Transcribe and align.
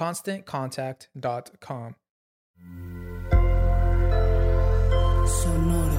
ConstantContact.com. 0.00 1.94
Sonoro. 5.26 5.89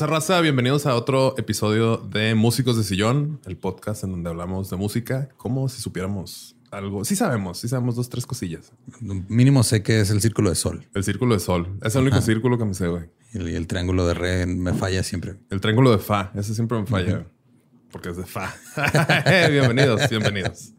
Tranza 0.00 0.14
raza? 0.14 0.40
Bienvenidos 0.40 0.86
a 0.86 0.94
otro 0.94 1.34
episodio 1.36 1.98
de 1.98 2.34
Músicos 2.34 2.78
de 2.78 2.84
Sillón, 2.84 3.38
el 3.44 3.58
podcast 3.58 4.02
en 4.02 4.12
donde 4.12 4.30
hablamos 4.30 4.70
de 4.70 4.78
música 4.78 5.28
como 5.36 5.68
si 5.68 5.82
supiéramos 5.82 6.56
algo. 6.70 7.04
Sí 7.04 7.16
sabemos, 7.16 7.58
sí 7.58 7.68
sabemos 7.68 7.96
dos, 7.96 8.08
tres 8.08 8.24
cosillas. 8.24 8.72
Mínimo 9.00 9.62
sé 9.62 9.82
que 9.82 10.00
es 10.00 10.08
el 10.08 10.22
círculo 10.22 10.48
de 10.48 10.56
sol. 10.56 10.86
El 10.94 11.04
círculo 11.04 11.34
de 11.34 11.40
sol. 11.40 11.76
Es 11.82 11.96
el 11.96 12.02
único 12.02 12.22
círculo 12.22 12.56
que 12.56 12.64
me 12.64 12.72
sé, 12.72 12.88
güey. 12.88 13.10
Y 13.34 13.54
el, 13.54 13.66
triángulo 13.66 14.06
de 14.06 14.14
re 14.14 14.46
me 14.46 14.72
falla 14.72 15.02
siempre. 15.02 15.36
El 15.50 15.60
triángulo 15.60 15.90
de 15.90 15.98
fa. 15.98 16.32
Ese 16.34 16.54
siempre 16.54 16.80
me 16.80 16.86
falla. 16.86 17.26
Porque 17.92 18.08
es 18.08 18.16
de 18.16 18.24
fa. 18.24 18.54
bienvenidos, 19.50 20.08
bienvenidos. 20.08 20.72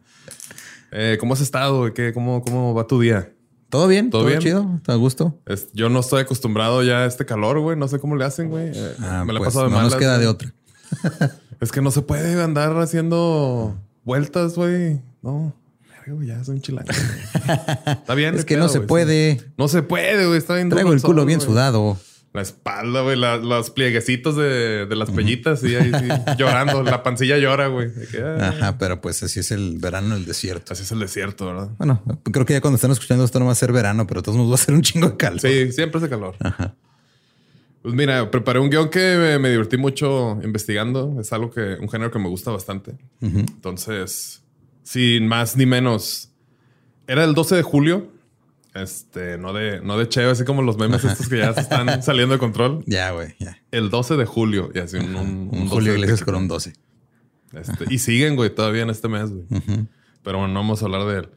Eh, 0.90 1.16
¿Cómo 1.20 1.34
has 1.34 1.40
estado? 1.42 1.94
¿Qué, 1.94 2.12
cómo, 2.12 2.42
¿Cómo 2.42 2.74
va 2.74 2.88
tu 2.88 2.98
día? 2.98 3.32
¿Todo 3.72 3.88
bien? 3.88 4.10
¿Todo 4.10 4.20
¿Todo, 4.20 4.28
bien? 4.28 4.40
chido? 4.42 4.70
¿Está 4.76 4.92
a 4.92 4.96
gusto? 4.96 5.40
Es- 5.46 5.68
yo 5.72 5.88
no 5.88 6.00
estoy 6.00 6.20
acostumbrado 6.20 6.82
ya 6.82 6.98
a 6.98 7.06
este 7.06 7.24
calor, 7.24 7.58
güey. 7.58 7.74
No 7.74 7.88
sé 7.88 7.98
cómo 7.98 8.16
le 8.16 8.26
hacen, 8.26 8.50
güey. 8.50 8.70
Eh, 8.74 8.94
Ah, 9.00 9.24
me 9.26 9.32
la 9.32 9.38
he 9.38 9.40
pues, 9.40 9.48
pasado 9.48 9.64
de 9.64 9.70
no 9.70 9.80
nos 9.80 9.94
queda 9.96 10.16
güey. 10.16 10.20
de 10.20 10.26
otra. 10.26 10.52
Es 11.58 11.72
que 11.72 11.80
no 11.80 11.90
se 11.90 12.02
puede 12.02 12.42
andar 12.42 12.76
haciendo 12.78 13.74
vueltas, 14.04 14.56
güey. 14.56 15.00
No. 15.22 15.54
Ya 16.22 16.44
soy 16.44 16.56
un 16.56 16.60
chilango. 16.60 16.90
Está 17.86 18.14
bien. 18.14 18.34
Es 18.34 18.44
que 18.44 18.56
pedo, 18.56 18.64
no 18.64 18.68
se 18.68 18.78
güey, 18.80 18.88
puede. 18.88 19.38
sí. 19.38 19.46
No 19.56 19.68
se 19.68 19.82
puede, 19.82 20.26
güey. 20.26 20.36
Está 20.36 20.56
bien 20.56 20.68
Traigo 20.68 20.92
el 20.92 21.00
culo 21.00 21.24
bien 21.24 21.38
güey. 21.38 21.48
sudado. 21.48 21.96
La 22.34 22.40
espalda, 22.40 23.02
güey. 23.02 23.16
la- 23.16 23.36
los 23.36 23.70
plieguecitos 23.70 24.36
de, 24.36 24.86
de 24.86 24.96
las 24.96 25.10
pellitas. 25.10 25.60
Sí, 25.60 25.74
ahí 25.76 25.92
sí. 25.92 26.08
llorando. 26.38 26.82
La 26.82 27.02
pancilla 27.02 27.36
llora, 27.36 27.66
güey. 27.66 27.88
Ah, 28.24 28.48
Ajá, 28.48 28.78
pero 28.78 29.00
pues 29.02 29.22
así 29.22 29.40
es 29.40 29.50
el 29.50 29.76
verano 29.78 30.14
en 30.14 30.20
el 30.22 30.24
desierto. 30.24 30.72
Así 30.72 30.82
es 30.82 30.92
el 30.92 31.00
desierto, 31.00 31.46
¿verdad? 31.46 31.68
Bueno, 31.76 32.02
creo 32.32 32.46
que 32.46 32.54
ya 32.54 32.60
cuando 32.62 32.76
están 32.76 32.90
escuchando 32.90 33.22
esto 33.24 33.38
no 33.38 33.46
va 33.46 33.52
a 33.52 33.54
ser 33.54 33.70
verano, 33.72 34.06
pero 34.06 34.22
todos 34.22 34.38
nos 34.38 34.50
va 34.50 34.54
a 34.54 34.58
ser 34.58 34.74
un 34.74 34.80
chingo 34.82 35.10
de 35.10 35.16
calor. 35.18 35.40
Sí, 35.40 35.72
siempre 35.72 35.98
hace 35.98 36.08
calor. 36.08 36.36
Pues 37.82 37.94
mira, 37.94 38.30
preparé 38.30 38.60
un 38.60 38.70
guion 38.70 38.88
que 38.88 39.16
me, 39.18 39.38
me 39.38 39.50
divertí 39.50 39.76
mucho 39.76 40.38
investigando. 40.42 41.18
Es 41.20 41.32
algo 41.32 41.50
que, 41.50 41.76
un 41.80 41.88
género 41.90 42.10
que 42.10 42.18
me 42.18 42.28
gusta 42.28 42.50
bastante. 42.50 42.94
Entonces, 43.20 44.42
sin 44.84 45.26
más 45.26 45.56
ni 45.56 45.66
menos, 45.66 46.30
era 47.06 47.24
el 47.24 47.34
12 47.34 47.56
de 47.56 47.62
julio. 47.62 48.08
Este, 48.74 49.36
no 49.36 49.52
de, 49.52 49.80
no 49.82 49.98
de 49.98 50.08
Cheo, 50.08 50.30
así 50.30 50.44
como 50.44 50.62
los 50.62 50.78
memes 50.78 51.04
estos 51.04 51.28
que 51.28 51.38
ya 51.38 51.52
se 51.52 51.60
están 51.60 52.02
saliendo 52.02 52.34
de 52.34 52.38
control. 52.38 52.82
Ya, 52.86 53.10
güey, 53.10 53.34
ya. 53.38 53.58
El 53.70 53.90
12 53.90 54.16
de 54.16 54.24
julio. 54.24 54.70
Y 54.74 54.78
así 54.78 54.96
un, 54.96 55.14
un, 55.14 55.26
Un 55.50 55.50
12 55.50 55.68
Julio 55.68 55.94
Iglesias 55.94 56.22
con 56.22 56.34
un 56.36 56.48
12. 56.48 56.72
Este, 57.52 57.84
y 57.90 57.98
siguen, 57.98 58.34
güey, 58.34 58.54
todavía 58.54 58.82
en 58.82 58.90
este 58.90 59.08
mes, 59.08 59.30
güey. 59.30 59.44
Pero 60.22 60.38
bueno, 60.38 60.54
no 60.54 60.60
vamos 60.60 60.82
a 60.82 60.86
hablar 60.86 61.04
de 61.06 61.18
él. 61.20 61.28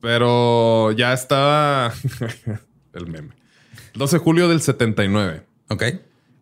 Pero 0.00 0.92
ya 0.92 1.12
estaba 1.12 1.94
el 2.92 3.06
meme. 3.06 3.30
12 3.94 4.16
de 4.16 4.20
julio 4.20 4.48
del 4.48 4.60
79. 4.60 5.42
Ok. 5.68 5.84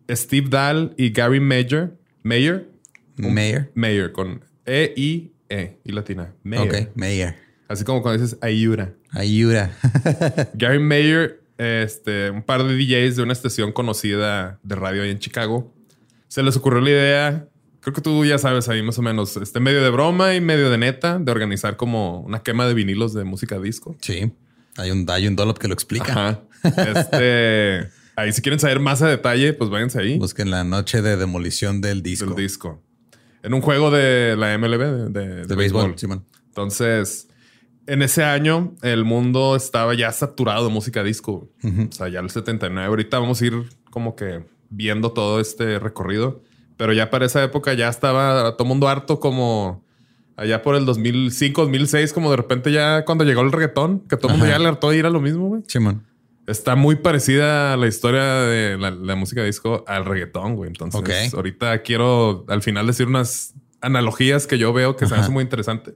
Steve 0.09 0.47
Dahl 0.49 0.93
y 0.97 1.11
Gary 1.11 1.39
Mayer. 1.39 1.93
Mayer. 2.23 2.67
Mayor. 3.15 3.71
Mayer 3.75 4.11
con 4.11 4.43
E-I-E 4.65 5.79
y 5.83 5.91
latina. 5.91 6.33
Mayer. 6.43 6.87
Ok, 6.89 6.95
Mayor. 6.95 7.35
Así 7.71 7.83
como 7.83 8.01
cuando 8.01 8.21
dices 8.21 8.37
Ayura. 8.41 8.93
Ayura. 9.11 9.71
Gary 10.53 10.79
Mayer, 10.79 11.41
este, 11.57 12.29
un 12.31 12.43
par 12.43 12.63
de 12.63 12.75
DJs 12.75 13.15
de 13.17 13.23
una 13.23 13.33
estación 13.33 13.71
conocida 13.71 14.59
de 14.63 14.75
radio 14.75 15.03
ahí 15.03 15.09
en 15.11 15.19
Chicago, 15.19 15.73
se 16.27 16.43
les 16.43 16.55
ocurrió 16.57 16.81
la 16.81 16.89
idea, 16.89 17.47
creo 17.81 17.93
que 17.93 18.01
tú 18.01 18.23
ya 18.25 18.37
sabes 18.37 18.67
ahí 18.69 18.81
más 18.81 18.97
o 18.97 19.01
menos, 19.01 19.35
este 19.37 19.59
medio 19.59 19.81
de 19.83 19.89
broma 19.89 20.33
y 20.35 20.41
medio 20.41 20.69
de 20.69 20.77
neta, 20.77 21.19
de 21.19 21.31
organizar 21.31 21.77
como 21.77 22.21
una 22.21 22.41
quema 22.43 22.65
de 22.67 22.73
vinilos 22.73 23.13
de 23.13 23.23
música 23.23 23.59
disco. 23.59 23.95
sí. 24.01 24.31
Hay 24.77 24.89
un, 24.89 25.05
hay 25.09 25.27
un 25.27 25.35
dollop 25.35 25.57
que 25.57 25.67
lo 25.67 25.73
explica. 25.73 26.11
Ajá. 26.13 26.39
Este, 26.63 27.89
ahí 28.15 28.31
si 28.31 28.41
quieren 28.41 28.57
saber 28.57 28.79
más 28.79 29.01
a 29.01 29.07
detalle, 29.09 29.51
pues 29.51 29.69
váyanse 29.69 29.99
ahí. 29.99 30.17
Busquen 30.17 30.49
la 30.49 30.63
noche 30.63 31.01
de 31.01 31.17
demolición 31.17 31.81
del 31.81 32.01
disco. 32.01 32.27
del 32.27 32.35
disco. 32.37 32.81
En 33.43 33.53
un 33.53 33.59
juego 33.59 33.91
de 33.91 34.35
la 34.37 34.57
MLB 34.57 34.79
de, 34.79 35.09
de- 35.09 35.45
De 35.45 35.55
béisbol, 35.55 35.97
Simón. 35.99 36.23
Entonces, 36.47 37.27
en 37.91 38.01
ese 38.01 38.23
año, 38.23 38.73
el 38.83 39.03
mundo 39.03 39.53
estaba 39.57 39.93
ya 39.93 40.13
saturado 40.13 40.65
de 40.65 40.71
música 40.71 41.03
disco. 41.03 41.49
O 41.61 41.91
sea, 41.91 42.07
ya 42.07 42.21
el 42.21 42.29
79. 42.29 42.87
Ahorita 42.87 43.19
vamos 43.19 43.41
a 43.41 43.45
ir 43.45 43.65
como 43.89 44.15
que 44.15 44.45
viendo 44.69 45.11
todo 45.11 45.41
este 45.41 45.77
recorrido. 45.77 46.41
Pero 46.77 46.93
ya 46.93 47.09
para 47.09 47.25
esa 47.25 47.43
época 47.43 47.73
ya 47.73 47.89
estaba 47.89 48.55
todo 48.55 48.65
mundo 48.65 48.87
harto 48.87 49.19
como 49.19 49.83
allá 50.37 50.61
por 50.61 50.75
el 50.75 50.85
2005, 50.85 51.63
2006, 51.63 52.13
como 52.13 52.31
de 52.31 52.37
repente 52.37 52.71
ya 52.71 53.03
cuando 53.03 53.25
llegó 53.25 53.41
el 53.41 53.51
reggaetón, 53.51 53.99
que 54.07 54.15
todo 54.15 54.31
el 54.31 54.37
mundo 54.37 54.49
ya 54.49 54.57
le 54.57 54.69
hartó 54.69 54.89
de 54.91 54.97
ir 54.97 55.05
a 55.05 55.09
lo 55.09 55.19
mismo, 55.19 55.49
güey. 55.49 55.61
Está 56.47 56.77
muy 56.77 56.95
parecida 56.95 57.75
la 57.75 57.87
historia 57.87 58.23
de 58.23 58.77
la, 58.77 58.91
la 58.91 59.15
música 59.15 59.43
disco 59.43 59.83
al 59.85 60.05
reggaetón, 60.05 60.55
güey. 60.55 60.69
Entonces, 60.69 61.33
ahorita 61.33 61.81
quiero 61.81 62.45
al 62.47 62.61
final 62.61 62.87
decir 62.87 63.07
unas 63.07 63.53
analogías 63.81 64.47
que 64.47 64.57
yo 64.57 64.71
veo 64.71 64.95
que 64.95 65.07
se 65.07 65.11
me 65.11 65.15
Ajá. 65.17 65.23
hace 65.25 65.33
muy 65.33 65.43
interesante. 65.43 65.93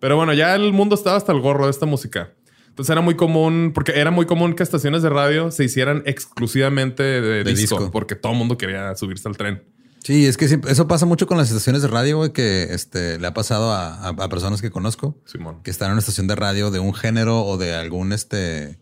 Pero 0.00 0.16
bueno, 0.16 0.32
ya 0.32 0.54
el 0.54 0.72
mundo 0.72 0.94
estaba 0.94 1.16
hasta 1.16 1.30
el 1.32 1.40
gorro 1.40 1.66
de 1.66 1.70
esta 1.70 1.86
música. 1.86 2.32
Entonces 2.68 2.90
era 2.90 3.00
muy 3.02 3.14
común, 3.16 3.72
porque 3.74 3.92
era 3.92 4.10
muy 4.10 4.26
común 4.26 4.54
que 4.54 4.62
estaciones 4.62 5.02
de 5.02 5.10
radio 5.10 5.50
se 5.50 5.64
hicieran 5.64 6.02
exclusivamente 6.06 7.02
de, 7.02 7.44
De 7.44 7.54
disco, 7.54 7.76
disco. 7.78 7.90
porque 7.90 8.14
todo 8.14 8.32
el 8.32 8.38
mundo 8.38 8.56
quería 8.56 8.94
subirse 8.96 9.28
al 9.28 9.36
tren. 9.36 9.62
Sí, 10.02 10.24
es 10.24 10.38
que 10.38 10.48
siempre- 10.48 10.72
eso 10.72 10.88
pasa 10.88 11.04
mucho 11.04 11.26
con 11.26 11.36
las 11.36 11.48
estaciones 11.48 11.82
de 11.82 11.88
radio, 11.88 12.16
güey, 12.18 12.32
que 12.32 12.68
este, 12.70 13.18
le 13.18 13.26
ha 13.26 13.34
pasado 13.34 13.70
a, 13.72 13.94
a- 13.96 14.08
a 14.08 14.28
personas 14.30 14.62
que 14.62 14.70
conozco 14.70 15.18
Simón. 15.26 15.62
que 15.62 15.70
están 15.70 15.88
en 15.88 15.92
una 15.92 15.98
estación 16.00 16.26
de 16.26 16.36
radio 16.36 16.70
de 16.70 16.78
un 16.78 16.94
género 16.94 17.42
o 17.44 17.58
de 17.58 17.74
algún 17.74 18.14
este, 18.14 18.78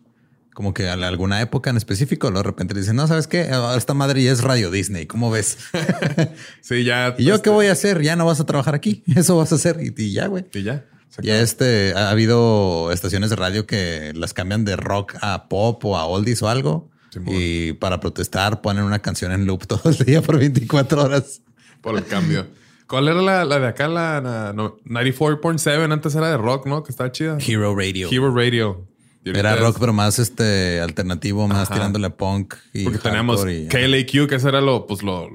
como 0.53 0.73
que 0.73 0.87
a 0.87 0.93
alguna 0.93 1.41
época 1.41 1.69
en 1.71 1.75
específico. 1.75 2.29
Luego 2.29 2.43
de 2.43 2.49
repente 2.51 2.73
le 2.73 2.79
dicen, 2.79 2.95
no, 2.95 3.05
sabes 3.07 3.27
qué, 3.27 3.49
Ahora 3.51 3.75
esta 3.77 3.93
madre 3.93 4.23
ya 4.23 4.31
es 4.31 4.41
Radio 4.43 4.71
Disney. 4.71 5.07
¿Cómo 5.07 5.29
ves? 5.29 5.57
Sí, 6.61 6.83
ya. 6.85 7.15
¿Y 7.17 7.25
yo 7.25 7.35
este, 7.35 7.43
qué 7.45 7.49
voy 7.49 7.65
a 7.67 7.73
hacer? 7.73 8.01
Ya 8.01 8.15
no 8.15 8.25
vas 8.25 8.39
a 8.39 8.45
trabajar 8.45 8.75
aquí. 8.75 9.03
Eso 9.15 9.35
vas 9.37 9.51
a 9.51 9.55
hacer 9.55 9.77
y, 9.81 9.93
y 10.01 10.13
ya, 10.13 10.27
güey. 10.27 10.45
Y 10.53 10.63
ya. 10.63 10.85
Ya 11.21 11.41
este, 11.41 11.93
ha 11.95 12.09
habido 12.11 12.91
estaciones 12.91 13.29
de 13.29 13.35
radio 13.35 13.65
que 13.67 14.13
las 14.15 14.33
cambian 14.33 14.63
de 14.65 14.75
rock 14.75 15.15
a 15.21 15.47
pop 15.49 15.83
o 15.85 15.97
a 15.97 16.05
oldies 16.05 16.41
o 16.43 16.49
algo. 16.49 16.89
Simón. 17.11 17.33
y 17.35 17.73
para 17.73 17.99
protestar 17.99 18.61
ponen 18.61 18.83
una 18.83 18.99
canción 18.99 19.31
en 19.31 19.47
loop 19.47 19.65
todo 19.67 19.89
el 19.89 19.97
día 19.97 20.21
por 20.21 20.37
24 20.37 21.03
horas. 21.03 21.41
Por 21.81 21.97
el 21.97 22.05
cambio. 22.05 22.45
¿Cuál 22.87 23.07
era 23.07 23.21
la, 23.21 23.45
la 23.45 23.59
de 23.59 23.67
acá? 23.67 23.87
La, 23.87 24.21
la- 24.21 24.53
no, 24.53 24.77
94.7 24.85 25.91
antes 25.91 26.13
era 26.15 26.29
de 26.29 26.37
rock, 26.37 26.67
¿no? 26.67 26.83
Que 26.83 26.91
estaba 26.91 27.11
chida. 27.11 27.37
Hero 27.45 27.75
Radio. 27.75 28.09
Hero 28.11 28.33
Radio. 28.35 28.87
Era 29.25 29.55
rock, 29.57 29.77
pero 29.79 29.91
más 29.93 30.17
este 30.19 30.79
alternativo, 30.81 31.47
más 31.47 31.63
Ajá. 31.69 31.73
tirándole 31.75 32.07
a 32.07 32.15
punk 32.15 32.55
y 32.73 32.83
Porque 32.85 32.99
teníamos 32.99 33.45
y- 33.47 33.67
KLAQ, 33.67 34.27
que 34.29 34.35
ese 34.35 34.47
era 34.47 34.61
lo, 34.61 34.87
pues 34.87 35.03
lo, 35.03 35.29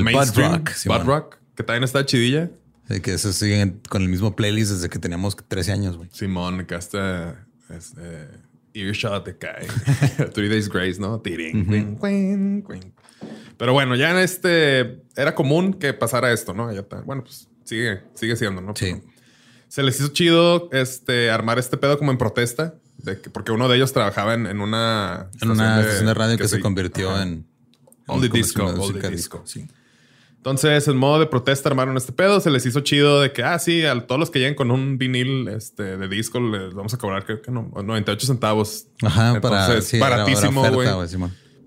mainstream. 0.00 0.52
rock. 0.52 0.70
Bud 0.86 1.04
Rock, 1.06 1.36
que 1.56 1.62
también 1.62 1.82
está 1.84 2.04
chidilla. 2.04 2.50
Sí, 2.88 3.00
que 3.00 3.14
eso 3.14 3.32
siguen 3.32 3.80
con 3.88 4.02
el 4.02 4.08
mismo 4.08 4.36
playlist 4.36 4.72
desde 4.72 4.88
que 4.88 4.98
teníamos 4.98 5.36
13 5.36 5.72
años, 5.72 5.96
güey. 5.96 6.08
Simón, 6.12 6.66
que 6.66 6.74
hasta 6.74 7.46
es, 7.68 7.94
eh, 7.98 8.28
Earshot 8.74 9.24
de 9.24 9.38
Kai. 9.38 9.66
Three 10.34 10.48
Days 10.48 10.68
Grace, 10.68 11.00
¿no? 11.00 11.20
Tiring, 11.20 11.96
cuin, 11.96 12.62
cuin. 12.62 12.94
Pero 13.56 13.72
bueno, 13.72 13.96
ya 13.96 14.10
en 14.10 14.18
este 14.18 15.02
era 15.16 15.34
común 15.34 15.74
que 15.74 15.94
pasara 15.94 16.32
esto, 16.32 16.54
¿no? 16.54 16.72
Ya 16.72 16.80
está. 16.80 17.00
Bueno, 17.00 17.24
pues 17.24 17.48
sigue, 17.64 18.02
sigue 18.14 18.36
siendo, 18.36 18.60
¿no? 18.60 18.74
Sí. 18.76 18.92
Pero 18.92 19.16
se 19.68 19.82
les 19.82 19.98
hizo 20.00 20.08
chido 20.08 20.68
este 20.72 21.30
armar 21.30 21.58
este 21.58 21.76
pedo 21.76 21.98
como 21.98 22.10
en 22.10 22.18
protesta, 22.18 22.76
de 22.98 23.20
que, 23.20 23.30
porque 23.30 23.52
uno 23.52 23.68
de 23.68 23.76
ellos 23.76 23.92
trabajaba 23.92 24.34
en, 24.34 24.46
en 24.46 24.60
una 24.60 25.28
En 25.42 25.50
una 25.50 25.80
estación 25.80 26.06
de 26.06 26.14
radio 26.14 26.38
que, 26.38 26.48
se 26.48 26.60
convirtió 26.60 27.10
Ajá. 27.10 27.22
en... 27.22 27.46
En 28.08 28.20
disco, 28.30 28.72
the 28.92 29.10
disco. 29.10 29.42
Sí. 29.44 29.66
Entonces, 30.46 30.86
en 30.86 30.96
modo 30.96 31.18
de 31.18 31.26
protesta 31.26 31.68
armaron 31.68 31.96
este 31.96 32.12
pedo. 32.12 32.38
Se 32.38 32.50
les 32.50 32.64
hizo 32.64 32.78
chido 32.82 33.20
de 33.20 33.32
que, 33.32 33.42
ah, 33.42 33.58
sí, 33.58 33.84
a 33.84 34.06
todos 34.06 34.20
los 34.20 34.30
que 34.30 34.38
lleguen 34.38 34.54
con 34.54 34.70
un 34.70 34.96
vinil 34.96 35.48
este, 35.48 35.96
de 35.96 36.06
disco 36.06 36.38
les 36.38 36.72
vamos 36.72 36.94
a 36.94 36.98
cobrar, 36.98 37.24
creo 37.26 37.42
que 37.42 37.50
no, 37.50 37.68
98 37.74 38.28
centavos. 38.28 38.86
Ajá, 39.02 39.40
para... 39.40 39.80
Sí, 39.82 39.98
baratísimo, 39.98 40.62
güey. 40.70 40.88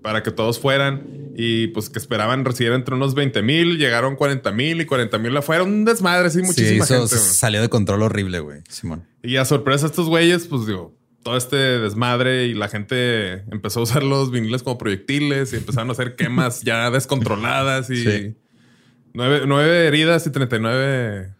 Para 0.00 0.22
que 0.22 0.30
todos 0.30 0.58
fueran. 0.58 1.02
Y 1.36 1.66
pues 1.68 1.90
que 1.90 1.98
esperaban 1.98 2.42
recibir 2.42 2.72
entre 2.72 2.94
unos 2.94 3.14
20 3.14 3.42
mil, 3.42 3.76
llegaron 3.76 4.16
40 4.16 4.50
mil 4.52 4.80
y 4.80 4.86
40 4.86 5.18
mil 5.18 5.36
afuera. 5.36 5.62
Un 5.62 5.84
desmadre, 5.84 6.30
sí, 6.30 6.38
Sí, 6.40 6.46
muchísima 6.46 6.84
hizo- 6.86 7.00
gente. 7.06 7.16
salió 7.18 7.60
de 7.60 7.68
control 7.68 8.00
horrible, 8.02 8.40
güey. 8.40 8.60
Simón. 8.70 9.04
Y 9.22 9.36
a 9.36 9.44
sorpresa 9.44 9.84
estos 9.84 10.08
güeyes, 10.08 10.46
pues 10.46 10.66
digo, 10.66 10.96
todo 11.22 11.36
este 11.36 11.56
desmadre 11.56 12.46
y 12.46 12.54
la 12.54 12.68
gente 12.68 13.42
empezó 13.52 13.80
a 13.80 13.82
usar 13.82 14.02
los 14.02 14.30
viniles 14.30 14.62
como 14.62 14.78
proyectiles 14.78 15.52
y 15.52 15.56
empezaron 15.56 15.90
a 15.90 15.92
hacer 15.92 16.16
quemas 16.16 16.62
ya 16.62 16.90
descontroladas 16.90 17.90
y 17.90 17.96
Sí. 18.04 18.34
Nueve, 19.14 19.42
nueve 19.46 19.86
heridas 19.86 20.26
y 20.26 20.30
39 20.30 21.34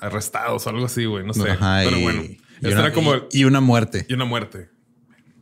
arrestados 0.00 0.66
o 0.66 0.70
algo 0.70 0.86
así, 0.86 1.04
güey, 1.04 1.24
no 1.26 1.34
sé. 1.34 1.50
Ajá, 1.50 1.80
Pero 1.84 1.98
y, 1.98 2.02
bueno, 2.02 2.22
y 2.22 2.32
esto 2.56 2.68
una, 2.68 2.80
era 2.80 2.92
como 2.92 3.14
y- 3.16 3.20
y 3.32 3.44
una 3.44 3.60
muerte. 3.60 4.06
y 4.08 4.14
una 4.14 4.24
muerte, 4.24 4.70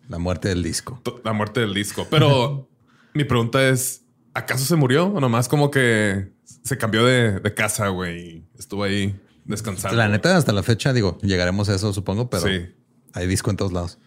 La 0.08 0.18
muerte 0.18 0.48
del 0.48 0.62
disco. 0.62 1.00
la 1.24 1.32
muerte 1.32 1.60
del 1.60 1.74
disco. 1.74 2.06
Pero 2.10 2.68
mi 3.14 3.24
pregunta 3.24 3.68
es, 3.68 4.04
¿acaso 4.34 4.64
se 4.64 4.76
murió 4.76 5.06
o 5.06 5.20
nomás 5.20 5.48
como 5.48 5.70
que 5.70 6.32
se 6.64 6.76
cambió 6.76 7.04
de, 7.06 7.38
de 7.40 7.54
casa, 7.54 7.88
güey? 7.88 8.44
Estuvo 8.58 8.82
ahí 8.84 9.18
descansando. 9.44 9.96
La 9.96 10.08
neta, 10.08 10.36
hasta 10.36 10.52
la 10.52 10.62
fecha, 10.62 10.92
digo, 10.92 11.18
llegaremos 11.22 11.68
a 11.68 11.74
eso, 11.74 11.92
supongo, 11.92 12.28
pero 12.28 12.42
Sí. 12.46 12.66
hay 13.14 13.26
disco 13.26 13.50
en 13.50 13.56
todos 13.56 13.72
lados. 13.72 13.98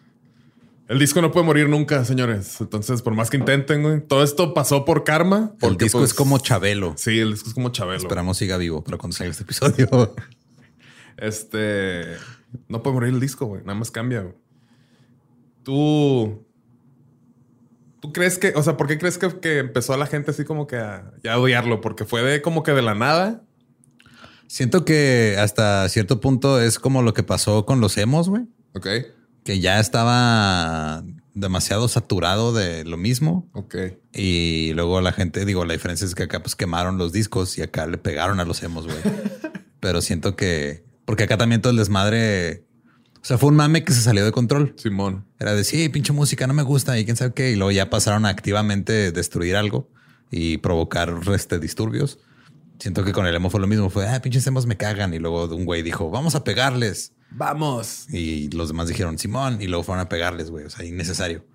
El 0.91 0.99
disco 0.99 1.21
no 1.21 1.31
puede 1.31 1.45
morir 1.45 1.69
nunca, 1.69 2.03
señores. 2.03 2.59
Entonces, 2.59 3.01
por 3.01 3.15
más 3.15 3.29
que 3.29 3.37
intenten, 3.37 3.81
güey, 3.81 4.05
todo 4.05 4.23
esto 4.23 4.53
pasó 4.53 4.83
por 4.83 5.05
karma. 5.05 5.55
El 5.61 5.77
disco 5.77 5.99
pues, 5.99 6.11
es 6.11 6.13
como 6.13 6.37
Chabelo. 6.37 6.95
Sí, 6.97 7.17
el 7.17 7.31
disco 7.31 7.47
es 7.47 7.53
como 7.53 7.69
Chabelo. 7.69 8.01
Esperamos 8.01 8.35
siga 8.35 8.57
vivo 8.57 8.83
para 8.83 8.97
cuando 8.97 9.15
salga 9.15 9.31
este 9.31 9.43
episodio. 9.43 9.87
Este 11.17 12.17
no 12.67 12.83
puede 12.83 12.95
morir 12.95 13.13
el 13.13 13.21
disco, 13.21 13.45
güey. 13.45 13.61
Nada 13.61 13.75
más 13.75 13.89
cambia. 13.89 14.19
güey. 14.19 14.35
Tú. 15.63 16.45
¿Tú 18.01 18.11
crees 18.11 18.37
que, 18.37 18.51
o 18.57 18.61
sea, 18.61 18.75
por 18.75 18.87
qué 18.87 18.97
crees 18.97 19.17
que, 19.17 19.39
que 19.39 19.59
empezó 19.59 19.93
a 19.93 19.97
la 19.97 20.07
gente 20.07 20.31
así 20.31 20.43
como 20.43 20.67
que 20.67 20.75
a, 20.75 21.13
ya 21.23 21.35
a 21.35 21.39
odiarlo? 21.39 21.79
Porque 21.79 22.03
fue 22.03 22.21
de 22.21 22.41
como 22.41 22.63
que 22.63 22.73
de 22.73 22.81
la 22.81 22.95
nada. 22.95 23.45
Siento 24.47 24.83
que 24.83 25.37
hasta 25.39 25.87
cierto 25.87 26.19
punto 26.19 26.59
es 26.59 26.79
como 26.79 27.01
lo 27.01 27.13
que 27.13 27.23
pasó 27.23 27.65
con 27.65 27.79
los 27.79 27.97
emos, 27.97 28.27
güey. 28.27 28.43
Ok. 28.73 28.87
Que 29.43 29.59
ya 29.59 29.79
estaba 29.79 31.03
demasiado 31.33 31.87
saturado 31.87 32.53
de 32.53 32.83
lo 32.83 32.97
mismo. 32.97 33.49
Ok. 33.53 33.75
Y 34.13 34.73
luego 34.73 35.01
la 35.01 35.11
gente, 35.11 35.45
digo, 35.45 35.65
la 35.65 35.73
diferencia 35.73 36.05
es 36.05 36.15
que 36.15 36.23
acá 36.23 36.41
pues 36.41 36.55
quemaron 36.55 36.97
los 36.97 37.11
discos 37.11 37.57
y 37.57 37.61
acá 37.61 37.87
le 37.87 37.97
pegaron 37.97 38.39
a 38.39 38.45
los 38.45 38.61
emos, 38.63 38.85
güey. 38.85 38.97
Pero 39.79 40.01
siento 40.01 40.35
que, 40.35 40.83
porque 41.05 41.23
acá 41.23 41.37
también 41.37 41.61
todo 41.61 41.71
el 41.71 41.77
desmadre, 41.77 42.65
o 43.21 43.25
sea, 43.25 43.37
fue 43.37 43.49
un 43.49 43.55
mame 43.55 43.83
que 43.83 43.93
se 43.93 44.01
salió 44.01 44.23
de 44.25 44.31
control. 44.31 44.75
Simón. 44.77 45.25
Era 45.39 45.55
de 45.55 45.63
sí, 45.63 45.89
pinche 45.89 46.13
música, 46.13 46.45
no 46.47 46.53
me 46.53 46.63
gusta 46.63 46.99
y 46.99 47.05
quién 47.05 47.17
sabe 47.17 47.33
qué. 47.33 47.51
Y 47.51 47.55
luego 47.55 47.71
ya 47.71 47.89
pasaron 47.89 48.25
a 48.25 48.29
activamente 48.29 49.11
destruir 49.11 49.55
algo 49.55 49.89
y 50.29 50.57
provocar 50.57 51.13
este, 51.33 51.59
disturbios. 51.59 52.19
Siento 52.79 53.03
que 53.03 53.11
con 53.11 53.27
el 53.27 53.35
emo 53.35 53.49
fue 53.49 53.59
lo 53.59 53.67
mismo. 53.67 53.89
Fue, 53.89 54.07
ah, 54.07 54.21
pinches 54.21 54.45
emos 54.47 54.65
me 54.65 54.77
cagan. 54.77 55.13
Y 55.13 55.19
luego 55.19 55.45
un 55.45 55.65
güey 55.65 55.83
dijo, 55.83 56.09
vamos 56.09 56.35
a 56.35 56.43
pegarles. 56.43 57.13
Vamos. 57.31 58.07
Y 58.13 58.49
los 58.49 58.67
demás 58.67 58.87
dijeron, 58.87 59.17
Simón. 59.17 59.61
Y 59.61 59.67
luego 59.67 59.83
fueron 59.83 60.05
a 60.05 60.09
pegarles, 60.09 60.51
güey. 60.51 60.65
O 60.65 60.69
sea, 60.69 60.85
innecesario. 60.85 61.45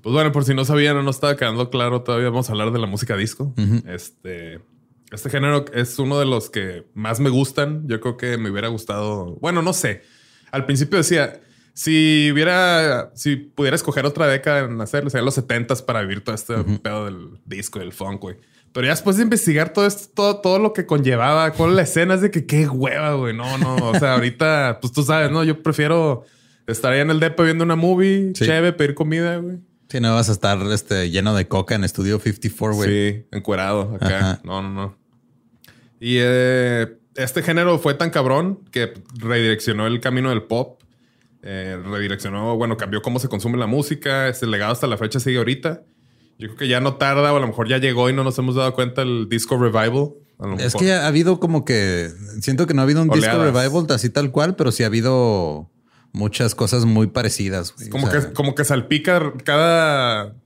Pues 0.00 0.12
bueno, 0.12 0.30
por 0.30 0.44
si 0.44 0.54
no 0.54 0.64
sabían 0.64 0.96
o 0.96 1.02
no 1.02 1.10
estaba 1.10 1.36
quedando 1.36 1.70
claro, 1.70 2.02
todavía 2.02 2.28
vamos 2.30 2.48
a 2.48 2.52
hablar 2.52 2.70
de 2.70 2.78
la 2.78 2.86
música 2.86 3.16
disco. 3.16 3.52
Este, 3.86 4.60
este 5.10 5.28
género 5.28 5.64
es 5.74 5.98
uno 5.98 6.20
de 6.20 6.24
los 6.24 6.50
que 6.50 6.86
más 6.94 7.18
me 7.18 7.30
gustan. 7.30 7.86
Yo 7.88 8.00
creo 8.00 8.16
que 8.16 8.38
me 8.38 8.50
hubiera 8.50 8.68
gustado. 8.68 9.36
Bueno, 9.40 9.60
no 9.60 9.72
sé. 9.72 10.02
Al 10.52 10.66
principio 10.66 10.98
decía, 10.98 11.40
si 11.74 12.30
hubiera, 12.32 13.10
si 13.14 13.36
pudiera 13.36 13.74
escoger 13.74 14.06
otra 14.06 14.28
década 14.28 14.60
en 14.60 14.80
hacerlo, 14.80 15.10
serían 15.10 15.26
los 15.26 15.36
70s 15.36 15.84
para 15.84 16.00
vivir 16.02 16.22
todo 16.22 16.34
este 16.34 16.54
pedo 16.82 17.04
del 17.04 17.40
disco 17.44 17.78
y 17.78 17.82
del 17.82 17.92
funk, 17.92 18.20
güey. 18.20 18.36
Pero 18.72 18.86
ya 18.86 18.92
después 18.92 19.16
de 19.16 19.22
investigar 19.22 19.72
todo 19.72 19.86
esto, 19.86 20.08
todo, 20.14 20.40
todo 20.40 20.58
lo 20.58 20.72
que 20.72 20.86
conllevaba, 20.86 21.52
con 21.52 21.74
la 21.74 21.82
escena 21.82 22.14
es 22.14 22.20
de 22.20 22.30
que 22.30 22.46
qué 22.46 22.68
hueva, 22.68 23.14
güey. 23.14 23.34
No, 23.34 23.58
no. 23.58 23.76
O 23.76 23.98
sea, 23.98 24.14
ahorita, 24.14 24.78
pues 24.80 24.92
tú 24.92 25.02
sabes, 25.02 25.30
no, 25.30 25.42
yo 25.44 25.62
prefiero 25.62 26.24
estar 26.66 26.92
ahí 26.92 27.00
en 27.00 27.10
el 27.10 27.18
depo 27.20 27.42
viendo 27.44 27.64
una 27.64 27.76
movie, 27.76 28.32
Sí. 28.34 28.44
chévere, 28.44 28.72
pedir 28.74 28.94
comida, 28.94 29.36
güey. 29.38 29.58
Si 29.88 30.00
no 30.00 30.14
vas 30.14 30.28
a 30.28 30.32
estar 30.32 30.58
este, 30.70 31.10
lleno 31.10 31.34
de 31.34 31.48
coca 31.48 31.74
en 31.74 31.82
Estudio 31.84 32.18
54, 32.20 32.76
güey. 32.76 32.90
Sí, 32.90 33.26
encuerado 33.32 33.94
acá. 33.96 34.18
Ajá. 34.18 34.40
No, 34.44 34.60
no, 34.62 34.68
no. 34.68 34.98
Y 35.98 36.16
eh, 36.20 36.98
este 37.16 37.42
género 37.42 37.78
fue 37.78 37.94
tan 37.94 38.10
cabrón 38.10 38.60
que 38.70 38.92
redireccionó 39.16 39.86
el 39.86 40.00
camino 40.00 40.28
del 40.28 40.42
pop. 40.42 40.80
Eh, 41.42 41.80
redireccionó, 41.84 42.56
bueno, 42.56 42.76
cambió 42.76 43.00
cómo 43.00 43.18
se 43.18 43.28
consume 43.28 43.56
la 43.56 43.66
música. 43.66 44.28
Ese 44.28 44.46
legado 44.46 44.72
hasta 44.72 44.86
la 44.86 44.98
fecha 44.98 45.18
sigue 45.20 45.38
ahorita. 45.38 45.82
Yo 46.38 46.46
creo 46.48 46.56
que 46.56 46.68
ya 46.68 46.80
no 46.80 46.94
tarda, 46.96 47.32
o 47.32 47.36
a 47.36 47.40
lo 47.40 47.46
mejor 47.48 47.68
ya 47.68 47.78
llegó 47.78 48.08
y 48.08 48.12
no 48.12 48.22
nos 48.24 48.38
hemos 48.38 48.54
dado 48.54 48.72
cuenta 48.74 49.02
el 49.02 49.28
disco 49.28 49.58
revival. 49.58 50.10
Es 50.58 50.74
que 50.76 50.92
ha 50.92 51.06
habido 51.08 51.40
como 51.40 51.64
que 51.64 52.10
siento 52.40 52.66
que 52.66 52.74
no 52.74 52.80
ha 52.82 52.84
habido 52.84 53.02
un 53.02 53.08
disco 53.10 53.42
revival 53.42 53.86
así 53.90 54.08
tal 54.08 54.30
cual, 54.30 54.54
pero 54.54 54.70
sí 54.70 54.84
ha 54.84 54.86
habido 54.86 55.68
muchas 56.12 56.54
cosas 56.54 56.84
muy 56.84 57.08
parecidas. 57.08 57.74
güey. 57.74 57.88
como, 57.88 58.06
O 58.06 58.10
sea, 58.10 58.20
que, 58.28 58.32
como 58.32 58.54
que 58.54 58.64
salpica 58.64 59.32
cada 59.44 60.36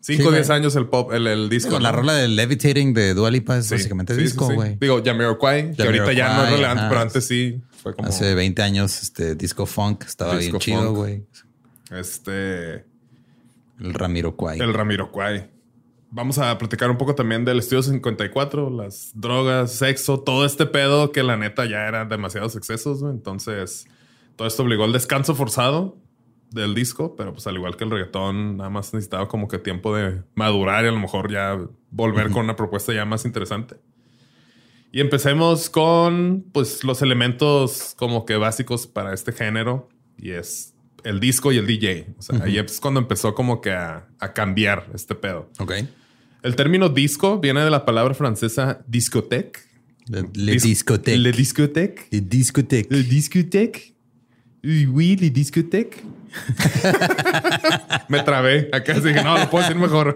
5 0.00 0.22
o 0.22 0.26
Sí, 0.30 0.32
10 0.36 0.46
güey. 0.48 0.58
años 0.58 0.74
el 0.76 0.86
pop, 0.86 1.12
el, 1.12 1.26
el 1.26 1.48
disco. 1.50 1.68
digo, 1.70 1.80
la 1.80 1.92
rola 1.92 2.14
de 2.14 2.28
Levitating 2.28 2.94
de 2.94 3.12
Dua 3.12 3.30
Lipa 3.30 3.58
es 3.58 3.66
Sí, 3.66 3.74
básicamente 3.74 4.14
sí, 4.14 4.22
disco, 4.22 4.48
sí. 4.48 4.54
güey. 4.54 4.78
Digo, 4.80 5.02
Jamiroquai, 5.04 5.72
que 5.74 5.82
ahorita 5.82 6.12
ya 6.14 6.34
no 6.34 6.44
es 6.44 6.50
relevante, 6.52 6.84
pero 6.88 7.00
antes 7.02 7.26
sí 7.26 7.60
fue 7.82 7.94
como. 7.94 8.08
Hace 8.08 8.34
20 8.34 8.62
años, 8.62 9.02
este 9.02 9.34
disco 9.34 9.66
funk 9.66 10.04
estaba 10.06 10.38
Disco 10.38 10.52
bien 10.52 10.60
chido, 10.60 10.84
funk. 10.86 10.96
güey. 10.96 11.26
Este. 11.90 12.86
El 13.80 13.94
Ramiro 13.94 14.36
Kwai. 14.36 14.58
El 14.60 14.74
Ramiro 14.74 15.10
Kwai. 15.10 15.50
vamos 16.10 16.38
a 16.38 16.56
platicar 16.56 16.90
un 16.90 16.96
poco 16.96 17.14
también 17.14 17.44
del 17.44 17.58
estudio 17.58 17.82
54, 17.82 18.70
las 18.70 19.10
drogas, 19.14 19.72
sexo, 19.72 20.20
todo 20.20 20.46
este 20.46 20.66
pedo 20.66 21.12
que 21.12 21.22
la 21.22 21.36
neta 21.36 21.66
ya 21.66 21.86
eran 21.86 22.08
demasiados 22.08 22.56
excesos. 22.56 23.02
Entonces, 23.02 23.86
todo 24.36 24.48
esto 24.48 24.62
obligó 24.62 24.84
al 24.84 24.92
descanso 24.92 25.34
forzado 25.34 25.96
del 26.50 26.74
disco, 26.74 27.16
pero 27.16 27.32
pues 27.32 27.46
al 27.46 27.56
igual 27.56 27.76
que 27.76 27.84
el 27.84 27.90
reggaetón, 27.90 28.56
nada 28.56 28.70
más 28.70 28.94
necesitaba 28.94 29.28
como 29.28 29.48
que 29.48 29.58
tiempo 29.58 29.94
de 29.94 30.22
madurar 30.34 30.84
y 30.84 30.88
a 30.88 30.92
lo 30.92 31.00
mejor 31.00 31.30
ya 31.30 31.58
volver 31.90 32.30
con 32.30 32.44
una 32.44 32.56
propuesta 32.56 32.92
ya 32.92 33.04
más 33.04 33.24
interesante. 33.24 33.76
Y 34.92 35.00
empecemos 35.00 35.68
con 35.68 36.46
pues 36.52 36.84
los 36.84 37.02
elementos 37.02 37.94
como 37.98 38.24
que 38.24 38.36
básicos 38.36 38.86
para 38.86 39.12
este 39.12 39.32
género 39.32 39.88
y 40.16 40.30
es 40.30 40.75
el 41.06 41.20
disco 41.20 41.52
y 41.52 41.58
el 41.58 41.66
DJ. 41.66 42.14
O 42.18 42.22
sea, 42.22 42.42
ahí 42.42 42.58
es 42.58 42.80
cuando 42.80 43.00
empezó 43.00 43.34
como 43.34 43.60
que 43.60 43.70
a, 43.70 44.08
a 44.18 44.32
cambiar 44.32 44.90
este 44.94 45.14
pedo. 45.14 45.50
Ok. 45.58 45.72
El 46.42 46.56
término 46.56 46.88
disco 46.88 47.38
viene 47.38 47.60
de 47.60 47.70
la 47.70 47.84
palabra 47.84 48.14
francesa 48.14 48.84
discothèque. 48.86 49.60
Le, 50.08 50.22
le 50.34 50.52
discothèque. 50.56 51.18
Le 51.18 51.32
discothèque. 51.32 52.08
Le 52.10 52.20
discothèque. 52.20 52.86
Le 52.90 53.02
discothèque. 53.02 53.94
Oui, 54.64 55.16
le 55.16 55.30
discothèque. 55.30 56.02
Me 58.08 58.22
trabé. 58.22 58.68
Acá 58.72 58.94
dije, 58.94 59.22
no, 59.22 59.38
lo 59.38 59.50
puedo 59.50 59.64
decir 59.64 59.80
mejor. 59.80 60.14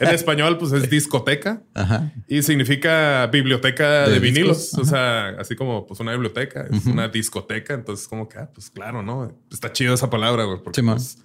en 0.00 0.08
español, 0.08 0.58
pues 0.58 0.72
es 0.72 0.88
discoteca. 0.88 1.62
Ajá. 1.74 2.12
Y 2.28 2.42
significa 2.42 3.26
biblioteca 3.28 4.06
de, 4.06 4.14
De 4.14 4.18
vinilos. 4.20 4.74
O 4.74 4.84
sea, 4.84 5.30
así 5.38 5.56
como 5.56 5.86
pues 5.86 6.00
una 6.00 6.12
biblioteca, 6.12 6.66
es 6.70 6.86
una 6.86 7.08
discoteca. 7.08 7.74
Entonces, 7.74 8.08
como 8.08 8.28
que, 8.28 8.38
ah, 8.38 8.50
pues 8.52 8.70
claro, 8.70 9.02
¿no? 9.02 9.32
Está 9.50 9.72
chido 9.72 9.94
esa 9.94 10.10
palabra, 10.10 10.44
güey. 10.44 10.62
Porque, 10.62 10.80
Sí, 10.80 10.86
pues, 10.86 11.18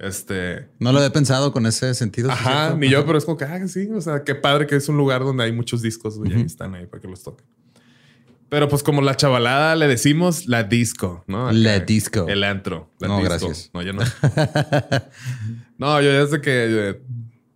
este. 0.00 0.66
No 0.78 0.92
lo 0.92 0.98
había 0.98 1.12
pensado 1.12 1.52
con 1.52 1.66
ese 1.66 1.94
sentido. 1.94 2.30
¿sí 2.30 2.36
Ajá, 2.38 2.74
ni 2.74 2.88
yo, 2.88 3.04
pero 3.04 3.18
es 3.18 3.24
como 3.24 3.36
que, 3.36 3.44
ah, 3.44 3.68
sí. 3.68 3.88
O 3.94 4.00
sea, 4.00 4.24
qué 4.24 4.34
padre 4.34 4.66
que 4.66 4.76
es 4.76 4.88
un 4.88 4.96
lugar 4.96 5.22
donde 5.22 5.44
hay 5.44 5.52
muchos 5.52 5.82
discos 5.82 6.18
güey, 6.18 6.40
y 6.40 6.42
están 6.42 6.74
ahí 6.74 6.86
para 6.86 7.00
que 7.02 7.08
los 7.08 7.22
toquen. 7.22 7.46
Pero 8.50 8.68
pues 8.68 8.82
como 8.82 9.00
la 9.00 9.16
chavalada 9.16 9.74
le 9.76 9.86
decimos 9.88 10.46
la 10.46 10.64
disco, 10.64 11.24
¿no? 11.26 11.44
Acá, 11.46 11.52
La 11.56 11.78
disco. 11.80 12.26
El 12.28 12.44
antro. 12.44 12.90
La 12.98 13.08
No, 13.08 13.14
disco. 13.18 13.28
gracias. 13.30 13.70
No, 13.72 13.80
yo 13.82 13.92
no. 13.94 14.02
no, 15.78 16.00
yo 16.02 16.12
desde 16.24 16.40
que... 16.40 16.50
eh, 16.90 17.00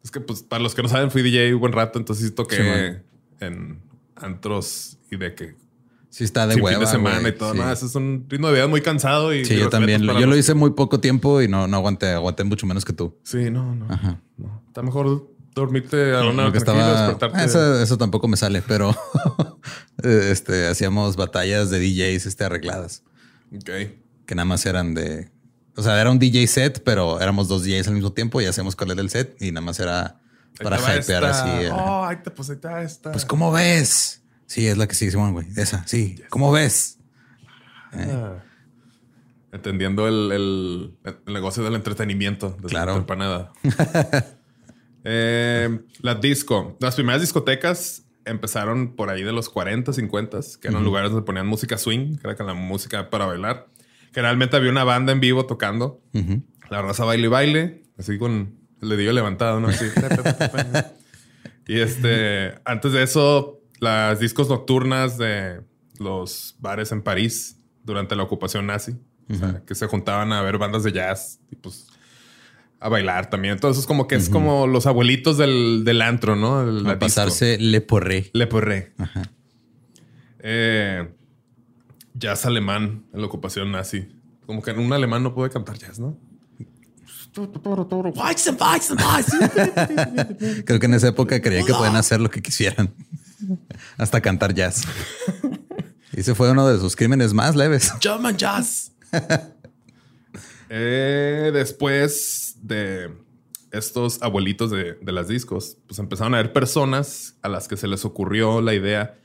Es 0.02 0.10
que 0.10 0.20
pues 0.20 0.42
para 0.42 0.62
los 0.62 0.74
que 0.74 0.82
no 0.82 0.88
saben 0.88 1.10
fui 1.10 1.22
DJ 1.22 1.54
un 1.54 1.60
buen 1.60 1.72
rato, 1.72 1.98
entonces 1.98 2.34
toqué 2.34 2.56
Sí, 3.40 3.44
en 3.44 3.80
antros 4.16 4.98
y 5.10 5.16
de 5.16 5.34
que... 5.34 5.56
Sí, 6.10 6.22
está 6.22 6.46
de 6.46 6.54
sin 6.54 6.62
hueva. 6.62 6.78
fin 6.78 6.86
de 6.86 6.92
semana 6.92 7.28
y 7.28 7.32
todo. 7.32 7.52
Sí, 7.54 7.58
No, 7.58 7.72
eso 7.72 7.86
es 7.86 7.94
un 7.96 8.24
ritmo 8.28 8.46
de 8.46 8.54
vida 8.54 8.68
muy 8.68 8.80
cansado 8.80 9.34
y... 9.34 9.44
Sí, 9.44 9.58
yo 9.58 9.68
también. 9.68 10.00
Yo 10.02 10.26
lo 10.26 10.36
hice 10.36 10.54
muy 10.54 10.70
poco 10.70 11.00
tiempo 11.00 11.42
y 11.42 11.48
no, 11.48 11.66
no 11.66 11.76
aguanté. 11.76 12.10
Aguanté 12.12 12.44
mucho 12.44 12.66
menos 12.66 12.84
que 12.84 12.92
tú. 12.92 13.18
Sí, 13.24 13.50
no, 13.50 13.74
no. 13.74 13.86
Ajá. 13.92 14.20
no. 14.36 14.62
Está 14.68 14.82
mejor 14.82 15.28
dormirte 15.56 16.14
a 16.14 16.20
una 16.22 16.44
Porque 16.44 16.60
tranquilo, 16.60 16.86
estaba. 16.88 17.08
despertarte. 17.08 17.44
Eso, 17.44 17.80
eso 17.82 17.98
tampoco 17.98 18.28
me 18.28 18.36
sale, 18.36 18.62
pero 18.62 18.94
este 20.04 20.66
hacíamos 20.68 21.16
batallas 21.16 21.70
de 21.70 21.78
DJs 21.80 22.26
este, 22.26 22.44
arregladas 22.44 23.02
Ok. 23.54 23.70
que 24.26 24.34
nada 24.34 24.44
más 24.46 24.64
eran 24.66 24.94
de. 24.94 25.30
O 25.76 25.82
sea, 25.82 26.00
era 26.00 26.10
un 26.10 26.18
DJ 26.18 26.46
set, 26.46 26.82
pero 26.84 27.20
éramos 27.20 27.48
dos 27.48 27.64
DJs 27.64 27.88
al 27.88 27.94
mismo 27.94 28.12
tiempo 28.12 28.40
y 28.40 28.46
hacíamos 28.46 28.76
cuál 28.76 28.92
era 28.92 29.00
el 29.00 29.10
set 29.10 29.36
y 29.40 29.50
nada 29.50 29.64
más 29.64 29.80
era 29.80 30.20
para 30.62 30.76
hypear 30.78 31.24
esta. 31.24 31.56
así. 31.56 31.66
Oh, 31.72 32.04
ahí 32.04 32.16
te, 32.22 32.30
pues 32.30 32.48
ahí 32.50 32.54
está 32.56 32.82
esta. 32.82 33.10
Pues, 33.12 33.24
¿cómo 33.24 33.50
ves? 33.50 34.22
Sí, 34.46 34.66
es 34.68 34.76
la 34.78 34.86
que 34.86 34.94
sí, 34.94 35.10
Simón, 35.10 35.32
güey. 35.32 35.46
Esa, 35.56 35.84
sí. 35.86 36.16
¿Cómo 36.30 36.52
ves? 36.52 36.98
Ah. 37.92 38.34
Entendiendo 39.52 40.06
el, 40.08 40.32
el- 40.32 40.96
el 41.26 41.32
negocio 41.32 41.62
del 41.64 41.74
entretenimiento. 41.74 42.50
Desde 42.60 42.68
Claro. 42.68 43.04
la. 43.08 43.52
Eh, 45.06 45.80
la 46.00 46.14
disco. 46.14 46.78
Las 46.80 46.94
primeras 46.94 47.20
discotecas 47.20 48.03
empezaron 48.24 48.94
por 48.94 49.10
ahí 49.10 49.22
de 49.22 49.32
los 49.32 49.48
40, 49.48 49.92
50, 49.92 50.40
que 50.60 50.68
eran 50.68 50.84
lugares 50.84 51.10
donde 51.10 51.24
ponían 51.24 51.46
música 51.46 51.78
swing, 51.78 52.16
que 52.16 52.26
era 52.26 52.36
con 52.36 52.46
la 52.46 52.54
música 52.54 53.10
para 53.10 53.26
bailar. 53.26 53.68
Generalmente 54.12 54.56
había 54.56 54.70
una 54.70 54.84
banda 54.84 55.12
en 55.12 55.20
vivo 55.20 55.46
tocando. 55.46 56.00
Ujú. 56.12 56.42
La 56.70 56.82
raza 56.82 57.04
baile 57.04 57.26
y 57.26 57.30
baile, 57.30 57.82
así 57.98 58.18
con 58.18 58.58
el 58.80 58.88
dedillo 58.88 59.12
levantado, 59.12 59.60
¿no? 59.60 59.68
Así. 59.68 59.86
y 61.66 61.80
este, 61.80 62.54
antes 62.64 62.92
de 62.92 63.02
eso, 63.02 63.60
las 63.80 64.20
discos 64.20 64.48
nocturnas 64.48 65.18
de 65.18 65.62
los 65.98 66.56
bares 66.58 66.92
en 66.92 67.02
París 67.02 67.58
durante 67.82 68.16
la 68.16 68.22
ocupación 68.22 68.66
nazi, 68.66 68.96
o 69.30 69.34
sea, 69.34 69.62
que 69.66 69.74
se 69.74 69.86
juntaban 69.86 70.32
a 70.32 70.42
ver 70.42 70.58
bandas 70.58 70.82
de 70.82 70.92
jazz 70.92 71.40
y 71.50 71.56
pues 71.56 71.86
a 72.84 72.88
bailar 72.90 73.30
también. 73.30 73.54
Entonces 73.54 73.80
es 73.80 73.86
como 73.86 74.06
que 74.06 74.14
es 74.14 74.28
como 74.28 74.66
los 74.66 74.86
abuelitos 74.86 75.38
del, 75.38 75.84
del 75.84 76.02
antro, 76.02 76.36
¿no? 76.36 76.60
El- 76.62 76.86
A 76.86 76.98
pasarse 76.98 77.56
le 77.58 77.80
porré. 77.80 78.28
Le 78.34 78.46
Porré. 78.46 78.92
Eh, 80.40 81.08
jazz 82.12 82.44
alemán 82.44 83.04
en 83.14 83.20
la 83.22 83.26
ocupación 83.26 83.72
nazi. 83.72 84.06
Como 84.44 84.60
que 84.62 84.72
un 84.72 84.92
alemán 84.92 85.22
no 85.22 85.34
puede 85.34 85.48
cantar 85.50 85.78
jazz, 85.78 85.98
¿no? 85.98 86.18
Creo 90.66 90.78
que 90.78 90.86
en 90.86 90.94
esa 90.94 91.08
época 91.08 91.40
creían 91.40 91.64
que 91.66 91.72
podían 91.72 91.96
hacer 91.96 92.20
lo 92.20 92.30
que 92.30 92.42
quisieran. 92.42 92.92
Hasta 93.96 94.20
cantar 94.20 94.52
jazz. 94.54 94.82
Y 96.16 96.20
ese 96.20 96.36
fue 96.36 96.48
uno 96.52 96.68
de 96.68 96.78
sus 96.78 96.94
crímenes 96.94 97.32
más 97.34 97.56
leves. 97.56 97.92
German 98.00 98.36
Jazz. 98.36 98.92
Eh, 100.76 101.50
después 101.52 102.53
de 102.64 103.12
estos 103.70 104.22
abuelitos 104.22 104.70
de, 104.70 104.94
de 104.94 105.12
las 105.12 105.28
discos, 105.28 105.78
pues 105.86 105.98
empezaron 105.98 106.34
a 106.34 106.38
haber 106.38 106.52
personas 106.52 107.36
a 107.42 107.48
las 107.48 107.68
que 107.68 107.76
se 107.76 107.88
les 107.88 108.04
ocurrió 108.04 108.60
la 108.60 108.74
idea 108.74 109.18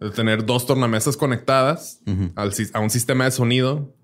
de 0.00 0.10
tener 0.10 0.46
dos 0.46 0.66
tornamesas 0.66 1.16
conectadas 1.16 2.00
al 2.36 2.52
a 2.72 2.80
un 2.80 2.90
sistema 2.90 3.24
de 3.24 3.30
sonido 3.30 3.94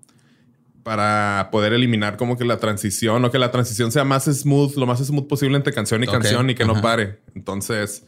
para 0.83 1.49
poder 1.51 1.73
eliminar 1.73 2.17
como 2.17 2.37
que 2.37 2.45
la 2.45 2.59
transición 2.59 3.25
o 3.25 3.31
que 3.31 3.39
la 3.39 3.51
transición 3.51 3.91
sea 3.91 4.03
más 4.03 4.25
smooth, 4.25 4.75
lo 4.75 4.85
más 4.85 4.99
smooth 4.99 5.27
posible 5.27 5.57
entre 5.57 5.73
canción 5.73 6.03
y 6.03 6.07
canción 6.07 6.49
y 6.49 6.55
que 6.55 6.65
no 6.65 6.79
pare. 6.81 7.21
Entonces, 7.33 8.05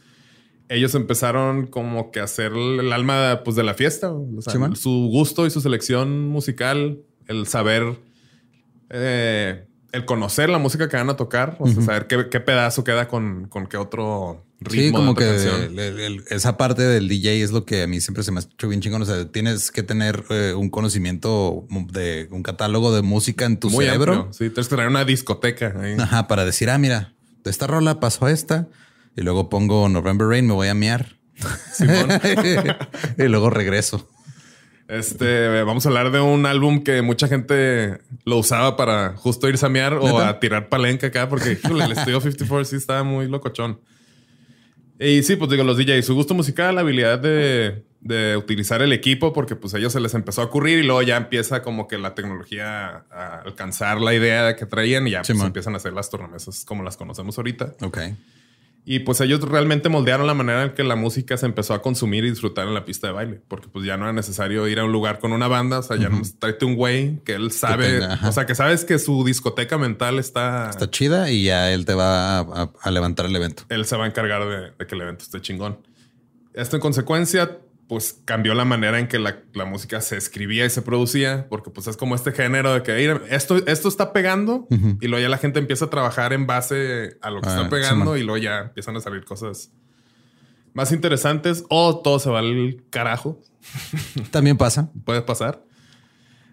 ellos 0.68 0.94
empezaron 0.94 1.66
como 1.66 2.12
que 2.12 2.20
a 2.20 2.24
hacer 2.24 2.52
el 2.52 2.92
alma 2.92 3.40
pues, 3.44 3.56
de 3.56 3.64
la 3.64 3.74
fiesta. 3.74 4.12
O 4.12 4.42
sea, 4.42 4.52
su 4.76 5.08
gusto 5.10 5.46
y 5.46 5.50
su 5.50 5.60
selección 5.60 6.28
musical, 6.28 7.00
el 7.26 7.46
saber, 7.46 7.98
eh, 8.90 9.66
el 9.92 10.04
conocer 10.04 10.50
la 10.50 10.58
música 10.58 10.88
que 10.88 10.96
van 10.96 11.08
a 11.10 11.16
tocar, 11.16 11.56
o 11.60 11.66
sea, 11.68 11.82
saber 11.82 12.06
qué, 12.06 12.28
qué 12.30 12.40
pedazo 12.40 12.84
queda 12.84 13.08
con, 13.08 13.46
con 13.48 13.66
qué 13.66 13.76
otro 13.78 14.44
ritmo. 14.60 14.82
Sí, 14.82 14.92
como 14.92 15.14
de 15.14 15.18
que 15.18 15.24
otra 15.30 15.50
canción. 15.50 15.72
el- 15.72 15.78
el- 15.78 16.00
el- 16.00 16.24
esa 16.28 16.56
parte 16.58 16.82
del 16.82 17.08
DJ 17.08 17.42
es 17.42 17.52
lo 17.52 17.64
que 17.64 17.82
a 17.82 17.86
mí 17.86 18.00
siempre 18.00 18.22
se 18.22 18.30
me 18.32 18.40
ha 18.40 18.42
hecho 18.42 18.68
bien 18.68 18.80
chingón. 18.82 19.00
O 19.02 19.06
sea, 19.06 19.30
tienes 19.30 19.70
que 19.70 19.82
tener 19.82 20.24
eh, 20.30 20.52
un 20.54 20.68
conocimiento 20.70 21.66
de 21.92 22.28
un 22.30 22.42
catálogo 22.42 22.94
de 22.94 23.02
música 23.02 23.46
en 23.46 23.58
tu 23.58 23.70
Muy 23.70 23.86
cerebro. 23.86 24.12
amplio. 24.12 24.32
Sí, 24.32 24.50
tienes 24.50 24.68
que 24.68 24.74
tener 24.76 24.88
una 24.90 25.04
discoteca 25.04 25.74
ahí. 25.80 25.96
Ajá, 25.98 26.28
para 26.28 26.44
decir, 26.44 26.68
ah, 26.70 26.76
mira, 26.78 27.14
de 27.44 27.50
esta 27.50 27.66
rola 27.66 27.98
pasó 28.00 28.26
a 28.26 28.30
esta 28.32 28.68
y 29.16 29.22
luego 29.22 29.48
pongo 29.48 29.88
November 29.88 30.26
Rain, 30.28 30.46
me 30.46 30.52
voy 30.54 30.68
a 30.68 30.74
mear. 30.74 31.16
Simón. 31.72 32.08
y 33.18 33.22
luego 33.22 33.48
regreso. 33.48 34.08
Este, 34.88 35.62
vamos 35.64 35.84
a 35.84 35.90
hablar 35.90 36.10
de 36.10 36.20
un 36.20 36.46
álbum 36.46 36.82
que 36.82 37.02
mucha 37.02 37.28
gente 37.28 37.98
lo 38.24 38.38
usaba 38.38 38.74
para 38.76 39.14
justo 39.16 39.46
irse 39.46 39.66
a 39.66 39.68
mear 39.68 39.92
o 39.92 40.18
a 40.18 40.40
tirar 40.40 40.70
palenca 40.70 41.08
acá, 41.08 41.28
porque 41.28 41.52
híjole, 41.52 41.84
el 41.84 41.92
estudio 41.92 42.20
54 42.20 42.64
sí 42.64 42.76
estaba 42.76 43.02
muy 43.04 43.28
locochón. 43.28 43.78
Y 44.98 45.22
sí, 45.22 45.36
pues 45.36 45.50
digo, 45.50 45.62
los 45.62 45.76
DJs, 45.76 46.06
su 46.06 46.14
gusto 46.14 46.32
musical, 46.32 46.74
la 46.74 46.80
habilidad 46.80 47.18
de, 47.18 47.84
de 48.00 48.36
utilizar 48.38 48.80
el 48.80 48.92
equipo, 48.92 49.32
porque 49.34 49.56
pues 49.56 49.74
a 49.74 49.78
ellos 49.78 49.92
se 49.92 50.00
les 50.00 50.14
empezó 50.14 50.40
a 50.40 50.46
ocurrir 50.46 50.78
y 50.78 50.82
luego 50.82 51.02
ya 51.02 51.18
empieza 51.18 51.62
como 51.62 51.86
que 51.86 51.98
la 51.98 52.14
tecnología 52.14 53.04
a 53.10 53.42
alcanzar 53.44 54.00
la 54.00 54.14
idea 54.14 54.56
que 54.56 54.64
traían 54.66 55.06
y 55.06 55.12
ya 55.12 55.22
Sí, 55.22 55.34
pues, 55.34 55.44
empiezan 55.44 55.74
a 55.74 55.76
hacer 55.76 55.92
las 55.92 56.08
tornamesas 56.08 56.64
como 56.64 56.82
las 56.82 56.96
conocemos 56.96 57.36
ahorita. 57.36 57.74
Ok. 57.82 57.98
Y 58.90 59.00
pues 59.00 59.20
ellos 59.20 59.40
realmente 59.42 59.90
moldearon 59.90 60.26
la 60.26 60.32
manera 60.32 60.62
en 60.62 60.70
que 60.72 60.82
la 60.82 60.96
música 60.96 61.36
se 61.36 61.44
empezó 61.44 61.74
a 61.74 61.82
consumir 61.82 62.24
y 62.24 62.30
disfrutar 62.30 62.66
en 62.66 62.72
la 62.72 62.86
pista 62.86 63.06
de 63.08 63.12
baile, 63.12 63.40
porque 63.46 63.68
pues 63.68 63.84
ya 63.84 63.98
no 63.98 64.04
era 64.04 64.14
necesario 64.14 64.66
ir 64.66 64.78
a 64.80 64.84
un 64.86 64.92
lugar 64.92 65.18
con 65.18 65.32
una 65.34 65.46
banda, 65.46 65.80
o 65.80 65.82
sea, 65.82 65.98
ya 65.98 66.08
nos 66.08 66.38
tráete 66.38 66.64
un 66.64 66.74
güey 66.74 67.18
que 67.22 67.34
él 67.34 67.52
sabe, 67.52 67.98
tenga, 68.00 68.18
o 68.26 68.32
sea, 68.32 68.46
que 68.46 68.54
sabes 68.54 68.86
que 68.86 68.98
su 68.98 69.24
discoteca 69.24 69.76
mental 69.76 70.18
está, 70.18 70.70
Está 70.70 70.88
chida 70.90 71.30
y 71.30 71.44
ya 71.44 71.70
él 71.70 71.84
te 71.84 71.92
va 71.92 72.38
a, 72.38 72.40
a- 72.40 72.70
a 72.80 72.90
levantar 72.90 73.26
el 73.26 73.36
evento. 73.36 73.64
él 73.68 73.84
se 73.84 73.94
va 73.94 74.04
a 74.04 74.08
encargar 74.08 74.48
de, 74.48 74.70
de 74.78 74.86
que 74.86 74.94
el 74.94 75.02
evento 75.02 75.22
esté 75.24 75.38
chingón. 75.42 75.76
Esto 76.54 76.76
en 76.76 76.80
consecuencia, 76.80 77.58
pues 77.88 78.20
cambió 78.26 78.52
la 78.54 78.64
manera 78.66 78.98
en 78.98 79.08
que 79.08 79.18
la, 79.18 79.38
la 79.54 79.64
música 79.64 80.00
se 80.02 80.16
escribía 80.18 80.66
y 80.66 80.70
se 80.70 80.82
producía, 80.82 81.46
porque 81.48 81.70
pues 81.70 81.86
es 81.86 81.96
como 81.96 82.14
este 82.14 82.32
género 82.32 82.74
de 82.74 82.82
que 82.82 82.94
"Mira, 82.94 83.22
esto, 83.30 83.56
esto 83.66 83.88
está 83.88 84.12
pegando 84.12 84.66
y 85.00 85.08
luego 85.08 85.22
ya 85.22 85.28
la 85.30 85.38
gente 85.38 85.58
empieza 85.58 85.86
a 85.86 85.90
trabajar 85.90 86.32
en 86.34 86.46
base 86.46 87.16
a 87.22 87.30
lo 87.30 87.40
que 87.40 87.48
Ah, 87.48 87.56
está 87.56 87.68
pegando 87.70 88.16
y 88.18 88.22
luego 88.22 88.36
ya 88.36 88.58
empiezan 88.58 88.94
a 88.96 89.00
salir 89.00 89.24
cosas 89.24 89.72
más 90.74 90.92
interesantes 90.92 91.64
o 91.70 92.00
todo 92.00 92.18
se 92.18 92.28
va 92.30 92.40
al 92.40 92.84
carajo, 92.90 93.40
También 94.30 94.56
pasa. 94.58 94.90
puede 95.04 95.22
pasar. 95.22 95.64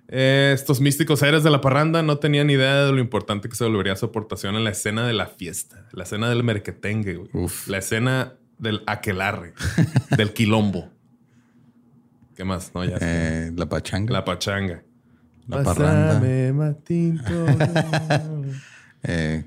Eh, 0.07 0.51
estos 0.53 0.81
místicos 0.81 1.19
seres 1.19 1.43
de 1.43 1.49
la 1.49 1.61
parranda 1.61 2.01
no 2.03 2.17
tenían 2.19 2.49
idea 2.49 2.85
de 2.85 2.91
lo 2.91 2.99
importante 2.99 3.49
que 3.49 3.55
se 3.55 3.63
volvería 3.63 3.95
su 3.95 4.05
aportación 4.05 4.55
en 4.55 4.63
la 4.63 4.69
escena 4.69 5.05
de 5.07 5.13
la 5.13 5.25
fiesta, 5.25 5.87
la 5.91 6.03
escena 6.03 6.29
del 6.29 6.43
merquetengue, 6.43 7.15
güey. 7.15 7.29
Uf. 7.33 7.67
la 7.67 7.79
escena 7.79 8.33
del 8.57 8.83
aquelarre, 8.87 9.53
del 10.15 10.31
quilombo. 10.31 10.91
¿Qué 12.35 12.43
más? 12.43 12.73
No, 12.75 12.83
ya. 12.83 12.97
Eh, 13.01 13.51
la 13.55 13.67
pachanga. 13.67 14.11
La 14.13 14.25
pachanga. 14.25 14.83
La 15.47 15.63
parranda. 15.63 16.13
Pásame 16.19 16.73
tinto. 16.83 17.45
Eh, 19.07 19.45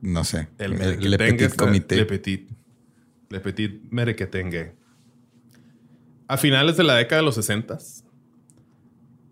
no 0.00 0.24
sé. 0.24 0.48
El 0.56 0.70
Le 0.70 0.78
merequetengue 0.78 1.36
Petit 1.48 1.56
Comité. 1.56 1.96
Le 1.96 2.06
Petit. 2.06 2.48
Le 3.28 3.40
Petit 3.40 3.80
merequetengue. 3.90 4.74
A 6.26 6.38
finales 6.38 6.78
de 6.78 6.84
la 6.84 6.94
década 6.94 7.20
de 7.20 7.26
los 7.26 7.34
60 7.34 7.76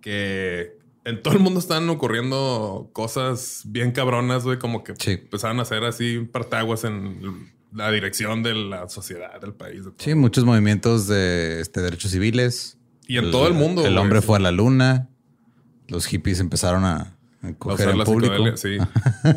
que 0.03 0.77
en 1.05 1.23
todo 1.23 1.35
el 1.35 1.41
mundo 1.41 1.59
estaban 1.59 1.89
ocurriendo 1.89 2.91
cosas 2.93 3.63
bien 3.65 3.93
cabronas, 3.93 4.45
güey, 4.45 4.59
como 4.59 4.85
que 4.85 4.93
Sí. 4.99 5.13
empezaban 5.13 5.59
a 5.59 5.63
hacer 5.63 5.83
así 5.85 6.19
partaguas 6.31 6.85
en 6.85 7.51
la 7.75 7.91
dirección 7.91 8.43
de 8.43 8.55
la 8.55 8.89
sociedad, 8.89 9.41
del 9.41 9.53
país. 9.53 9.85
de. 9.85 9.91
Sí, 9.99 10.15
muchos 10.15 10.45
movimientos 10.45 11.07
de 11.09 11.61
este, 11.61 11.81
derechos 11.81 12.11
civiles. 12.13 12.79
Y 13.07 13.19
en 13.19 13.31
todo 13.31 13.47
el 13.49 13.55
mundo, 13.55 13.85
El 13.87 13.99
hombre 13.99 14.23
fue 14.23 14.39
a 14.39 14.41
la 14.41 14.51
luna. 14.53 15.09
Los 15.89 16.07
hippies 16.07 16.41
empezaron 16.41 16.85
a, 16.85 17.17
a 17.43 17.53
coger 17.59 17.95
la 17.97 18.05
público. 18.05 18.57
sí. 18.57 18.79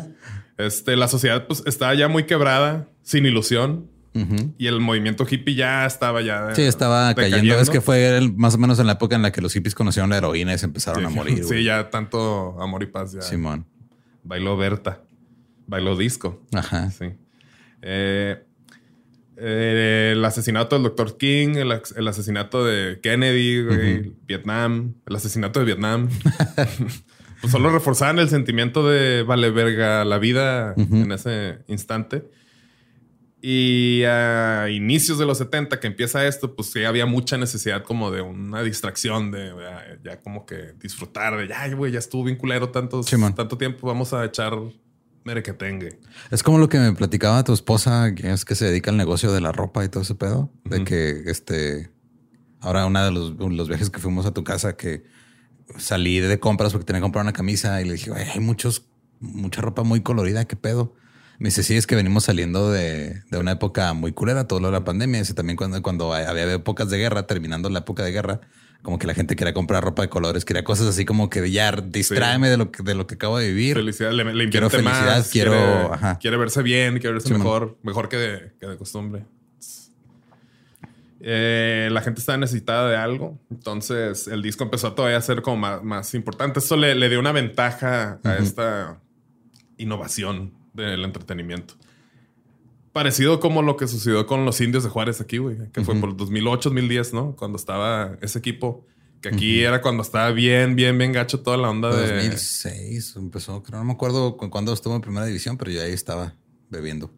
este, 0.56 0.96
la 0.96 1.08
sociedad 1.08 1.46
pues 1.46 1.62
estaba 1.66 1.94
ya 1.94 2.08
muy 2.08 2.24
quebrada, 2.24 2.88
sin 3.02 3.26
ilusión. 3.26 3.90
Y 4.58 4.66
el 4.66 4.80
movimiento 4.80 5.24
hippie 5.30 5.54
ya 5.54 5.86
estaba 5.86 6.20
ya. 6.22 6.52
Sí, 6.52 6.62
estaba 6.62 7.14
cayendo. 7.14 7.54
Es 7.60 7.70
que 7.70 7.80
fue 7.80 8.16
el- 8.18 8.34
más 8.34 8.56
o 8.56 8.58
menos 8.58 8.80
en 8.80 8.86
la 8.88 8.94
época 8.94 9.14
en 9.14 9.22
la 9.22 9.30
que 9.30 9.40
los 9.40 9.52
hippies 9.52 9.76
conocieron 9.76 10.10
la 10.10 10.16
heroína 10.16 10.52
y 10.54 10.58
se 10.58 10.66
empezaron 10.66 11.06
a 11.06 11.08
morir. 11.08 11.44
Sí, 11.44 11.62
ya 11.62 11.88
tanto 11.88 12.60
amor 12.60 12.82
y 12.82 12.86
paz. 12.86 13.12
Ya. 13.12 13.22
Simón. 13.22 13.64
Bailó 14.24 14.56
Berta. 14.56 15.02
Bailó 15.68 15.96
disco. 15.96 16.42
Ajá. 16.52 16.90
Sí. 16.90 17.12
Eh, 17.82 18.42
eh, 19.36 20.12
el 20.14 20.24
asesinato 20.24 20.76
del 20.76 20.84
Dr. 20.84 21.16
King, 21.16 21.56
el, 21.56 21.80
el 21.96 22.08
asesinato 22.08 22.64
de 22.64 23.00
Kennedy, 23.00 23.62
güey, 23.62 24.12
Vietnam, 24.26 24.94
el 25.06 25.16
asesinato 25.16 25.60
de 25.60 25.66
Vietnam. 25.66 26.08
pues 27.40 27.52
solo 27.52 27.70
reforzaban 27.70 28.18
el 28.18 28.28
sentimiento 28.28 28.88
de 28.88 29.22
vale 29.22 29.50
verga 29.50 30.04
la 30.04 30.18
vida 30.18 30.74
en 30.76 31.12
ese 31.12 31.58
instante. 31.68 32.24
Y 33.40 34.02
a 34.02 34.68
inicios 34.70 35.16
de 35.18 35.24
los 35.24 35.38
70 35.38 35.78
que 35.78 35.86
empieza 35.86 36.26
esto, 36.26 36.56
pues 36.56 36.72
sí 36.72 36.82
había 36.82 37.06
mucha 37.06 37.38
necesidad 37.38 37.84
como 37.84 38.10
de 38.10 38.20
una 38.20 38.64
distracción, 38.64 39.30
de 39.30 39.52
ya, 39.56 39.98
ya 40.02 40.20
como 40.20 40.44
que 40.44 40.72
disfrutar 40.80 41.36
de 41.36 41.46
ya, 41.46 41.68
güey, 41.68 41.92
ya 41.92 42.00
estuvo 42.00 42.24
bien 42.24 42.36
culero 42.36 42.70
tanto, 42.70 43.04
Simón. 43.04 43.36
tanto 43.36 43.56
tiempo, 43.56 43.86
vamos 43.86 44.12
a 44.12 44.24
echar 44.24 44.54
merequetengue. 45.28 46.00
Es 46.30 46.42
como 46.42 46.58
lo 46.58 46.68
que 46.68 46.78
me 46.78 46.92
platicaba 46.92 47.44
tu 47.44 47.52
esposa, 47.52 48.14
que 48.14 48.32
es 48.32 48.44
que 48.44 48.54
se 48.54 48.64
dedica 48.64 48.90
al 48.90 48.96
negocio 48.96 49.30
de 49.30 49.40
la 49.40 49.52
ropa 49.52 49.84
y 49.84 49.88
todo 49.88 50.02
ese 50.02 50.14
pedo. 50.14 50.50
De 50.64 50.84
que 50.84 51.22
este. 51.26 51.90
Ahora, 52.60 52.86
uno 52.86 53.04
de 53.04 53.12
los, 53.12 53.36
los 53.38 53.68
viajes 53.68 53.90
que 53.90 54.00
fuimos 54.00 54.26
a 54.26 54.32
tu 54.32 54.42
casa, 54.42 54.76
que 54.76 55.04
salí 55.76 56.18
de 56.18 56.40
compras 56.40 56.72
porque 56.72 56.86
tenía 56.86 57.00
que 57.00 57.04
comprar 57.04 57.22
una 57.22 57.32
camisa 57.32 57.80
y 57.80 57.84
le 57.84 57.92
dije, 57.92 58.10
"Güey, 58.10 58.28
hay 58.28 58.40
muchos, 58.40 58.86
mucha 59.20 59.60
ropa 59.60 59.84
muy 59.84 60.00
colorida, 60.00 60.46
qué 60.46 60.56
pedo. 60.56 60.94
Me 61.38 61.50
dice, 61.50 61.62
sí, 61.62 61.76
es 61.76 61.86
que 61.86 61.94
venimos 61.94 62.24
saliendo 62.24 62.72
de, 62.72 63.22
de 63.30 63.38
una 63.38 63.52
época 63.52 63.92
muy 63.92 64.10
culera, 64.10 64.48
todo 64.48 64.58
lo 64.58 64.68
de 64.68 64.72
la 64.72 64.84
pandemia. 64.84 65.20
Dice 65.20 65.34
también 65.34 65.56
cuando, 65.56 65.80
cuando 65.82 66.12
había 66.12 66.52
épocas 66.52 66.90
de 66.90 66.98
guerra, 66.98 67.28
terminando 67.28 67.70
la 67.70 67.80
época 67.80 68.02
de 68.02 68.10
guerra, 68.10 68.40
como 68.82 68.98
que 68.98 69.06
la 69.06 69.14
gente 69.14 69.36
quería 69.36 69.52
comprar 69.52 69.82
ropa 69.84 70.02
de 70.02 70.08
colores, 70.08 70.44
quería 70.44 70.64
cosas 70.64 70.86
así 70.86 71.04
como 71.04 71.28
que 71.28 71.50
ya 71.50 71.72
distráeme 71.72 72.48
de 72.48 72.56
lo 72.56 72.70
que, 72.70 72.82
de 72.82 72.94
lo 72.94 73.06
que 73.06 73.16
acabo 73.16 73.36
de 73.38 73.48
vivir. 73.48 73.76
Felicidad, 73.76 74.12
le, 74.12 74.24
le 74.32 74.48
Quiero 74.48 74.70
felicidad, 74.70 75.16
más, 75.18 75.28
quiero- 75.30 75.50
quiere, 75.52 75.94
ajá. 75.94 76.18
quiere 76.18 76.36
verse 76.36 76.62
bien, 76.62 76.98
quiere 76.98 77.14
verse 77.14 77.32
mejor, 77.34 77.76
mejor 77.82 78.08
que 78.08 78.16
de, 78.16 78.52
que 78.60 78.66
de 78.66 78.76
costumbre. 78.76 79.24
Eh, 81.20 81.88
la 81.90 82.00
gente 82.00 82.20
estaba 82.20 82.38
necesitada 82.38 82.88
de 82.88 82.96
algo, 82.96 83.38
entonces 83.50 84.28
el 84.28 84.40
disco 84.40 84.62
empezó 84.62 84.92
todavía 84.92 85.18
a 85.18 85.22
ser 85.22 85.42
como 85.42 85.56
más, 85.56 85.82
más 85.82 86.14
importante. 86.14 86.60
Eso 86.60 86.76
le, 86.76 86.94
le 86.94 87.08
dio 87.08 87.18
una 87.18 87.32
ventaja 87.32 88.20
a 88.22 88.36
esta 88.36 89.00
innovación 89.78 90.52
del 90.74 91.04
entretenimiento. 91.04 91.74
Parecido 92.92 93.38
como 93.40 93.62
lo 93.62 93.76
que 93.76 93.86
sucedió 93.86 94.26
con 94.26 94.44
los 94.44 94.60
indios 94.60 94.82
de 94.84 94.90
Juárez 94.90 95.20
aquí, 95.20 95.38
güey, 95.38 95.56
que 95.72 95.82
fue 95.84 95.94
Ujú. 95.94 96.00
por 96.00 96.16
2008, 96.16 96.70
2010, 96.70 97.12
¿no? 97.14 97.36
Cuando 97.36 97.56
estaba 97.56 98.16
ese 98.22 98.38
equipo, 98.38 98.86
que 99.20 99.28
aquí 99.28 99.60
era 99.62 99.80
cuando 99.82 100.02
estaba 100.02 100.30
bien, 100.30 100.74
bien, 100.76 100.96
bien 100.96 101.12
gacho 101.12 101.40
toda 101.40 101.56
la 101.56 101.70
onda 101.70 101.90
Fue 101.90 102.00
de... 102.02 102.14
2006 102.14 103.14
empezó, 103.16 103.62
creo, 103.62 103.78
no 103.80 103.84
me 103.84 103.92
acuerdo 103.92 104.36
cu- 104.36 104.48
cuándo 104.50 104.72
estuvo 104.72 104.94
en 104.94 105.00
primera 105.00 105.26
división, 105.26 105.56
pero 105.58 105.70
yo 105.70 105.82
ahí 105.82 105.92
estaba 105.92 106.34
bebiendo. 106.70 107.12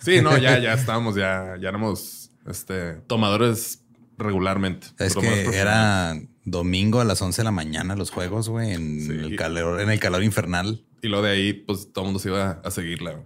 Sí, 0.00 0.20
no, 0.22 0.36
ya, 0.38 0.58
ya 0.62 0.74
estábamos, 0.74 1.14
ya, 1.16 1.56
ya 1.60 1.68
éramos 1.68 2.30
este, 2.46 2.94
tomadores 3.06 3.82
regularmente. 4.16 4.86
Es 4.98 5.16
que 5.16 5.46
era 5.56 6.16
domingo 6.44 7.00
a 7.00 7.04
las 7.04 7.20
11 7.20 7.40
de 7.42 7.44
la 7.44 7.50
mañana 7.50 7.96
los 7.96 8.10
juegos, 8.10 8.48
güey, 8.48 8.72
en 8.72 9.00
Sí. 9.00 9.10
el 9.10 9.36
calor, 9.36 9.80
en 9.80 9.90
el 9.90 9.98
calor 9.98 10.22
infernal. 10.22 10.84
Y 11.02 11.08
luego 11.08 11.24
de 11.24 11.32
ahí, 11.32 11.52
pues 11.52 11.92
todo 11.92 12.04
el 12.04 12.06
mundo 12.06 12.20
se 12.20 12.28
iba 12.28 12.60
a 12.64 12.70
seguirla. 12.70 13.22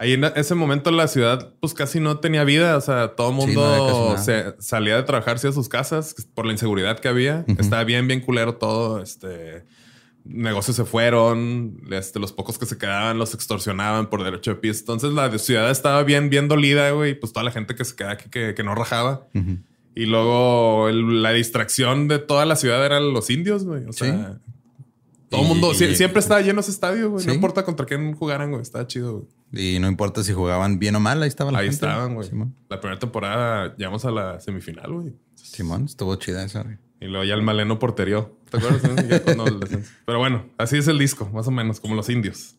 Ahí 0.00 0.14
en 0.14 0.24
ese 0.24 0.54
momento 0.54 0.90
la 0.90 1.08
ciudad, 1.08 1.52
pues 1.60 1.74
casi 1.74 2.00
no 2.00 2.18
tenía 2.20 2.42
vida. 2.44 2.76
O 2.76 2.80
sea, 2.80 3.08
todo 3.16 3.28
el 3.28 3.48
Sí, 3.50 3.54
no 3.54 3.62
había 3.64 3.78
mundo 3.82 4.16
se 4.18 4.54
salía 4.58 4.96
de 4.96 5.02
trabajar 5.02 5.36
hacia 5.36 5.52
sus 5.52 5.68
casas 5.68 6.14
por 6.34 6.46
la 6.46 6.52
inseguridad 6.52 6.98
que 6.98 7.08
había. 7.08 7.44
Estaba 7.58 7.84
bien, 7.84 8.08
bien 8.08 8.20
culero 8.20 8.54
todo. 8.56 9.02
Este 9.02 9.64
negocios 10.24 10.76
se 10.76 10.84
fueron. 10.86 11.82
Este, 11.90 12.18
los 12.18 12.32
pocos 12.32 12.58
que 12.58 12.64
se 12.66 12.78
quedaban 12.78 13.18
los 13.18 13.34
extorsionaban 13.34 14.08
por 14.08 14.24
derecho 14.24 14.52
de 14.52 14.56
piso. 14.56 14.80
Entonces 14.80 15.12
la 15.12 15.36
ciudad 15.38 15.70
estaba 15.70 16.02
bien, 16.02 16.30
bien 16.30 16.48
dolida, 16.48 16.90
güey. 16.92 17.14
Pues 17.14 17.32
toda 17.34 17.44
la 17.44 17.50
gente 17.50 17.74
que 17.74 17.84
se 17.84 17.94
quedaba 17.94 18.14
aquí 18.14 18.30
que, 18.30 18.54
que 18.54 18.62
no 18.62 18.74
rajaba. 18.74 19.26
Y 19.94 20.06
luego 20.06 20.88
el- 20.88 21.22
la 21.22 21.32
distracción 21.32 22.08
de 22.08 22.18
toda 22.20 22.46
la 22.46 22.56
ciudad 22.56 22.84
eran 22.86 23.12
los 23.12 23.28
indios, 23.28 23.64
güey. 23.64 23.84
O 23.86 23.92
sea, 23.92 24.38
todo 25.28 25.42
el 25.42 25.48
mundo 25.48 25.72
y- 25.72 25.94
siempre 25.96 26.20
estaba 26.20 26.40
lleno 26.40 26.60
ese 26.60 26.70
estadio, 26.70 27.10
güey. 27.10 27.26
No 27.26 27.34
importa 27.34 27.64
contra 27.64 27.84
quién 27.86 28.14
jugaran, 28.14 28.50
güey. 28.50 28.62
Estaba 28.62 28.86
chido, 28.86 29.12
güey. 29.18 29.24
Y 29.52 29.78
no 29.80 29.88
importa 29.88 30.22
si 30.22 30.32
jugaban 30.32 30.78
bien 30.78 30.94
o 30.96 31.00
mal, 31.00 31.22
ahí 31.22 31.28
estaba 31.28 31.50
la 31.50 31.58
Ahí 31.58 31.66
gente. 31.70 31.74
estaban, 31.86 32.14
güey. 32.14 32.28
Simón. 32.28 32.54
La 32.68 32.80
primera 32.80 32.98
temporada 33.00 33.74
llegamos 33.76 34.04
a 34.04 34.10
la 34.10 34.38
semifinal, 34.40 34.92
güey. 34.92 35.12
Simón, 35.34 35.86
estuvo 35.86 36.14
chida 36.16 36.44
esa. 36.44 36.62
güey. 36.62 36.76
Y 37.00 37.06
luego 37.06 37.24
ya 37.24 37.34
el 37.34 37.42
maleno 37.42 37.78
porterió. 37.78 38.36
¿Te 38.50 38.58
acuerdas? 38.58 38.82
no? 38.84 39.08
Ya 39.08 39.22
cuando 39.22 39.46
el 39.46 39.58
descenso. 39.60 39.90
Pero 40.06 40.18
bueno, 40.18 40.44
así 40.58 40.76
es 40.76 40.86
el 40.86 40.98
disco, 40.98 41.28
más 41.32 41.48
o 41.48 41.50
menos, 41.50 41.80
como 41.80 41.94
los 41.94 42.08
indios. 42.10 42.56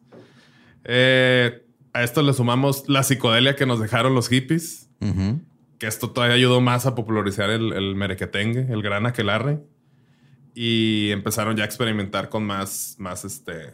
Eh, 0.84 1.64
a 1.94 2.04
esto 2.04 2.22
le 2.24 2.34
sumamos 2.34 2.86
la 2.88 3.04
psicodelia 3.04 3.56
que 3.56 3.66
nos 3.66 3.80
dejaron 3.80 4.16
los 4.16 4.30
hippies, 4.30 4.90
que 5.78 5.88
esto 5.88 6.12
todavía 6.12 6.36
ayudó 6.36 6.60
más 6.62 6.86
a 6.86 6.96
popularizar 6.96 7.50
el, 7.50 7.74
el 7.74 7.96
merequetengue, 7.96 8.68
el 8.72 8.82
gran 8.82 9.06
aquelarre. 9.06 9.60
Y 10.54 11.12
empezaron 11.12 11.56
ya 11.56 11.64
a 11.64 11.66
experimentar 11.66 12.30
con 12.30 12.46
más, 12.46 12.96
más 13.00 13.24
este, 13.26 13.74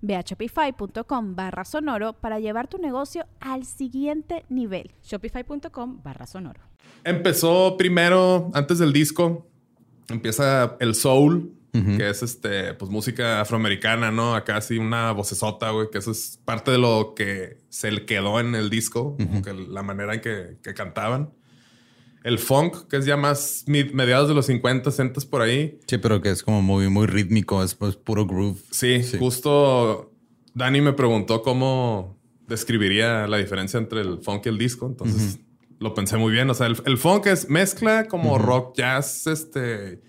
Ve 0.00 0.16
a 0.16 0.20
shopify.com 0.22 1.34
barra 1.34 1.64
sonoro 1.64 2.12
para 2.14 2.40
llevar 2.40 2.68
tu 2.68 2.78
negocio 2.78 3.26
al 3.40 3.64
siguiente 3.64 4.44
nivel. 4.48 4.90
Shopify.com 5.02 6.02
barra 6.02 6.26
sonoro. 6.26 6.60
Empezó 7.04 7.76
primero, 7.76 8.50
antes 8.54 8.78
del 8.78 8.92
disco, 8.92 9.46
empieza 10.08 10.76
el 10.80 10.94
soul, 10.94 11.52
que 11.72 12.10
es 12.10 12.22
este, 12.22 12.74
pues 12.74 12.90
música 12.90 13.40
afroamericana, 13.40 14.10
¿no? 14.10 14.34
Acá 14.34 14.60
sí 14.60 14.76
una 14.76 15.10
vocesota, 15.12 15.70
güey, 15.70 15.88
que 15.90 15.98
eso 15.98 16.10
es 16.10 16.38
parte 16.44 16.70
de 16.70 16.76
lo 16.76 17.14
que 17.16 17.60
se 17.70 17.90
le 17.90 18.04
quedó 18.04 18.40
en 18.40 18.54
el 18.54 18.68
disco, 18.68 19.16
que 19.42 19.54
la 19.54 19.82
manera 19.82 20.14
en 20.14 20.20
que, 20.20 20.58
que, 20.62 20.74
cantaban. 20.74 21.30
El 22.24 22.38
funk, 22.38 22.88
que 22.88 22.96
es 22.96 23.04
ya 23.04 23.16
más 23.16 23.64
mediados 23.66 24.28
de 24.28 24.34
los 24.34 24.46
50, 24.46 24.90
60 24.90 25.20
por 25.28 25.42
ahí. 25.42 25.78
Sí, 25.86 25.98
pero 25.98 26.20
que 26.20 26.30
es 26.30 26.42
como 26.42 26.62
muy, 26.62 26.88
muy 26.88 27.06
rítmico, 27.06 27.62
es 27.62 27.74
puro 27.74 28.26
groove. 28.26 28.60
Sí, 28.70 29.02
justo 29.18 30.12
Dani 30.54 30.80
me 30.80 30.92
preguntó 30.92 31.42
cómo 31.42 32.18
describiría 32.46 33.26
la 33.26 33.38
diferencia 33.38 33.78
entre 33.78 34.02
el 34.02 34.18
funk 34.18 34.46
y 34.46 34.48
el 34.50 34.58
disco, 34.58 34.86
entonces 34.86 35.40
lo 35.78 35.94
pensé 35.94 36.16
muy 36.16 36.32
bien. 36.32 36.48
O 36.50 36.54
sea, 36.54 36.66
el, 36.66 36.98
funk 36.98 37.26
es 37.26 37.48
mezcla 37.48 38.06
como 38.06 38.38
rock, 38.38 38.76
jazz, 38.76 39.26
este 39.26 40.00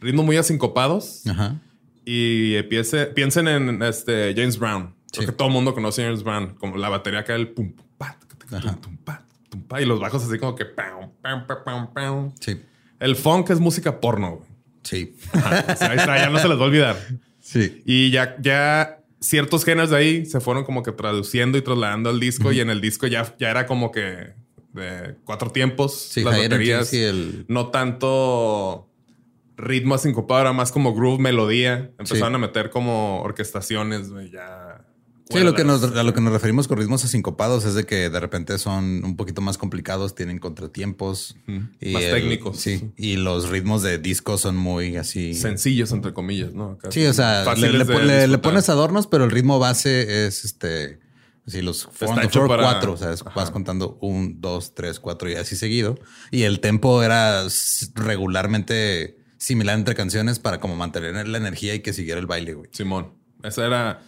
ritmo 0.00 0.22
muy 0.22 0.36
asincopados. 0.36 1.26
Ajá. 1.26 1.60
Y 2.04 2.56
empiece, 2.56 3.06
piensen 3.06 3.46
en 3.46 3.82
este 3.82 4.34
James 4.34 4.58
Brown. 4.58 4.94
Creo 5.12 5.26
que 5.26 5.32
todo 5.32 5.48
el 5.48 5.54
mundo 5.54 5.74
conoce 5.74 6.02
a 6.02 6.06
James 6.06 6.24
Brown, 6.24 6.54
como 6.58 6.76
la 6.76 6.88
batería 6.88 7.20
acá 7.20 7.34
el 7.34 7.48
pum, 7.48 7.72
pum, 7.72 7.86
pa, 7.98 8.18
tum, 8.18 8.60
pa, 8.60 8.76
tum, 8.80 8.96
pa, 8.96 9.21
y 9.80 9.84
los 9.84 10.00
bajos 10.00 10.24
así 10.24 10.38
como 10.38 10.54
que 10.54 10.64
pam, 10.64 11.10
pam, 11.20 11.46
pam, 11.46 11.92
pam, 11.92 12.32
Sí. 12.40 12.60
El 12.98 13.16
funk 13.16 13.50
es 13.50 13.60
música 13.60 14.00
porno. 14.00 14.40
Sí. 14.82 15.16
o 15.34 15.76
sea, 15.76 15.94
ya 15.96 16.30
no 16.30 16.38
se 16.38 16.48
les 16.48 16.58
va 16.58 16.62
a 16.62 16.66
olvidar. 16.66 16.96
Sí. 17.40 17.82
Y 17.84 18.10
ya, 18.10 18.36
ya 18.40 19.02
ciertos 19.20 19.64
géneros 19.64 19.90
de 19.90 19.96
ahí 19.96 20.26
se 20.26 20.40
fueron 20.40 20.64
como 20.64 20.82
que 20.82 20.92
traduciendo 20.92 21.58
y 21.58 21.62
trasladando 21.62 22.10
al 22.10 22.20
disco 22.20 22.52
y 22.52 22.60
en 22.60 22.70
el 22.70 22.80
disco 22.80 23.06
ya, 23.06 23.34
ya 23.38 23.50
era 23.50 23.66
como 23.66 23.90
que 23.92 24.34
de 24.72 25.16
cuatro 25.24 25.50
tiempos 25.50 26.08
sí, 26.10 26.22
las 26.22 26.38
baterías. 26.38 26.92
el... 26.92 27.44
No 27.48 27.68
tanto 27.68 28.88
ritmo 29.56 29.96
sincopado, 29.98 30.40
era 30.40 30.52
más 30.52 30.72
como 30.72 30.94
groove, 30.94 31.20
melodía. 31.20 31.90
Empezaron 31.98 32.34
a 32.34 32.38
meter 32.38 32.70
como 32.70 33.22
orquestaciones, 33.22 34.10
ya. 34.30 34.84
Sí, 35.32 35.40
lo 35.40 35.54
que 35.54 35.64
nos, 35.64 35.82
a 35.82 36.02
lo 36.02 36.14
que 36.14 36.20
nos 36.20 36.32
referimos 36.32 36.68
con 36.68 36.78
ritmos 36.78 37.04
asincopados 37.04 37.64
es 37.64 37.74
de 37.74 37.84
que 37.84 38.10
de 38.10 38.20
repente 38.20 38.58
son 38.58 39.04
un 39.04 39.16
poquito 39.16 39.40
más 39.40 39.58
complicados, 39.58 40.14
tienen 40.14 40.38
contratiempos. 40.38 41.36
y 41.80 41.92
más 41.92 42.02
técnicos. 42.02 42.58
Sí. 42.58 42.92
Y 42.96 43.16
los 43.16 43.48
ritmos 43.48 43.82
de 43.82 43.98
disco 43.98 44.38
son 44.38 44.56
muy 44.56 44.96
así. 44.96 45.34
Sencillos, 45.34 45.92
entre 45.92 46.12
comillas, 46.12 46.54
¿no? 46.54 46.78
sí, 46.90 47.04
o 47.06 47.12
sea, 47.12 47.44
le, 47.54 48.38
pones 48.38 48.68
adornos, 48.68 49.06
pero 49.06 49.24
el 49.24 49.30
ritmo 49.30 49.58
base 49.58 50.26
es 50.26 50.44
este. 50.44 51.00
Sí, 51.44 51.60
los 51.60 51.88
cuatro, 51.98 52.92
o 52.92 52.96
sea, 52.96 53.14
vas 53.34 53.50
contando 53.50 53.98
un, 54.00 54.40
dos, 54.40 54.74
tres, 54.74 55.00
cuatro 55.00 55.28
y 55.28 55.34
así 55.34 55.56
seguido. 55.56 55.98
Y 56.30 56.42
el 56.42 56.60
tempo 56.60 57.02
era 57.02 57.44
regularmente 57.94 59.18
similar 59.38 59.76
entre 59.76 59.96
canciones 59.96 60.38
para 60.38 60.60
como 60.60 60.76
mantener 60.76 61.26
la 61.26 61.38
energía 61.38 61.74
y 61.74 61.80
que 61.80 61.92
siguiera 61.92 62.20
el 62.20 62.26
baile, 62.26 62.54
güey. 62.54 62.70
Simón, 62.72 63.14
esa 63.42 63.66
era... 63.66 64.02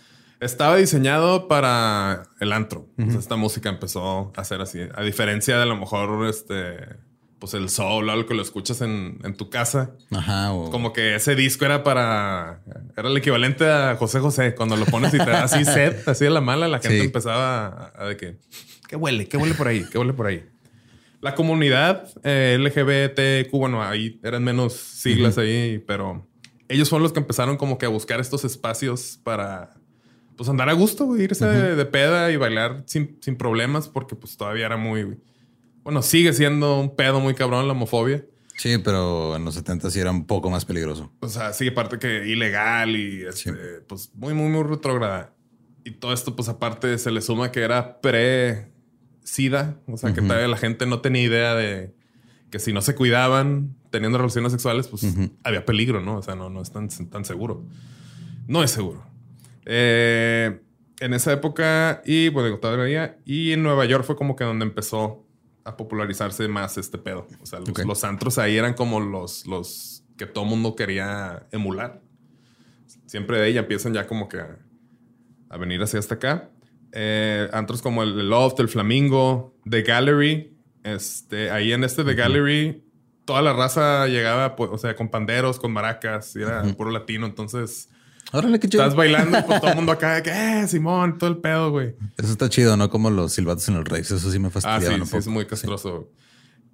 Estaba 0.45 0.77
diseñado 0.77 1.49
para 1.49 2.25
el 2.39 2.53
antro. 2.53 2.87
esta 2.99 3.37
música 3.37 3.71
empezó 3.71 4.31
a 4.37 4.45
ser 4.45 4.61
así. 4.61 4.81
A 4.95 5.03
diferencia 5.03 5.57
de 5.57 5.63
a 5.63 5.67
lo 5.67 5.77
mejor 5.77 6.27
este... 6.27 7.03
Pues 7.39 7.55
el 7.55 7.69
soul, 7.69 8.09
algo 8.09 8.27
que 8.27 8.35
lo 8.35 8.43
escuchas 8.43 8.81
en, 8.83 9.19
tu 9.37 9.49
casa. 9.49 9.93
Ajá. 10.11 10.49
Como 10.71 10.93
que 10.93 11.15
ese 11.15 11.35
disco 11.35 11.65
era 11.65 11.83
para... 11.83 12.63
Era 12.95 13.09
el 13.09 13.17
equivalente 13.17 13.67
a 13.71 13.97
José 13.97 14.21
José. 14.21 14.55
Cuando 14.55 14.77
lo 14.77 14.85
pones 14.85 15.15
y 15.15 15.19
te 15.19 15.31
da 15.31 15.45
así 15.45 15.65
set, 15.65 16.07
así 16.07 16.25
de 16.25 16.31
la 16.31 16.43
mala, 16.43 16.69
la 16.69 16.79
gente 16.79 17.03
empezaba 17.03 17.93
a, 17.97 18.05
de 18.07 18.17
que... 18.19 18.37
¿Qué 18.87 18.97
huele? 18.97 19.27
¿Qué 19.27 19.39
huele 19.39 19.55
por 19.55 19.69
ahí? 19.69 19.85
¿Qué 19.91 19.99
huele 19.99 20.13
por 20.13 20.27
ahí? 20.27 20.45
La 21.23 21.35
comunidad 21.35 22.07
eh, 22.23 22.59
LGBTQ, 22.61 23.51
bueno, 23.51 23.83
ahí 23.83 24.21
eran 24.23 24.45
menos 24.45 24.75
siglas 24.75 25.39
ahí, 25.39 25.83
pero 25.87 26.27
ellos 26.69 26.89
son 26.89 27.03
los 27.03 27.13
que 27.15 27.21
empezaron 27.21 27.57
como 27.57 27.79
que 27.79 27.87
a 27.87 27.89
buscar 27.89 28.21
estos 28.21 28.45
espacios 28.45 29.19
para 29.23 29.75
pues 30.37 30.49
andar 30.49 30.69
a 30.69 30.73
gusto, 30.73 31.17
irse 31.17 31.47
de, 31.47 31.85
peda 31.87 32.31
y 32.31 32.37
bailar 32.37 32.85
sin, 32.87 33.19
problemas, 33.39 33.89
porque 33.89 34.17
pues 34.17 34.37
todavía 34.37 34.67
era 34.67 34.77
muy, 34.77 35.19
bueno, 35.83 36.03
sigue 36.03 36.33
siendo 36.33 36.81
un 36.81 36.97
pedo 36.97 37.21
muy 37.21 37.35
cabrón 37.35 37.67
la 37.67 37.73
homofobia. 37.73 38.25
Sí, 38.57 38.79
pero 38.79 39.35
en 39.35 39.45
los 39.45 39.55
70 39.55 39.91
sí 39.91 39.99
era 39.99 40.11
un 40.11 40.27
poco 40.27 40.49
más 40.49 40.65
peligroso. 40.65 41.13
O 41.21 41.29
sea, 41.29 41.53
sí, 41.53 41.69
aparte 41.69 41.99
que 41.99 42.29
ilegal 42.29 42.97
y 42.97 43.23
este, 43.23 43.53
pues 43.87 44.13
muy, 44.15 44.33
muy, 44.33 44.49
muy 44.49 44.63
retrógrada. 44.63 45.35
Y 45.85 45.93
todo 45.93 46.13
esto, 46.13 46.37
pues 46.37 46.49
aparte 46.49 46.97
se 46.99 47.11
le 47.11 47.21
suma 47.21 47.51
que 47.51 47.61
era 47.61 48.01
pre 48.01 48.71
SIDA, 49.23 49.81
o 49.87 49.97
sea, 49.97 50.15
que 50.15 50.23
todavía 50.23 50.49
la 50.49 50.57
gente 50.57 50.87
no 50.87 51.01
tenía 51.01 51.23
idea 51.23 51.55
de 51.55 51.95
que 52.51 52.59
si 52.59 52.73
no 52.73 52.81
se 52.81 52.95
cuidaban 52.95 53.75
teniendo 53.91 54.19
relaciones 54.19 54.53
sexuales, 54.53 54.89
pues 54.89 55.05
había 55.43 55.65
peligro, 55.65 56.01
¿no? 56.01 56.19
O 56.19 56.23
sea, 56.23 56.37
no, 56.37 56.51
no 56.51 56.63
es 56.63 56.71
tan, 56.71 56.89
tan 56.89 57.25
seguro. 57.25 57.67
No 58.47 58.63
es 58.63 58.71
seguro. 58.71 59.14
Eh, 59.67 60.61
en 61.01 61.15
esa 61.15 61.33
época, 61.33 62.03
y 62.05 62.29
bueno, 62.29 62.59
todavía, 62.59 63.19
y 63.25 63.53
en 63.53 63.63
Nueva 63.63 63.85
York 63.85 64.05
fue 64.05 64.17
como 64.17 64.37
que 64.37 64.45
donde 64.45 64.65
empezó 64.65 65.27
a 65.65 65.77
popularizarse 65.77 66.47
más 66.49 66.79
este 66.79 66.99
pedo. 66.99 67.27
O 67.41 67.47
sea, 67.47 67.61
los, 67.61 68.05
antros 68.05 68.39
ahí 68.39 68.57
eran 68.57 68.75
como 68.75 69.01
los, 69.01 69.47
los 69.47 70.05
que 70.17 70.27
todo 70.27 70.45
mundo 70.45 70.77
quería 70.77 71.47
emular. 71.51 72.01
Siempre 73.07 73.39
de 73.39 73.49
ella 73.49 73.61
empiezan 73.61 73.95
ya 73.95 74.07
como 74.07 74.29
que 74.29 74.39
a, 74.39 74.59
a 75.49 75.57
venir 75.57 75.83
hacia 75.83 75.99
hasta 75.99 76.17
acá 76.17 76.51
eh, 76.97 77.49
antros 77.53 77.83
como 77.83 78.05
el 78.05 78.29
Loft, 78.31 78.61
el 78.61 78.69
Flamingo, 78.69 79.57
The 79.69 79.83
Gallery. 79.83 80.57
Este, 80.85 81.51
ahí 81.51 81.73
en 81.73 81.83
este 81.83 82.05
The 82.05 82.15
Gallery, 82.15 82.85
toda 83.25 83.43
la 83.43 83.53
raza 83.53 84.07
llegaba, 84.07 84.55
pues, 84.55 84.71
o 84.73 84.79
sea, 84.79 84.95
con 84.95 85.09
panderos, 85.09 85.59
con 85.59 85.73
maracas, 85.73 86.37
y 86.37 86.43
era 86.43 86.63
puro 86.77 86.91
latino. 86.91 87.27
Entonces, 87.27 87.91
Órale, 88.35 88.59
qué 88.59 88.69
chido. 88.69 88.83
Estás 88.83 88.97
bailando 88.97 89.39
y 89.39 89.43
pues, 89.43 89.61
todo 89.61 89.71
el 89.71 89.77
mundo 89.77 89.93
acá, 89.93 90.21
que 90.21 90.31
eh, 90.31 90.67
Simón, 90.67 91.19
todo 91.19 91.31
el 91.31 91.37
pedo, 91.37 91.71
güey. 91.71 91.95
Eso 92.17 92.33
está 92.33 92.49
chido, 92.49 92.77
¿no? 92.77 92.91
Como 92.91 93.09
los 93.09 93.33
silbatos 93.33 93.69
en 93.69 93.75
los 93.77 93.85
raves. 93.85 94.11
Eso 94.11 94.31
sí 94.31 94.39
me 94.41 94.51
fastidia. 94.51 94.77
Ah, 94.77 95.07
sí, 95.07 95.17
es 95.17 95.29
muy 95.29 95.47
castroso. 95.47 96.11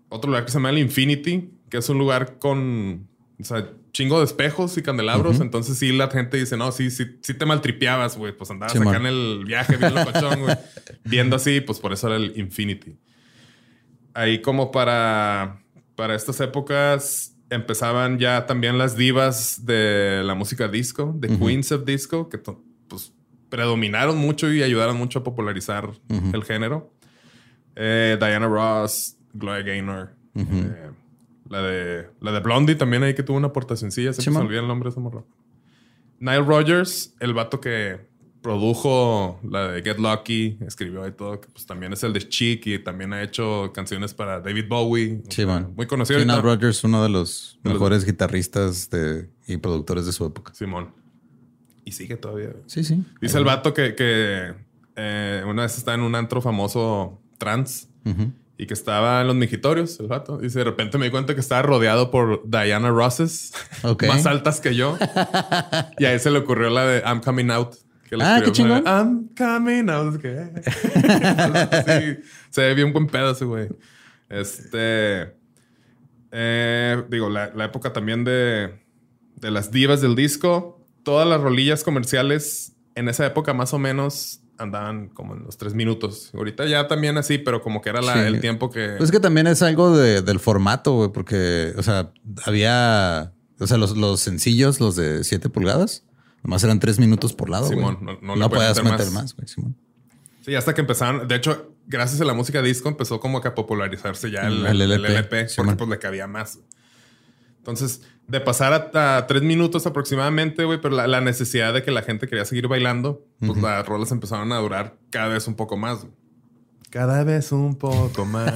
Otro 0.08 0.30
lugar 0.30 0.46
que 0.46 0.50
se 0.50 0.56
llama 0.56 0.70
el 0.70 0.78
Infinity, 0.78 1.50
que 1.68 1.76
es 1.76 1.88
un 1.90 1.98
lugar 1.98 2.38
con, 2.38 3.06
o 3.38 3.44
sea, 3.44 3.70
chingo 3.92 4.20
de 4.20 4.24
espejos 4.24 4.78
y 4.78 4.82
candelabros. 4.82 5.40
Entonces 5.40 5.76
sí 5.76 5.92
la 5.92 6.08
gente 6.08 6.38
dice, 6.38 6.56
no, 6.56 6.72
sí, 6.72 6.90
sí, 6.90 7.18
sí 7.20 7.34
te 7.34 7.44
maltripeabas, 7.44 8.16
güey. 8.16 8.34
Pues 8.34 8.50
andabas 8.50 8.74
acá 8.74 8.96
en 8.96 9.06
el 9.06 9.44
viaje 9.44 9.76
güey. 9.76 10.56
Viendo 11.04 11.36
así, 11.36 11.60
pues 11.60 11.78
por 11.78 11.92
eso 11.92 12.06
era 12.06 12.16
el 12.16 12.32
Infinity. 12.38 12.96
Ahí 14.14 14.40
como 14.40 14.70
para, 14.70 15.62
para 15.94 16.14
estas 16.14 16.40
épocas 16.40 17.29
empezaban 17.50 18.18
ya 18.18 18.46
también 18.46 18.78
las 18.78 18.96
divas 18.96 19.66
de 19.66 20.22
la 20.24 20.34
música 20.34 20.68
disco, 20.68 21.12
de 21.16 21.36
Queens 21.36 21.72
of 21.72 21.84
Disco, 21.84 22.28
que 22.28 22.38
pues 22.38 23.12
predominaron 23.48 24.16
mucho 24.16 24.50
y 24.52 24.62
ayudaron 24.62 24.96
mucho 24.96 25.18
a 25.18 25.24
popularizar 25.24 25.90
el 26.08 26.44
género. 26.44 26.92
Eh, 27.76 28.16
Diana 28.18 28.46
Ross, 28.46 29.16
Gloria 29.34 29.62
Gaynor. 29.62 30.14
La 31.48 31.62
de, 31.62 32.08
la 32.20 32.30
de 32.30 32.40
Blondie 32.40 32.76
también 32.76 33.02
ahí 33.02 33.12
que 33.14 33.24
tuvo 33.24 33.36
una 33.36 33.48
aportación. 33.48 33.90
Se 33.90 34.30
me 34.30 34.38
olvida 34.38 34.60
el 34.60 34.68
nombre 34.68 34.88
de 34.88 34.90
ese 34.92 35.00
morro. 35.00 35.26
Nile 36.20 36.42
Rogers, 36.42 37.14
el 37.18 37.34
vato 37.34 37.60
que 37.60 38.09
produjo 38.42 39.38
la 39.42 39.68
de 39.68 39.82
Get 39.82 39.98
Lucky, 39.98 40.58
escribió 40.66 41.06
y 41.06 41.12
todo, 41.12 41.40
que 41.40 41.48
pues 41.48 41.66
también 41.66 41.92
es 41.92 42.02
el 42.02 42.12
de 42.12 42.28
Chic 42.28 42.66
y 42.66 42.78
también 42.78 43.12
ha 43.12 43.22
hecho 43.22 43.70
canciones 43.74 44.14
para 44.14 44.40
David 44.40 44.66
Bowie. 44.68 45.22
Sí, 45.28 45.44
Muy 45.44 45.86
conocido. 45.86 46.20
Nile 46.20 46.40
Rogers, 46.40 46.84
uno 46.84 47.02
de 47.02 47.08
los 47.08 47.58
mejores 47.62 48.04
guitarristas 48.04 48.88
de, 48.90 49.28
y 49.46 49.56
productores 49.58 50.06
de 50.06 50.12
su 50.12 50.24
época. 50.24 50.54
Simón. 50.54 50.92
Y 51.84 51.92
sigue 51.92 52.16
todavía. 52.16 52.52
Sí, 52.66 52.84
sí. 52.84 53.04
Dice 53.20 53.38
el 53.38 53.44
vato 53.44 53.74
que, 53.74 53.94
que 53.94 54.54
eh, 54.96 55.42
una 55.46 55.62
vez 55.62 55.76
está 55.76 55.94
en 55.94 56.00
un 56.00 56.14
antro 56.14 56.40
famoso 56.42 57.20
trans 57.38 57.88
y 58.56 58.66
que 58.66 58.74
estaba 58.74 59.22
en 59.22 59.26
los 59.26 59.36
migitorios, 59.36 59.98
el 60.00 60.06
vato. 60.06 60.38
Y 60.42 60.48
de 60.48 60.64
repente 60.64 60.98
me 60.98 61.06
di 61.06 61.10
cuenta 61.10 61.34
que 61.34 61.40
estaba 61.40 61.62
rodeado 61.62 62.10
por 62.10 62.42
Diana 62.46 62.90
Rosses, 62.90 63.52
más 64.06 64.26
altas 64.26 64.60
que 64.60 64.74
yo. 64.74 64.98
y 65.98 66.04
a 66.04 66.12
él 66.12 66.20
se 66.20 66.30
le 66.30 66.38
ocurrió 66.38 66.68
la 66.68 66.84
de 66.84 67.00
I'm 67.00 67.20
Coming 67.20 67.50
Out. 67.50 67.76
Que 68.10 68.16
ah, 68.20 68.42
qué 68.44 68.50
chingón. 68.50 68.82
I'm 68.84 69.28
Coming 69.38 69.88
Out. 69.88 70.20
se 72.50 72.60
ve 72.60 72.74
bien 72.74 72.92
buen 72.92 73.06
pedo 73.06 73.30
ese 73.30 73.44
güey. 73.44 73.68
Este. 74.28 75.32
Eh, 76.32 77.04
digo, 77.08 77.30
la, 77.30 77.52
la, 77.54 77.66
época 77.66 77.92
también 77.92 78.24
de, 78.24 78.74
de 79.36 79.50
las 79.52 79.70
divas 79.70 80.00
del 80.00 80.16
disco. 80.16 80.84
Todas 81.04 81.28
las 81.28 81.40
rolillas 81.40 81.84
comerciales 81.84 82.72
en 82.96 83.08
esa 83.08 83.24
época 83.26 83.54
más 83.54 83.72
o 83.74 83.78
menos 83.78 84.40
andaban 84.60 85.08
como 85.08 85.34
en 85.34 85.44
los 85.44 85.56
tres 85.56 85.74
minutos. 85.74 86.30
Ahorita 86.34 86.66
ya 86.66 86.86
también 86.86 87.16
así, 87.16 87.38
pero 87.38 87.62
como 87.62 87.80
que 87.80 87.90
era 87.90 88.26
el 88.26 88.40
tiempo 88.40 88.70
que... 88.70 88.94
Pues 88.98 89.08
es 89.08 89.10
que 89.10 89.20
también 89.20 89.46
es 89.46 89.62
algo 89.62 89.96
del 89.96 90.38
formato, 90.38 90.94
güey, 90.94 91.10
porque, 91.10 91.72
o 91.76 91.82
sea, 91.82 92.12
había, 92.44 93.32
o 93.58 93.66
sea, 93.66 93.78
los, 93.78 94.20
sencillos, 94.20 94.80
los 94.80 94.96
de 94.96 95.24
siete 95.24 95.48
pulgadas, 95.48 96.04
nomás 96.42 96.64
eran 96.64 96.80
tres 96.80 96.98
minutos 96.98 97.32
por 97.32 97.50
lado. 97.50 97.68
Simón, 97.68 97.98
no, 98.00 98.18
no, 98.20 98.36
no 98.36 98.50
podías 98.50 98.82
meter 98.82 99.10
más, 99.10 99.34
güey, 99.34 99.48
Simón. 99.48 99.76
Sí, 100.44 100.54
hasta 100.54 100.74
que 100.74 100.80
empezaron, 100.80 101.28
de 101.28 101.34
hecho, 101.34 101.74
gracias 101.86 102.20
a 102.20 102.24
la 102.24 102.32
música 102.32 102.62
disco 102.62 102.88
empezó 102.88 103.20
como 103.20 103.40
que 103.40 103.48
a 103.48 103.54
popularizarse 103.54 104.30
ya 104.30 104.46
el, 104.46 104.64
LP, 104.64 105.48
porque 105.56 105.74
pues 105.74 105.90
le 105.90 105.98
cabía 105.98 106.26
más. 106.26 106.58
Entonces, 107.58 108.02
de 108.26 108.40
pasar 108.40 108.90
a, 108.94 109.26
tres 109.26 109.42
minutos 109.42 109.86
aproximadamente, 109.86 110.64
güey, 110.64 110.80
pero 110.80 110.96
la, 110.96 111.20
necesidad 111.20 111.74
de 111.74 111.82
que 111.82 111.90
la 111.90 112.02
gente 112.02 112.26
quería 112.26 112.44
seguir 112.44 112.68
bailando, 112.68 113.26
pues 113.38 113.60
las 113.60 113.84
rolas 113.86 114.12
empezaron 114.12 114.52
a 114.52 114.58
durar 114.58 114.96
cada 115.10 115.28
vez 115.28 115.46
un 115.46 115.56
poco 115.56 115.76
más. 115.76 116.06
Cada 116.88 117.22
vez 117.22 117.52
un 117.52 117.76
poco 117.76 118.24
más. 118.24 118.52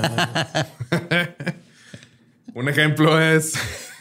un 2.55 2.69
ejemplo 2.69 3.21
es. 3.21 3.55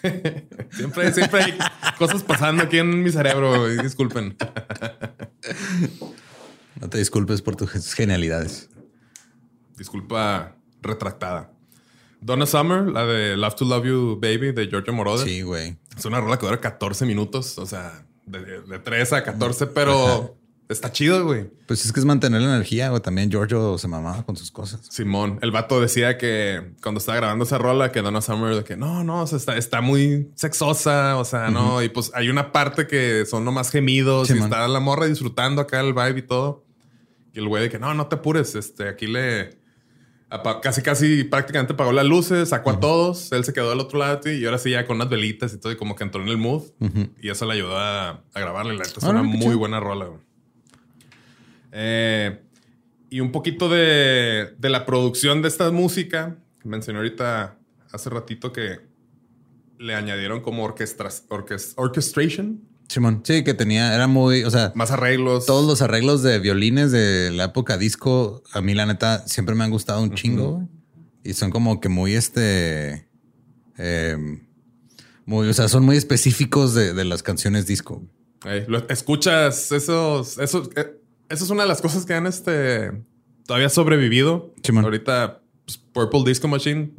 siempre, 0.71 1.13
siempre 1.13 1.43
hay 1.43 1.57
cosas 1.97 2.23
pasando 2.23 2.63
aquí 2.63 2.77
en 2.77 3.03
mi 3.03 3.11
cerebro, 3.11 3.67
disculpen. 3.67 4.35
no 6.81 6.89
te 6.89 6.97
disculpes 6.97 7.41
por 7.41 7.55
tus 7.55 7.93
genialidades. 7.93 8.69
Disculpa 9.77 10.55
retractada. 10.81 11.51
Donna 12.21 12.45
Summer, 12.45 12.83
la 12.83 13.05
de 13.05 13.35
Love 13.35 13.55
to 13.55 13.65
Love 13.65 13.85
You 13.85 14.19
Baby 14.21 14.51
de 14.51 14.67
Giorgio 14.67 14.93
Moroder. 14.93 15.27
Sí, 15.27 15.41
güey. 15.41 15.77
Es 15.97 16.05
una 16.05 16.21
rola 16.21 16.37
que 16.37 16.45
dura 16.45 16.59
14 16.59 17.05
minutos, 17.05 17.57
o 17.57 17.65
sea, 17.65 18.05
de, 18.25 18.61
de 18.61 18.79
3 18.79 19.13
a 19.13 19.23
14, 19.23 19.67
pero 19.67 20.37
está 20.69 20.91
chido, 20.91 21.25
güey. 21.25 21.49
Pues 21.67 21.85
es 21.85 21.91
que 21.91 21.99
es 21.99 22.05
mantener 22.05 22.41
la 22.41 22.55
energía, 22.55 22.89
güey. 22.89 23.01
También 23.01 23.29
Giorgio 23.29 23.77
se 23.77 23.87
mamaba 23.87 24.23
con 24.25 24.35
sus 24.35 24.51
cosas. 24.51 24.81
Simón, 24.89 25.39
el 25.41 25.51
vato 25.51 25.79
decía 25.81 26.17
que 26.17 26.73
cuando 26.81 26.99
estaba 26.99 27.17
grabando 27.17 27.45
esa 27.45 27.57
rola, 27.57 27.91
que 27.91 28.01
Donna 28.01 28.21
Summer, 28.21 28.55
de 28.55 28.63
que 28.63 28.77
no, 28.77 29.03
no, 29.03 29.21
o 29.21 29.27
sea, 29.27 29.37
está, 29.37 29.57
está 29.57 29.81
muy 29.81 30.29
sexosa, 30.35 31.17
o 31.17 31.25
sea, 31.25 31.49
no. 31.49 31.81
Y 31.83 31.89
pues 31.89 32.11
hay 32.13 32.29
una 32.29 32.51
parte 32.51 32.87
que 32.87 33.25
son 33.25 33.45
nomás 33.45 33.71
gemidos 33.71 34.29
y 34.29 34.37
está 34.37 34.67
la 34.67 34.79
morra 34.79 35.05
disfrutando 35.05 35.61
acá 35.61 35.79
el 35.79 35.93
vibe 35.93 36.19
y 36.19 36.23
todo. 36.23 36.65
Y 37.33 37.39
el 37.39 37.47
güey 37.47 37.63
de 37.63 37.69
que 37.69 37.79
no, 37.79 37.93
no 37.93 38.07
te 38.07 38.15
apures, 38.15 38.55
este, 38.55 38.87
aquí 38.87 39.07
le 39.07 39.63
casi, 40.61 40.81
casi 40.81 41.23
prácticamente 41.23 41.73
apagó 41.73 41.91
las 41.91 42.05
luces, 42.05 42.49
sacó 42.49 42.71
a 42.71 42.79
todos, 42.79 43.31
él 43.31 43.43
se 43.43 43.53
quedó 43.53 43.69
del 43.69 43.79
otro 43.79 43.99
lado 43.99 44.31
y 44.31 44.43
ahora 44.45 44.57
sí 44.57 44.71
ya 44.71 44.85
con 44.85 44.95
unas 44.95 45.09
velitas 45.09 45.53
y 45.53 45.59
todo, 45.59 45.71
y 45.71 45.75
como 45.75 45.95
que 45.95 46.03
entró 46.03 46.21
en 46.21 46.29
el 46.29 46.37
mood 46.37 46.63
y 47.21 47.29
eso 47.29 47.45
le 47.45 47.53
ayudó 47.53 47.77
a, 47.77 48.23
grabarle. 48.33 48.75
La 48.75 48.83
es 48.83 48.97
una 49.03 49.23
muy 49.23 49.55
buena 49.55 49.79
rola. 49.79 50.09
Eh, 51.73 52.39
y 53.09 53.19
un 53.19 53.31
poquito 53.31 53.67
de, 53.67 54.55
de, 54.57 54.69
la 54.69 54.85
producción 54.85 55.41
de 55.41 55.47
esta 55.47 55.69
música. 55.71 56.37
Mencioné 56.63 56.99
ahorita 56.99 57.57
hace 57.91 58.09
ratito 58.09 58.53
que 58.53 58.79
le 59.77 59.95
añadieron 59.95 60.41
como 60.41 60.63
orquestras, 60.63 61.25
orchestration 61.75 62.61
Simón, 62.93 63.21
sí, 63.23 63.43
que 63.43 63.53
tenía, 63.53 63.95
era 63.95 64.07
muy, 64.07 64.43
o 64.43 64.51
sea, 64.51 64.71
más 64.75 64.91
arreglos. 64.91 65.45
Todos 65.45 65.65
los 65.65 65.81
arreglos 65.81 66.21
de 66.21 66.39
violines 66.39 66.91
de 66.91 67.31
la 67.31 67.45
época 67.45 67.77
disco, 67.77 68.43
a 68.51 68.61
mí 68.61 68.75
la 68.75 68.85
neta 68.85 69.27
siempre 69.27 69.55
me 69.55 69.63
han 69.63 69.71
gustado 69.71 70.01
un 70.01 70.13
chingo. 70.13 70.67
Y 71.23 71.33
son 71.33 71.49
como 71.51 71.79
que 71.79 71.89
muy 71.89 72.13
este, 72.13 73.07
em, 73.77 74.45
muy, 75.25 75.47
o 75.47 75.53
sea, 75.53 75.69
son 75.69 75.85
muy 75.85 75.97
específicos 75.97 76.75
de, 76.75 77.03
las 77.03 77.23
canciones 77.23 77.65
disco. 77.65 78.03
escuchas 78.89 79.71
esos, 79.71 80.37
esos, 80.37 80.69
eh, 80.75 80.99
eso 81.29 81.43
es 81.43 81.49
una 81.49 81.63
de 81.63 81.69
las 81.69 81.81
cosas 81.81 82.05
que 82.05 82.13
han 82.13 82.27
este 82.27 82.91
todavía 83.45 83.69
sobrevivido. 83.69 84.53
Ahorita 84.83 85.41
pues, 85.65 85.77
Purple 85.77 86.23
Disco 86.25 86.47
Machine. 86.47 86.91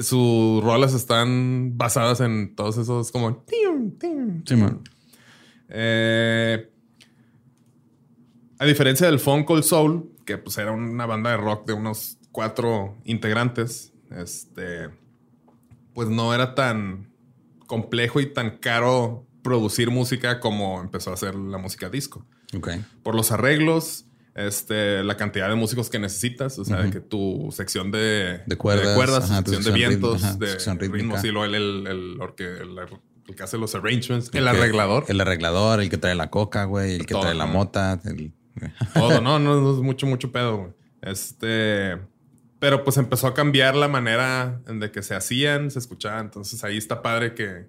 sus 0.00 0.64
rolas 0.64 0.92
están 0.92 1.76
basadas 1.76 2.20
en 2.20 2.54
todos 2.56 2.78
esos 2.78 3.12
como 3.12 3.44
eh, 5.68 6.70
a 8.58 8.64
diferencia 8.64 9.06
del 9.06 9.18
Funk 9.18 9.48
Old 9.50 9.64
Soul, 9.64 10.10
que 10.24 10.38
pues 10.38 10.58
era 10.58 10.72
una 10.72 11.06
banda 11.06 11.30
de 11.30 11.36
rock 11.36 11.66
de 11.66 11.72
unos 11.72 12.18
cuatro 12.32 12.96
integrantes, 13.04 13.92
este, 14.10 14.90
pues 15.94 16.08
no 16.08 16.34
era 16.34 16.54
tan 16.54 17.10
complejo 17.66 18.20
y 18.20 18.32
tan 18.32 18.58
caro 18.58 19.26
producir 19.42 19.90
música 19.90 20.40
como 20.40 20.80
empezó 20.80 21.10
a 21.10 21.14
hacer 21.14 21.34
la 21.34 21.58
música 21.58 21.88
disco. 21.88 22.24
Por 23.02 23.14
los 23.14 23.32
arreglos, 23.32 24.06
este, 24.34 25.04
la 25.04 25.16
cantidad 25.16 25.48
de 25.48 25.54
músicos 25.54 25.90
que 25.90 25.98
necesitas, 25.98 26.58
o 26.58 26.64
sea, 26.64 26.90
que 26.90 27.00
tu 27.00 27.50
sección 27.52 27.90
de, 27.90 28.42
de 28.46 28.56
cuerdas, 28.56 29.28
sección 29.28 29.62
de 29.62 29.70
vientos, 29.70 30.38
de 30.38 30.56
ritmos 30.74 31.22
y 31.24 31.28
luego 31.28 31.44
el, 31.44 31.54
el, 31.54 31.86
el, 31.86 32.18
el 33.28 33.34
que 33.34 33.42
hace 33.42 33.58
los 33.58 33.74
arrangements, 33.74 34.30
el, 34.32 34.48
arreglador. 34.48 35.04
El 35.08 35.20
arreglador, 35.20 35.80
el 35.80 35.88
que 35.88 35.98
trae 35.98 36.14
la 36.14 36.30
coca, 36.30 36.64
güey, 36.64 36.96
el 36.96 37.06
que 37.06 37.14
trae 37.14 37.34
la 37.34 37.46
mota. 37.46 38.00
Todo, 38.92 39.20
no, 39.22 39.38
no, 39.38 39.72
es 39.72 39.78
mucho, 39.78 40.06
mucho 40.06 40.32
pedo, 40.32 40.56
güey. 40.58 40.70
Este. 41.02 41.98
Pero 42.58 42.82
pues 42.82 42.96
empezó 42.96 43.26
a 43.26 43.34
cambiar 43.34 43.76
la 43.76 43.88
manera 43.88 44.60
en 44.66 44.80
de 44.80 44.90
que 44.90 45.02
se 45.02 45.14
hacían, 45.14 45.70
se 45.70 45.78
escuchaban. 45.78 46.26
Entonces 46.26 46.64
ahí 46.64 46.78
está 46.78 47.02
padre 47.02 47.34
que 47.34 47.66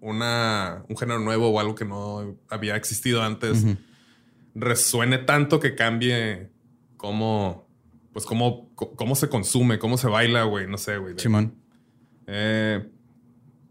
una, 0.00 0.82
un 0.88 0.96
género 0.96 1.20
nuevo 1.20 1.50
o 1.50 1.60
algo 1.60 1.74
que 1.74 1.84
no 1.84 2.38
había 2.48 2.76
existido 2.76 3.22
antes 3.22 3.64
resuene 4.58 5.18
tanto 5.18 5.60
que 5.60 5.74
cambie 5.74 6.50
cómo, 6.96 7.68
pues 8.12 8.26
cómo, 8.26 8.74
cómo 8.74 9.14
se 9.14 9.28
consume, 9.28 9.78
cómo 9.78 9.96
se 9.96 10.08
baila, 10.08 10.44
güey. 10.44 10.66
No 10.66 10.78
sé, 10.78 10.98
güey. 10.98 11.14
Simón. 11.18 11.54
Eh, 12.26 12.86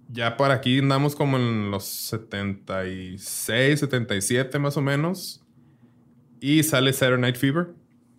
ya 0.10 0.38
para 0.38 0.56
aquí 0.56 0.80
andamos 0.80 1.16
como 1.16 1.38
en 1.38 1.70
los 1.70 1.86
76, 1.86 3.80
77 3.80 4.60
más 4.60 4.78
o 4.78 4.82
menos. 4.82 5.44
Y 6.40 6.64
sale 6.64 6.94
Saturday 6.94 7.20
Night 7.20 7.36
Fever, 7.36 7.70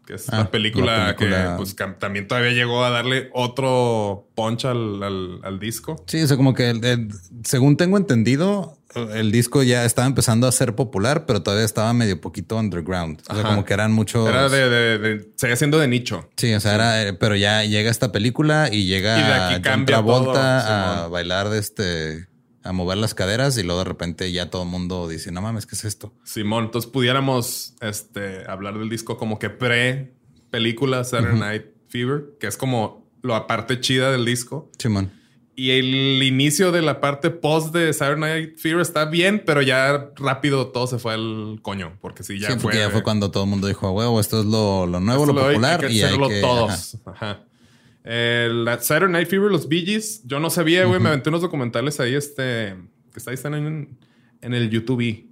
que 0.07 0.15
es 0.15 0.29
la, 0.29 0.41
ah, 0.41 0.51
película 0.51 1.15
que 1.17 1.29
pues, 1.57 1.77
también 1.99 2.27
todavía 2.27 2.53
llegó 2.53 2.85
a 2.85 2.91
darle 2.91 3.31
otro 3.33 4.29
punch 4.35 4.65
al, 4.65 5.03
al, 5.43 5.61
disco. 5.61 6.03
Sí, 6.07 6.21
o 6.23 6.27
sea, 6.27 6.37
como 6.37 6.53
que 6.55 7.09
según 7.45 7.77
tengo 7.77 7.97
entendido, 7.97 8.78
el 8.95 9.31
disco 9.31 9.63
ya 9.63 9.85
estaba 9.85 10.07
empezando 10.07 10.47
a 10.47 10.53
ser 10.53 10.75
popular, 10.75 11.27
pero 11.27 11.43
todavía 11.43 11.65
estaba 11.65 11.93
medio 11.93 12.21
poquito 12.21 12.57
underground. 12.57 13.21
O 13.29 13.35
sea, 13.35 13.45
como 13.45 13.65
que 13.65 13.75
eran 13.75 13.93
muchos. 13.93 14.29
Era 14.29 14.49
de, 14.49 14.99
de, 14.99 15.31
seguía 15.37 15.57
siendo 15.57 15.79
de 15.79 15.89
nicho. 15.89 16.29
Sí, 16.37 16.53
o 16.55 16.61
sea, 16.61 16.75
era, 16.75 17.03
eh, 17.03 17.13
pero 17.13 17.37
ya 17.37 17.65
llega 17.65 17.91
esta 17.91 18.13
película 18.13 18.69
y 18.73 18.87
llega 18.87 19.19
y 19.19 19.23
de 19.23 19.33
aquí 19.33 19.63
cambia 19.63 20.01
Volta 20.01 21.05
a 21.05 21.09
bailar 21.09 21.51
de 21.51 21.59
este, 21.59 22.29
a 22.63 22.73
mover 22.73 22.99
las 22.99 23.15
caderas 23.15 23.59
y 23.59 23.63
luego 23.63 23.81
de 23.81 23.85
repente 23.85 24.33
ya 24.33 24.51
todo 24.51 24.63
el 24.63 24.69
mundo 24.69 25.09
dice, 25.09 25.33
no 25.33 25.43
mames, 25.43 25.67
¿qué 25.67 25.75
es 25.75 25.85
esto? 25.85 26.15
Simón, 26.25 26.65
entonces 26.65 26.91
pudiéramos 26.91 27.75
este, 27.81 28.49
hablar 28.49 28.79
del 28.79 28.89
disco 28.89 29.17
como 29.17 29.39
que 29.39 29.51
pre 29.51 30.15
película 30.51 31.05
Saturday 31.05 31.39
Night 31.39 31.67
Fever, 31.89 32.37
que 32.41 32.47
es 32.47 32.57
como 32.57 33.07
la 33.23 33.47
parte 33.47 33.81
chida 33.81 34.11
del 34.11 34.25
disco. 34.25 34.71
Simón. 34.79 35.18
Y 35.59 35.73
el 35.73 36.23
inicio 36.23 36.71
de 36.71 36.83
la 36.83 37.01
parte 37.01 37.31
post 37.31 37.75
de 37.75 37.93
Saturday 37.93 38.21
Night 38.21 38.59
Fever 38.59 38.81
está 38.81 39.07
bien, 39.07 39.43
pero 39.45 39.61
ya 39.61 40.13
rápido 40.15 40.69
todo 40.69 40.87
se 40.87 41.01
fue 41.01 41.15
al 41.15 41.59
coño. 41.63 41.99
Porque 42.01 42.23
sí, 42.23 42.39
ya 42.39 42.57
fue. 42.61 42.77
ya 42.77 42.91
fue 42.91 43.03
cuando 43.03 43.33
todo 43.33 43.43
el 43.43 43.51
mundo 43.51 43.67
dijo, 43.67 43.91
huevo, 43.91 44.21
esto 44.21 44.39
es 44.39 44.47
lo, 44.47 44.87
nuevo, 44.87 45.27
lo 45.27 45.35
popular. 45.35 45.85
y 45.91 46.01
hacerlo 46.01 46.29
todos. 46.41 46.99
Ajá. 47.05 47.41
El 48.05 48.69
Saturday 48.81 49.11
Night 49.11 49.29
Fever, 49.29 49.51
los 49.51 49.67
Bee 49.67 49.85
Gees, 49.85 50.23
yo 50.25 50.39
no 50.39 50.49
sabía, 50.49 50.85
güey. 50.85 51.01
Me 51.01 51.09
aventé 51.09 51.29
unos 51.29 51.43
documentales 51.43 51.99
ahí, 51.99 52.15
este, 52.15 52.77
que 53.13 53.17
está, 53.17 53.33
ahí 53.33 53.35
están 53.35 53.55
en, 53.55 53.99
en 54.41 54.55
el 54.55 54.71
YouTube, 54.71 55.27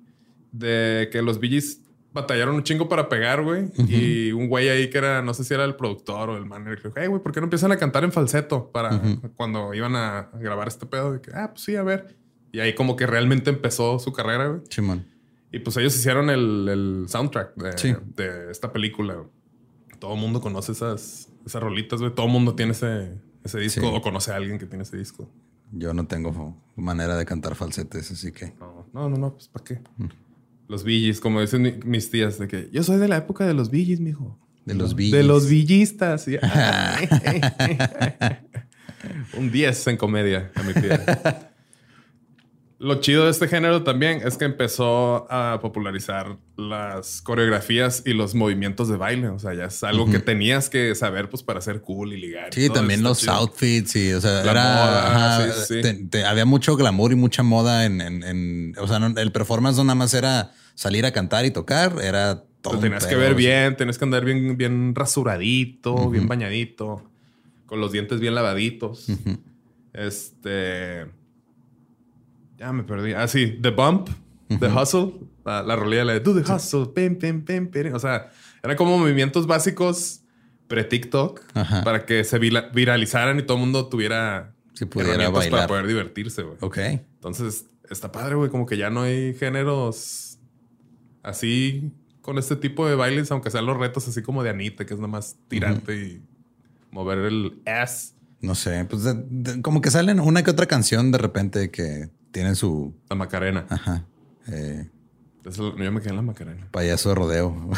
de 0.51 1.09
que 1.13 1.23
los 1.23 1.39
Bee 1.39 1.51
Gees 1.51 1.83
batallaron 2.17 2.55
un 2.55 2.63
chingo 2.65 2.89
para 2.89 3.09
pegar, 3.09 3.43
güey. 3.43 3.71
Y 3.89 4.33
un 4.33 4.49
güey 4.49 4.69
ahí 4.69 4.91
que 4.91 4.99
era, 4.99 5.23
no 5.23 5.35
sé 5.35 5.45
si 5.45 5.55
era 5.55 5.65
el 5.65 5.77
productor 5.77 6.31
o 6.31 6.37
el 6.37 6.47
manager, 6.47 6.79
que 6.79 6.89
dijo, 6.89 7.01
hey, 7.01 7.07
güey, 7.07 7.23
¿por 7.23 7.33
qué 7.33 7.41
no 7.41 7.45
empiezan 7.45 7.71
a 7.71 7.77
cantar 7.77 8.03
en 8.03 8.11
falseto 8.11 8.73
para 8.73 9.01
cuando 9.37 9.73
iban 9.75 9.95
a 9.95 10.31
grabar 10.35 10.67
este 10.67 10.87
pedo? 10.87 11.13
De 11.13 11.21
que, 11.21 11.31
ah, 11.35 11.51
pues 11.53 11.63
sí, 11.63 11.77
a 11.77 11.83
ver. 11.83 12.17
Y 12.51 12.61
ahí 12.61 12.75
como 12.75 12.97
que 12.97 13.07
realmente 13.07 13.51
empezó 13.51 13.99
su 13.99 14.13
carrera, 14.13 14.49
güey. 14.49 14.63
Chimón. 14.65 15.07
Y 15.53 15.61
pues 15.61 15.77
ellos 15.77 15.95
hicieron 15.95 16.31
el, 16.31 17.05
soundtrack 17.09 17.55
de, 17.55 18.51
esta 18.51 18.73
película. 18.73 19.23
Todo 19.99 20.15
el 20.15 20.21
mundo 20.21 20.41
conoce 20.41 20.73
esas, 20.73 21.29
esas 21.45 21.63
rolitas, 21.63 22.01
güey. 22.01 22.15
Todo 22.15 22.27
el 22.27 22.33
mundo 22.33 22.55
tiene 22.55 22.73
ese, 22.73 23.21
ese 23.45 23.61
disco 23.61 23.89
o 23.93 24.03
conoce 24.03 24.33
a 24.33 24.37
alguien 24.37 24.59
que 24.59 24.67
tiene 24.67 24.83
ese 24.83 24.97
disco. 24.97 25.31
Yo 25.73 25.93
no 25.93 26.07
tengo 26.07 26.57
manera 26.77 27.17
de 27.17 27.25
cantar 27.25 27.55
falsetes, 27.55 28.11
así 28.11 28.33
que. 28.33 28.55
No, 28.59 28.87
no, 28.93 29.09
no, 29.09 29.17
no 29.17 29.33
pues 29.35 29.49
¿para 29.49 29.65
qué? 29.65 29.81
Los 30.69 30.85
villis, 30.85 31.21
como 31.21 31.41
dicen 31.41 31.81
mis 31.85 32.11
tías, 32.11 32.39
de 32.39 32.49
que 32.49 32.69
yo 32.73 32.83
soy 32.83 32.99
de 32.99 33.09
la 33.09 33.19
época 33.19 33.47
de 33.47 33.55
los 33.55 33.71
villis, 33.71 34.01
mijo. 34.01 34.39
De 34.65 34.75
los 34.75 34.95
villis. 34.97 35.13
De 35.13 35.23
los 35.23 35.49
villistas. 35.49 36.27
Un 39.37 39.53
10 39.53 39.87
en 39.87 39.97
comedia 39.97 40.51
a 40.55 40.63
mi 40.63 40.75
tía. 40.75 41.53
Lo 42.79 43.01
chido 43.01 43.25
de 43.25 43.31
este 43.31 43.49
género 43.49 43.85
también 43.85 44.21
es 44.23 44.37
que 44.37 44.45
empezó 44.45 45.27
a 45.33 45.61
popularizar 45.63 46.37
las 46.59 47.23
coreografías 47.23 48.03
y 48.05 48.13
los 48.13 48.35
movimientos 48.35 48.89
de 48.89 48.99
baile. 48.99 49.29
O 49.29 49.39
sea, 49.39 49.55
ya 49.55 49.65
es 49.65 49.83
algo 49.83 50.11
que 50.11 50.19
tenías 50.19 50.69
que 50.69 50.95
saber 50.95 51.31
pues 51.31 51.43
para 51.43 51.63
ser 51.63 51.81
cool 51.81 52.13
y 52.13 52.21
ligar. 52.21 52.53
Sí, 52.53 52.69
también 52.69 53.03
los 53.03 53.27
outfits 53.29 53.97
y, 53.97 54.13
o 54.13 54.21
sea, 54.21 54.43
era, 54.43 55.47
había 56.29 56.45
mucho 56.45 56.77
glamour 56.77 57.13
y 57.13 57.15
mucha 57.15 57.43
moda 57.43 57.87
en, 57.87 58.75
o 58.79 58.87
sea, 58.87 58.99
el 59.17 59.33
performance 59.33 59.79
no 59.79 59.85
nada 59.85 59.95
más 59.95 60.13
era 60.13 60.53
salir 60.75 61.07
a 61.07 61.13
cantar 61.13 61.47
y 61.47 61.51
tocar, 61.53 61.97
era 62.03 62.45
todo. 62.61 62.79
tenías 62.79 63.07
que 63.07 63.17
ver 63.17 63.35
bien, 63.35 63.75
tenías 63.77 63.97
que 63.97 64.05
andar 64.05 64.23
bien, 64.23 64.59
bien 64.59 64.95
rasuradito, 64.95 66.11
bien 66.11 66.29
bañadito, 66.29 67.03
con 67.65 67.81
los 67.81 67.91
dientes 67.91 68.21
bien 68.21 68.35
lavaditos. 68.35 69.07
Este 69.95 71.07
Ya 72.59 72.73
me 72.73 72.83
perdí. 72.85 73.13
Ah, 73.13 73.29
sí, 73.29 73.59
The 73.61 73.71
Bump, 73.71 74.09
The 74.49 74.69
Hustle, 74.69 75.13
la, 75.45 75.63
la 75.63 75.77
rolilla 75.77 76.05
de 76.05 76.21
Do 76.21 76.35
The 76.41 76.51
Hustle, 76.53 76.87
pim, 76.95 77.17
pim, 77.19 77.45
pim, 77.45 77.69
pim. 77.69 77.95
O 77.95 77.99
sea, 77.99 78.31
eran 78.63 78.77
como 78.77 78.97
movimientos 78.99 79.47
básicos 79.47 80.23
pre-TikTok 80.69 81.41
para 81.85 82.07
que 82.07 82.25
se 82.25 82.39
vira- 82.39 82.71
viralizaran 82.73 83.39
y 83.39 83.43
todo 83.43 83.57
el 83.57 83.61
mundo 83.63 83.89
tuviera 83.89 84.55
Si 84.75 84.85
pudiera 84.87 85.29
bailar. 85.31 85.51
para 85.51 85.67
poder 85.69 85.87
divertirse, 85.87 86.43
güey. 86.43 86.57
Ok. 86.61 86.79
Entonces, 86.79 87.67
está 87.91 88.11
padre, 88.11 88.35
güey. 88.37 88.51
Como 88.51 88.67
que 88.67 88.77
ya 88.77 88.91
no 88.91 89.03
hay 89.03 89.35
géneros 89.35 90.39
así 91.23 91.93
con 92.23 92.39
este 92.39 92.57
tipo 92.57 92.89
de 92.89 92.95
bailes, 92.97 93.31
aunque 93.31 93.51
sean 93.51 93.67
los 93.67 93.77
retos 93.77 94.09
así 94.09 94.23
como 94.23 94.43
de 94.43 94.51
Anita, 94.51 94.85
que 94.87 94.95
es 94.95 95.01
nomás 95.01 95.37
tirarte 95.49 95.95
y 95.97 96.23
mover 96.91 97.19
el 97.19 97.61
ass. 97.67 98.15
No 98.41 98.55
sé, 98.55 98.85
pues 98.89 99.05
de- 99.05 99.25
de- 99.29 99.63
como 99.63 99.81
que 99.81 99.91
salen 99.91 100.21
una 100.21 100.43
que 100.43 100.51
otra 100.51 100.67
canción 100.67 101.13
de 101.13 101.19
repente 101.19 101.71
que 101.71 102.11
tienen 102.37 102.55
su 102.55 102.95
La 103.09 103.17
Macarena. 103.17 103.65
ajá, 103.71 104.05
eh, 104.49 104.91
Eso, 105.47 105.75
yo 105.75 105.91
me 105.91 106.01
quedé 106.03 106.11
en 106.11 106.17
la 106.17 106.23
Macarena. 106.23 106.69
payaso 106.71 107.09
de 107.09 107.15
rodeo. 107.15 107.71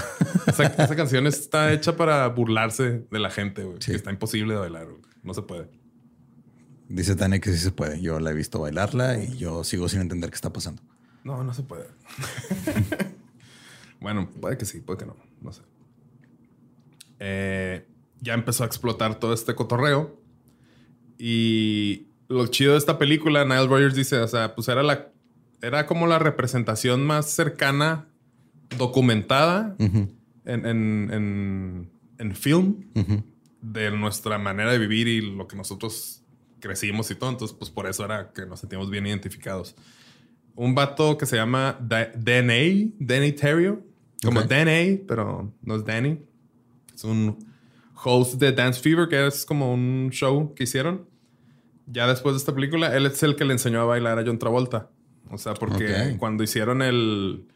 Esa, 0.49 0.64
esa 0.64 0.97
canción 0.97 1.29
está 1.29 1.73
hecha 1.73 1.97
para 1.97 2.27
burlarse 2.27 3.07
de 3.09 3.18
la 3.21 3.31
gente, 3.31 3.62
güey. 3.62 3.77
Sí. 3.79 3.92
Está 3.92 4.11
imposible 4.11 4.55
de 4.55 4.59
bailar, 4.59 4.87
güey. 4.87 5.01
No 5.23 5.33
se 5.33 5.42
puede. 5.42 5.71
Dice 6.88 7.14
Tania 7.14 7.38
que 7.38 7.53
sí 7.53 7.59
se 7.59 7.71
puede. 7.71 8.01
Yo 8.01 8.18
la 8.18 8.33
he 8.33 8.35
visto 8.35 8.59
bailarla 8.59 9.23
y 9.23 9.37
yo 9.37 9.62
sigo 9.62 9.88
sin 9.88 10.01
entender 10.01 10.29
qué 10.31 10.35
está 10.35 10.53
pasando. 10.53 10.83
No, 11.23 11.44
no 11.44 11.55
se 11.55 11.62
puede. 11.62 11.87
bueno, 14.01 14.29
puede 14.40 14.59
que 14.59 14.64
sí, 14.64 14.81
puede 14.81 14.99
que 14.99 15.07
no. 15.07 15.14
No 15.40 15.53
sé. 15.53 15.62
Eh, 17.21 17.87
ya 18.21 18.35
empezó 18.35 18.64
a 18.64 18.66
explotar 18.66 19.21
todo 19.21 19.33
este 19.35 19.55
cotorreo. 19.55 20.21
Y 21.16 22.08
lo 22.29 22.47
chido 22.49 22.73
de 22.73 22.79
esta 22.79 22.99
película, 22.99 23.45
Nile 23.45 23.67
Rogers 23.67 23.95
dice, 23.95 24.19
o 24.19 24.29
sea, 24.29 24.55
pues 24.55 24.69
era 24.69 24.83
la. 24.83 25.11
Era 25.61 25.87
como 25.87 26.07
la 26.07 26.19
representación 26.21 27.05
más 27.05 27.31
cercana, 27.31 28.07
documentada 28.77 29.75
en, 29.79 30.17
en, 30.45 31.11
en, 31.12 31.91
en 32.19 32.35
film 32.37 32.85
de 33.61 33.91
nuestra 33.91 34.38
manera 34.38 34.71
de 34.71 34.79
vivir 34.79 35.09
y 35.09 35.21
lo 35.21 35.49
que 35.49 35.57
nosotros 35.57 36.23
crecimos 36.61 37.11
y 37.11 37.17
todo. 37.17 37.31
Entonces, 37.31 37.57
pues 37.59 37.71
por 37.71 37.87
eso 37.88 38.05
era 38.05 38.31
que 38.33 38.47
nos 38.47 38.61
sentíamos 38.61 38.88
bien 38.91 39.07
identificados. 39.07 39.75
Un 40.55 40.75
vato 40.75 41.19
que 41.19 41.27
se 41.27 41.37
llama 41.37 41.77
Da- 41.81 42.11
DNA, 42.14 42.93
Danny 43.01 43.33
Terrio, 43.33 43.83
como 44.23 44.41
Ok. 44.41 44.47
DNA, 44.47 45.03
pero 45.09 45.53
no 45.62 45.75
es 45.77 45.85
Danny. 45.85 46.21
Es 46.95 47.03
un 47.05 47.37
host 48.05 48.35
de 48.35 48.53
Dance 48.53 48.81
Fever, 48.81 49.09
que 49.09 49.27
es 49.27 49.45
como 49.45 49.73
un 49.73 50.11
show 50.12 50.55
que 50.55 50.64
hicieron. 50.64 51.08
Ya 51.90 52.07
después 52.07 52.35
de 52.35 52.38
esta 52.38 52.55
película, 52.55 52.94
él 52.94 53.07
es 53.07 53.22
el 53.22 53.37
que 53.37 53.44
le 53.44 53.53
enseñó 53.53 53.81
a 53.81 53.85
bailar 53.85 54.18
a 54.18 54.24
John 54.24 54.38
Travolta. 54.38 54.90
O 55.31 55.38
sea, 55.38 55.55
porque 55.55 56.16
cuando 56.18 56.42
hicieron 56.42 56.83
el, 56.83 57.46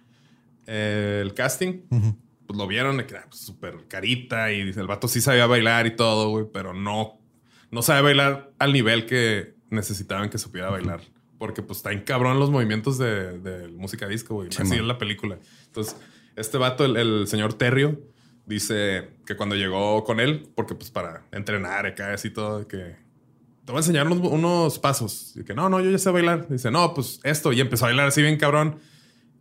el 0.66 1.34
casting, 1.34 1.82
pues 1.88 2.58
lo 2.58 2.66
vieron 2.66 2.98
de 2.98 3.06
que 3.06 3.14
era 3.14 3.26
pues, 3.28 3.40
súper 3.40 3.86
carita 3.88 4.52
y 4.52 4.60
el 4.60 4.86
vato 4.86 5.08
sí 5.08 5.20
sabía 5.20 5.46
bailar 5.46 5.86
y 5.86 5.96
todo, 5.96 6.30
güey, 6.30 6.46
pero 6.52 6.74
no, 6.74 7.18
no 7.70 7.82
sabe 7.82 8.02
bailar 8.02 8.52
al 8.58 8.72
nivel 8.72 9.06
que 9.06 9.54
necesitaban 9.70 10.28
que 10.28 10.38
supiera 10.38 10.70
bailar. 10.70 11.00
Porque 11.38 11.62
pues 11.62 11.78
está 11.78 11.92
en 11.92 12.02
cabrón 12.02 12.38
los 12.38 12.50
movimientos 12.50 12.98
de, 12.98 13.38
de 13.38 13.68
música 13.68 14.06
disco, 14.06 14.34
güey. 14.34 14.52
Sí, 14.52 14.62
Así 14.62 14.70
man. 14.70 14.80
es 14.80 14.84
la 14.86 14.98
película. 14.98 15.38
Entonces, 15.66 15.96
este 16.36 16.56
vato, 16.58 16.84
el, 16.84 16.96
el 16.96 17.26
señor 17.26 17.54
Terrio, 17.54 18.00
dice 18.46 19.10
que 19.26 19.36
cuando 19.36 19.56
llegó 19.56 20.04
con 20.04 20.20
él, 20.20 20.48
porque 20.54 20.74
pues 20.74 20.90
para 20.90 21.24
entrenar 21.32 21.86
acá 21.86 22.12
así 22.12 22.30
todo, 22.30 22.68
que 22.68 22.96
te 23.72 23.74
voy 23.74 23.78
a 23.78 23.80
enseñar 23.80 24.06
unos, 24.06 24.18
unos 24.30 24.78
pasos. 24.78 25.32
Y 25.34 25.44
que 25.44 25.54
no, 25.54 25.70
no, 25.70 25.80
yo 25.80 25.90
ya 25.90 25.96
sé 25.98 26.10
bailar. 26.10 26.46
Dice, 26.50 26.70
no, 26.70 26.92
pues 26.92 27.20
esto. 27.24 27.52
Y 27.54 27.60
empezó 27.62 27.86
a 27.86 27.88
bailar 27.88 28.08
así 28.08 28.20
bien 28.20 28.36
cabrón. 28.36 28.76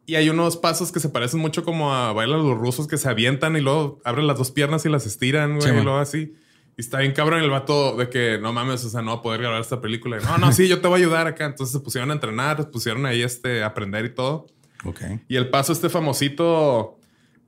Y 0.06 0.16
hay 0.16 0.30
unos 0.30 0.56
pasos 0.56 0.92
que 0.94 1.02
se 1.02 1.10
parecen 1.10 1.42
mucho 1.42 1.66
como 1.66 1.94
a 1.94 2.14
bailan 2.14 2.42
los 2.48 2.58
rusos 2.58 2.88
que 2.88 2.98
se 2.98 3.10
avientan 3.10 3.58
y 3.58 3.60
luego 3.60 4.00
abren 4.06 4.28
las 4.28 4.38
dos 4.38 4.52
piernas 4.52 4.86
y 4.86 4.90
las 4.90 5.06
estiran, 5.06 5.58
güey, 5.58 5.70
Sí, 5.70 5.78
y 5.78 5.84
luego 5.84 6.00
así. 6.00 6.34
Y 6.78 6.82
está 6.82 7.00
bien 7.00 7.12
cabrón 7.12 7.44
el 7.44 7.50
vato 7.50 7.98
de 7.98 8.10
que 8.10 8.40
no 8.42 8.54
mames, 8.54 8.86
o 8.86 8.90
sea, 8.90 9.02
no 9.02 9.12
va 9.12 9.18
a 9.18 9.22
poder 9.22 9.42
grabar 9.42 9.60
esta 9.60 9.82
película. 9.82 10.18
Y, 10.22 10.24
no, 10.24 10.38
no, 10.38 10.54
sí, 10.54 10.70
yo 10.70 10.80
te 10.80 10.88
voy 10.88 11.02
a 11.02 11.04
ayudar 11.04 11.28
acá. 11.28 11.46
Entonces 11.46 11.74
se 11.74 11.82
pusieron 11.82 12.10
a 12.10 12.14
entrenar, 12.14 12.56
se 12.58 12.64
pusieron 12.64 13.06
ahí 13.06 13.22
este, 13.22 13.64
a 13.64 13.68
aprender 13.68 14.06
y 14.06 14.14
todo. 14.16 14.48
Ok. 14.86 15.02
Y 15.28 15.36
el 15.36 15.50
paso 15.50 15.74
este 15.74 15.90
famosito 15.90 16.98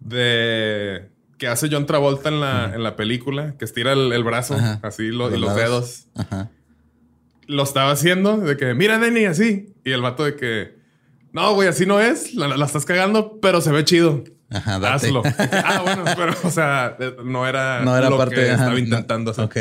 de 0.02 1.10
que 1.38 1.48
hace 1.48 1.68
John 1.72 1.86
Travolta 1.86 2.30
en 2.30 2.40
la, 2.40 2.72
en 2.76 2.84
la 2.84 2.96
película, 2.96 3.58
que 3.58 3.66
estira 3.66 3.94
el, 3.94 4.14
el 4.14 4.24
brazo, 4.24 4.54
Ajá. 4.56 4.80
así 4.84 5.08
lo- 5.08 5.30
y 5.30 5.32
Los 5.32 5.40
los 5.42 5.56
lados. 5.56 5.60
dedos 5.60 6.08
Ajá. 6.16 6.52
Lo 7.48 7.64
estaba 7.64 7.92
haciendo 7.92 8.38
de 8.38 8.58
que 8.58 8.74
mira 8.74 9.00
Denny 9.00 9.26
así 9.26 9.74
y 9.84 9.92
el 9.92 10.02
vato 10.02 10.24
de 10.24 10.36
que 10.36 10.78
no 11.32 11.54
güey 11.56 11.68
así 11.68 11.86
no 11.86 12.00
es 12.00 12.34
la, 12.34 12.48
la 12.56 12.66
estás 12.66 12.86
cagando 12.86 13.40
pero 13.42 13.62
se 13.62 13.72
ve 13.72 13.84
chido 13.84 14.24
Ajá, 14.50 14.80
date. 14.80 15.08
hazlo. 15.08 15.24
Ah 15.52 15.82
bueno 15.84 16.04
pero 16.16 16.34
o 16.44 16.52
sea 16.52 16.96
no 17.24 17.48
era 17.48 17.84
No 17.84 17.98
era 17.98 18.10
lo 18.10 18.18
parte 18.18 18.36
que 18.36 18.52
estaba 18.52 18.78
intentando 18.80 19.32
hacer. 19.32 19.46
Ok. 19.46 19.58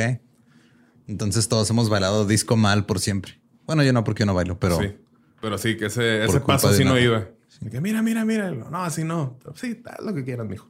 Entonces 1.08 1.48
todos 1.48 1.68
hemos 1.70 1.88
bailado 1.88 2.26
disco 2.26 2.56
mal 2.56 2.84
por 2.86 3.00
siempre. 3.00 3.40
Bueno, 3.66 3.82
yo 3.82 3.92
no 3.92 4.04
porque 4.04 4.20
yo 4.20 4.26
no 4.26 4.34
bailo, 4.34 4.58
pero 4.58 4.78
sí 4.78 4.94
pero 5.40 5.58
sí 5.58 5.76
que 5.76 5.86
ese, 5.86 6.24
ese 6.24 6.40
paso 6.40 6.68
así 6.68 6.84
no 6.84 6.98
iba. 6.98 7.26
Que 7.70 7.80
mira 7.80 8.02
mira 8.02 8.24
mira 8.24 8.50
no 8.50 8.82
así 8.82 9.02
no. 9.04 9.38
Sí 9.54 9.80
haz 9.84 10.04
lo 10.04 10.14
que 10.14 10.24
quieras 10.24 10.46
mijo 10.46 10.68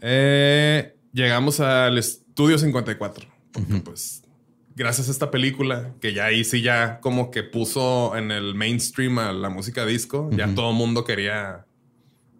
eh, 0.00 0.96
llegamos 1.12 1.60
al 1.60 1.96
estudio 1.98 2.58
54 2.58 3.28
porque 3.52 3.74
pues 3.76 4.21
gracias 4.74 5.08
a 5.08 5.10
esta 5.10 5.30
película, 5.30 5.94
que 6.00 6.12
ya 6.12 6.26
ahí 6.26 6.44
sí 6.44 6.62
ya 6.62 7.00
como 7.00 7.30
que 7.30 7.42
puso 7.42 8.16
en 8.16 8.30
el 8.30 8.54
mainstream 8.54 9.18
a 9.18 9.32
la 9.32 9.48
música 9.48 9.84
disco, 9.86 10.30
ya 10.32 10.54
todo 10.54 10.70
el 10.70 10.76
mundo 10.76 11.04
quería 11.04 11.66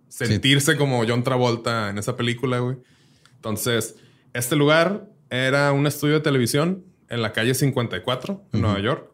sentirse 0.08 0.76
como 0.76 1.04
John 1.06 1.24
Travolta 1.24 1.90
en 1.90 1.98
esa 1.98 2.16
película, 2.16 2.58
güey. 2.58 2.76
Entonces, 3.36 3.96
este 4.34 4.56
lugar 4.56 5.08
era 5.30 5.72
un 5.72 5.86
estudio 5.86 6.14
de 6.14 6.20
televisión 6.20 6.84
en 7.08 7.22
la 7.22 7.32
calle 7.32 7.54
54, 7.54 8.44
en 8.52 8.60
Nueva 8.60 8.80
York. 8.80 9.10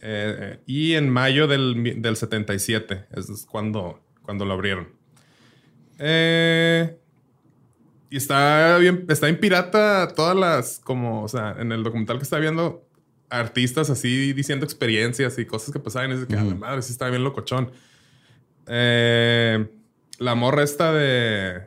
Eh, 0.00 0.36
eh, 0.38 0.60
y 0.66 0.94
en 0.94 1.10
mayo 1.10 1.46
del, 1.46 2.00
del 2.00 2.16
77, 2.16 3.06
eso 3.12 3.32
es 3.32 3.46
cuando, 3.46 4.02
cuando 4.22 4.44
lo 4.44 4.52
abrieron. 4.52 4.88
Eh, 5.98 6.96
y 8.10 8.16
está 8.18 8.78
bien, 8.78 9.04
está 9.08 9.28
en 9.28 9.38
pirata 9.40 10.08
todas 10.14 10.36
las, 10.36 10.78
como, 10.84 11.22
o 11.22 11.28
sea, 11.28 11.56
en 11.58 11.72
el 11.72 11.82
documental 11.82 12.18
que 12.18 12.22
está 12.24 12.38
viendo, 12.38 12.86
artistas 13.28 13.90
así 13.90 14.32
diciendo 14.32 14.64
experiencias 14.64 15.38
y 15.38 15.44
cosas 15.46 15.72
que 15.72 15.80
pasaban. 15.80 16.10
Y 16.12 16.14
dice 16.14 16.26
que 16.28 16.36
a 16.36 16.44
la 16.44 16.54
madre 16.54 16.82
sí 16.82 16.92
está 16.92 17.08
bien 17.10 17.24
locochón. 17.24 17.70
Eh, 18.68 19.66
la 20.18 20.34
morra 20.34 20.62
esta 20.62 20.92
de. 20.92 21.62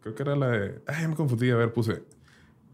Creo 0.00 0.14
que 0.14 0.22
era 0.22 0.36
la 0.36 0.48
de. 0.48 0.80
Ay, 0.86 1.08
me 1.08 1.14
confundí. 1.14 1.50
A 1.50 1.56
ver, 1.56 1.72
puse. 1.72 2.02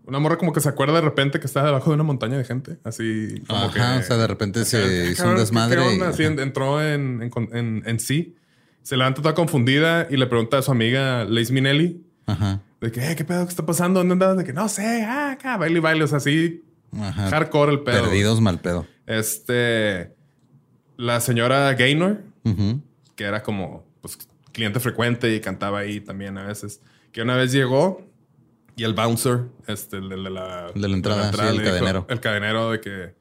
Una 0.06 0.18
morra 0.18 0.36
como 0.36 0.52
que 0.52 0.60
se 0.60 0.68
acuerda 0.68 0.94
de 0.94 1.00
repente 1.00 1.40
que 1.40 1.46
está 1.46 1.64
debajo 1.64 1.90
de 1.90 1.94
una 1.94 2.04
montaña 2.04 2.36
de 2.36 2.44
gente. 2.44 2.76
Así 2.84 3.42
como 3.48 3.72
que. 3.72 3.80
Ajá, 3.80 3.98
o 3.98 4.02
sea, 4.02 4.16
de 4.18 4.26
repente 4.26 4.64
se 4.64 5.10
hizo 5.10 5.24
un 5.28 5.34
¿qué- 5.34 5.40
desmadre. 5.40 5.76
qué 5.80 5.82
onda? 5.86 6.08
Así 6.10 6.24
entró 6.24 6.82
en, 6.82 7.22
en, 7.22 7.48
en- 7.56 7.82
en 7.86 8.00
sí. 8.00 8.36
Se 8.82 8.98
levanta 8.98 9.22
toda 9.22 9.34
confundida 9.34 10.06
y 10.10 10.18
le 10.18 10.26
pregunta 10.26 10.58
a 10.58 10.62
su 10.62 10.70
amiga 10.70 11.24
Liz 11.24 11.50
Minelli 11.50 12.03
Ajá. 12.26 12.60
de 12.80 12.92
que, 12.92 13.10
"Eh, 13.10 13.16
¿qué 13.16 13.24
pedo? 13.24 13.44
¿Qué 13.44 13.50
está 13.50 13.64
pasando? 13.66 14.00
¿Dónde 14.00 14.12
andabas? 14.12 14.36
De 14.38 14.44
que, 14.44 14.52
no 14.52 14.68
sé, 14.68 15.02
ah, 15.04 15.32
acá, 15.32 15.56
baile 15.56 15.78
y 15.78 15.80
baile. 15.80 16.04
O 16.04 16.06
sea, 16.06 16.18
así 16.18 16.62
Ajá. 16.98 17.28
hardcore 17.30 17.72
el 17.72 17.80
pedo. 17.80 18.02
Perdidos 18.04 18.40
mal 18.40 18.60
pedo. 18.60 18.86
Este, 19.06 20.14
la 20.96 21.20
señora 21.20 21.72
Gaynor, 21.74 22.22
Ujú. 22.44 22.80
que 23.16 23.24
era 23.24 23.42
como 23.42 23.86
pues, 24.00 24.18
cliente 24.52 24.80
frecuente 24.80 25.34
y 25.34 25.40
cantaba 25.40 25.78
ahí 25.80 26.00
también 26.00 26.36
a 26.38 26.44
veces, 26.44 26.80
que 27.12 27.22
una 27.22 27.36
vez 27.36 27.52
llegó 27.52 28.06
y 28.76 28.84
el 28.84 28.92
bouncer, 28.94 29.44
este, 29.66 29.96
el 29.98 30.08
de 30.10 30.16
la, 30.30 30.70
De 30.74 30.88
la 30.88 30.94
entrada, 30.94 31.32
sí, 31.32 31.40
el 31.40 31.52
dijo- 31.58 31.64
cadenero. 31.64 32.06
el 32.10 32.20
cadenero 32.20 32.70
de 32.70 32.80
que, 32.80 33.14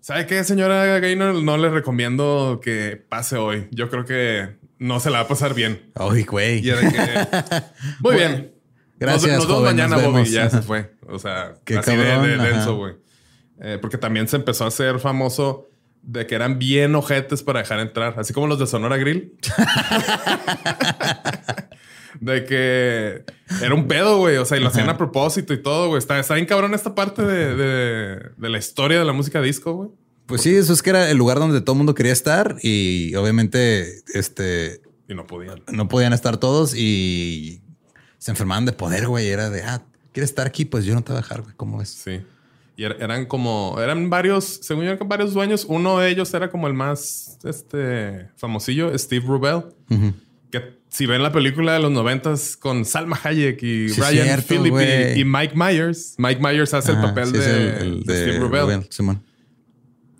¿sabe 0.00 0.26
qué, 0.26 0.42
señora 0.44 0.98
Gaynor? 0.98 1.42
No 1.42 1.56
le 1.58 1.68
recomiendo 1.68 2.60
que 2.62 3.02
pase 3.08 3.36
hoy. 3.36 3.68
Yo 3.70 3.90
creo 3.90 4.04
que 4.04 4.56
no 4.78 5.00
se 5.00 5.10
la 5.10 5.18
va 5.18 5.24
a 5.24 5.28
pasar 5.28 5.54
bien. 5.54 5.90
Ay, 5.94 6.24
güey. 6.24 6.64
Y 6.64 6.70
era 6.70 6.80
de 6.80 6.92
que, 6.92 6.98
muy 8.00 8.16
bien. 8.16 8.52
Gracias, 8.98 9.32
Nos, 9.32 9.38
nos 9.38 9.46
vemos 9.48 9.60
joven, 9.60 9.76
mañana, 9.76 9.96
nos 9.96 10.04
Bobby. 10.12 10.24
Ya 10.26 10.50
se 10.50 10.62
fue. 10.62 10.94
O 11.08 11.18
sea, 11.18 11.54
Qué 11.64 11.78
así 11.78 11.90
cabrón, 11.90 12.22
de, 12.26 12.36
denso, 12.38 12.76
güey. 12.76 12.94
Eh, 13.60 13.78
porque 13.80 13.98
también 13.98 14.28
se 14.28 14.36
empezó 14.36 14.64
a 14.64 14.68
hacer 14.68 14.98
famoso 14.98 15.68
de 16.02 16.26
que 16.26 16.34
eran 16.34 16.58
bien 16.58 16.94
ojetes 16.94 17.42
para 17.42 17.60
dejar 17.60 17.80
entrar, 17.80 18.14
así 18.18 18.32
como 18.34 18.46
los 18.46 18.58
de 18.58 18.66
Sonora 18.66 18.96
Grill. 18.98 19.32
de 22.20 22.44
que 22.44 23.24
era 23.62 23.74
un 23.74 23.88
pedo, 23.88 24.18
güey. 24.18 24.36
O 24.36 24.44
sea, 24.44 24.58
y 24.58 24.60
lo 24.60 24.68
hacían 24.68 24.88
a 24.88 24.96
propósito 24.96 25.52
y 25.52 25.62
todo, 25.62 25.88
güey. 25.88 25.98
Está, 25.98 26.18
está 26.18 26.34
bien 26.34 26.46
cabrón 26.46 26.74
esta 26.74 26.94
parte 26.94 27.22
de, 27.22 27.56
de- 27.56 28.30
de 28.36 28.48
la 28.48 28.58
historia 28.58 28.98
de 28.98 29.04
la 29.04 29.12
música 29.12 29.40
disco, 29.40 29.72
güey. 29.74 29.90
Pues 30.26 30.40
sí, 30.42 30.54
eso 30.54 30.72
es 30.72 30.82
que 30.82 30.90
era 30.90 31.10
el 31.10 31.16
lugar 31.18 31.38
donde 31.38 31.60
todo 31.60 31.74
el 31.74 31.78
mundo 31.78 31.94
quería 31.94 32.12
estar 32.12 32.56
y 32.62 33.14
obviamente 33.14 34.02
este 34.14 34.80
Y 35.08 35.14
no 35.14 35.26
podían. 35.26 35.62
no 35.72 35.88
podían 35.88 36.12
estar 36.12 36.38
todos 36.38 36.74
y 36.74 37.60
se 38.18 38.30
enfermaban 38.30 38.64
de 38.64 38.72
poder, 38.72 39.06
güey. 39.06 39.28
Era 39.28 39.50
de, 39.50 39.62
ah, 39.62 39.82
¿quieres 40.12 40.30
estar 40.30 40.46
aquí? 40.46 40.64
Pues 40.64 40.84
yo 40.86 40.94
no 40.94 41.02
te 41.02 41.12
voy 41.12 41.18
a 41.18 41.22
dejar, 41.22 41.42
güey. 41.42 41.54
¿Cómo 41.56 41.78
ves? 41.78 41.90
Sí. 41.90 42.20
Y 42.76 42.82
er- 42.84 42.96
eran 43.00 43.26
como, 43.26 43.76
eran 43.80 44.08
varios, 44.10 44.44
según 44.62 44.84
yo, 44.84 44.92
eran 44.92 45.08
varios 45.08 45.34
dueños. 45.34 45.66
Uno 45.68 45.98
de 45.98 46.08
ellos 46.10 46.32
era 46.32 46.50
como 46.50 46.66
el 46.68 46.74
más 46.74 47.38
este, 47.44 48.28
famosillo, 48.36 48.96
Steve 48.98 49.24
Rubel. 49.26 49.62
Que 50.50 50.78
si 50.88 51.04
ven 51.06 51.22
la 51.22 51.32
película 51.32 51.74
de 51.74 51.80
los 51.80 51.90
noventas 51.92 52.56
con 52.56 52.84
Salma 52.86 53.20
Hayek 53.22 53.62
y 53.62 53.88
Sí, 53.90 54.00
Ryan 54.00 54.42
Phillippe 54.42 55.14
y, 55.16 55.20
y 55.20 55.24
Mike 55.24 55.52
Myers, 55.54 56.14
Mike 56.16 56.40
Myers 56.40 56.72
hace 56.74 56.92
el 56.92 56.98
Ajá, 56.98 57.08
papel 57.08 57.26
sí, 57.26 57.36
es 57.36 57.44
de, 57.44 57.60
el- 57.60 57.76
el 57.82 58.02
de 58.04 58.14
de 58.14 58.22
Steve 58.22 58.38
Rubel. 58.38 58.62
Rubel, 58.62 58.86
Simón. 58.90 59.22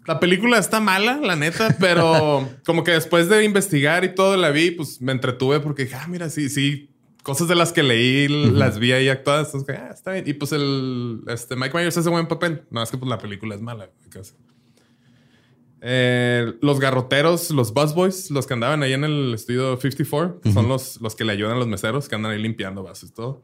La 0.06 0.20
película 0.20 0.58
está 0.58 0.80
mala, 0.80 1.16
la 1.16 1.36
neta, 1.36 1.74
pero 1.80 2.48
como 2.64 2.84
que 2.84 2.92
después 2.92 3.28
de 3.28 3.44
investigar 3.44 4.04
y 4.04 4.14
todo 4.14 4.36
la 4.36 4.50
vi, 4.50 4.70
pues 4.70 5.00
me 5.00 5.12
entretuve 5.12 5.60
porque 5.60 5.84
dije, 5.84 5.96
ah, 5.96 6.06
mira, 6.08 6.28
sí, 6.28 6.48
sí, 6.50 6.94
cosas 7.22 7.48
de 7.48 7.54
las 7.54 7.72
que 7.72 7.82
leí 7.82 8.28
las 8.28 8.78
vi 8.78 8.92
ahí 8.92 9.08
actuadas. 9.08 9.48
Entonces, 9.54 9.76
ah, 9.80 9.90
está 9.92 10.12
bien. 10.12 10.24
Y 10.28 10.34
pues 10.34 10.52
el 10.52 11.22
este, 11.26 11.56
Mike 11.56 11.76
Myers 11.76 11.96
hace 11.96 12.10
buen 12.10 12.28
papel. 12.28 12.62
No 12.70 12.82
es 12.82 12.90
que 12.90 12.98
pues 12.98 13.08
la 13.08 13.18
película 13.18 13.54
es 13.54 13.60
mala. 13.60 13.90
casi. 14.10 14.34
Eh, 15.86 16.54
los 16.62 16.80
garroteros, 16.80 17.50
los 17.50 17.74
busboys, 17.74 18.30
los 18.30 18.46
que 18.46 18.54
andaban 18.54 18.82
ahí 18.82 18.94
en 18.94 19.04
el 19.04 19.34
estudio 19.34 19.76
54, 19.76 20.40
que 20.40 20.52
son 20.52 20.66
los, 20.66 20.98
los 21.00 21.14
que 21.14 21.24
le 21.24 21.32
ayudan 21.32 21.56
a 21.56 21.58
los 21.58 21.66
meseros 21.66 22.08
que 22.08 22.14
andan 22.14 22.32
ahí 22.32 22.40
limpiando 22.40 22.82
vasos 22.82 23.10
y 23.10 23.12
todo. 23.12 23.42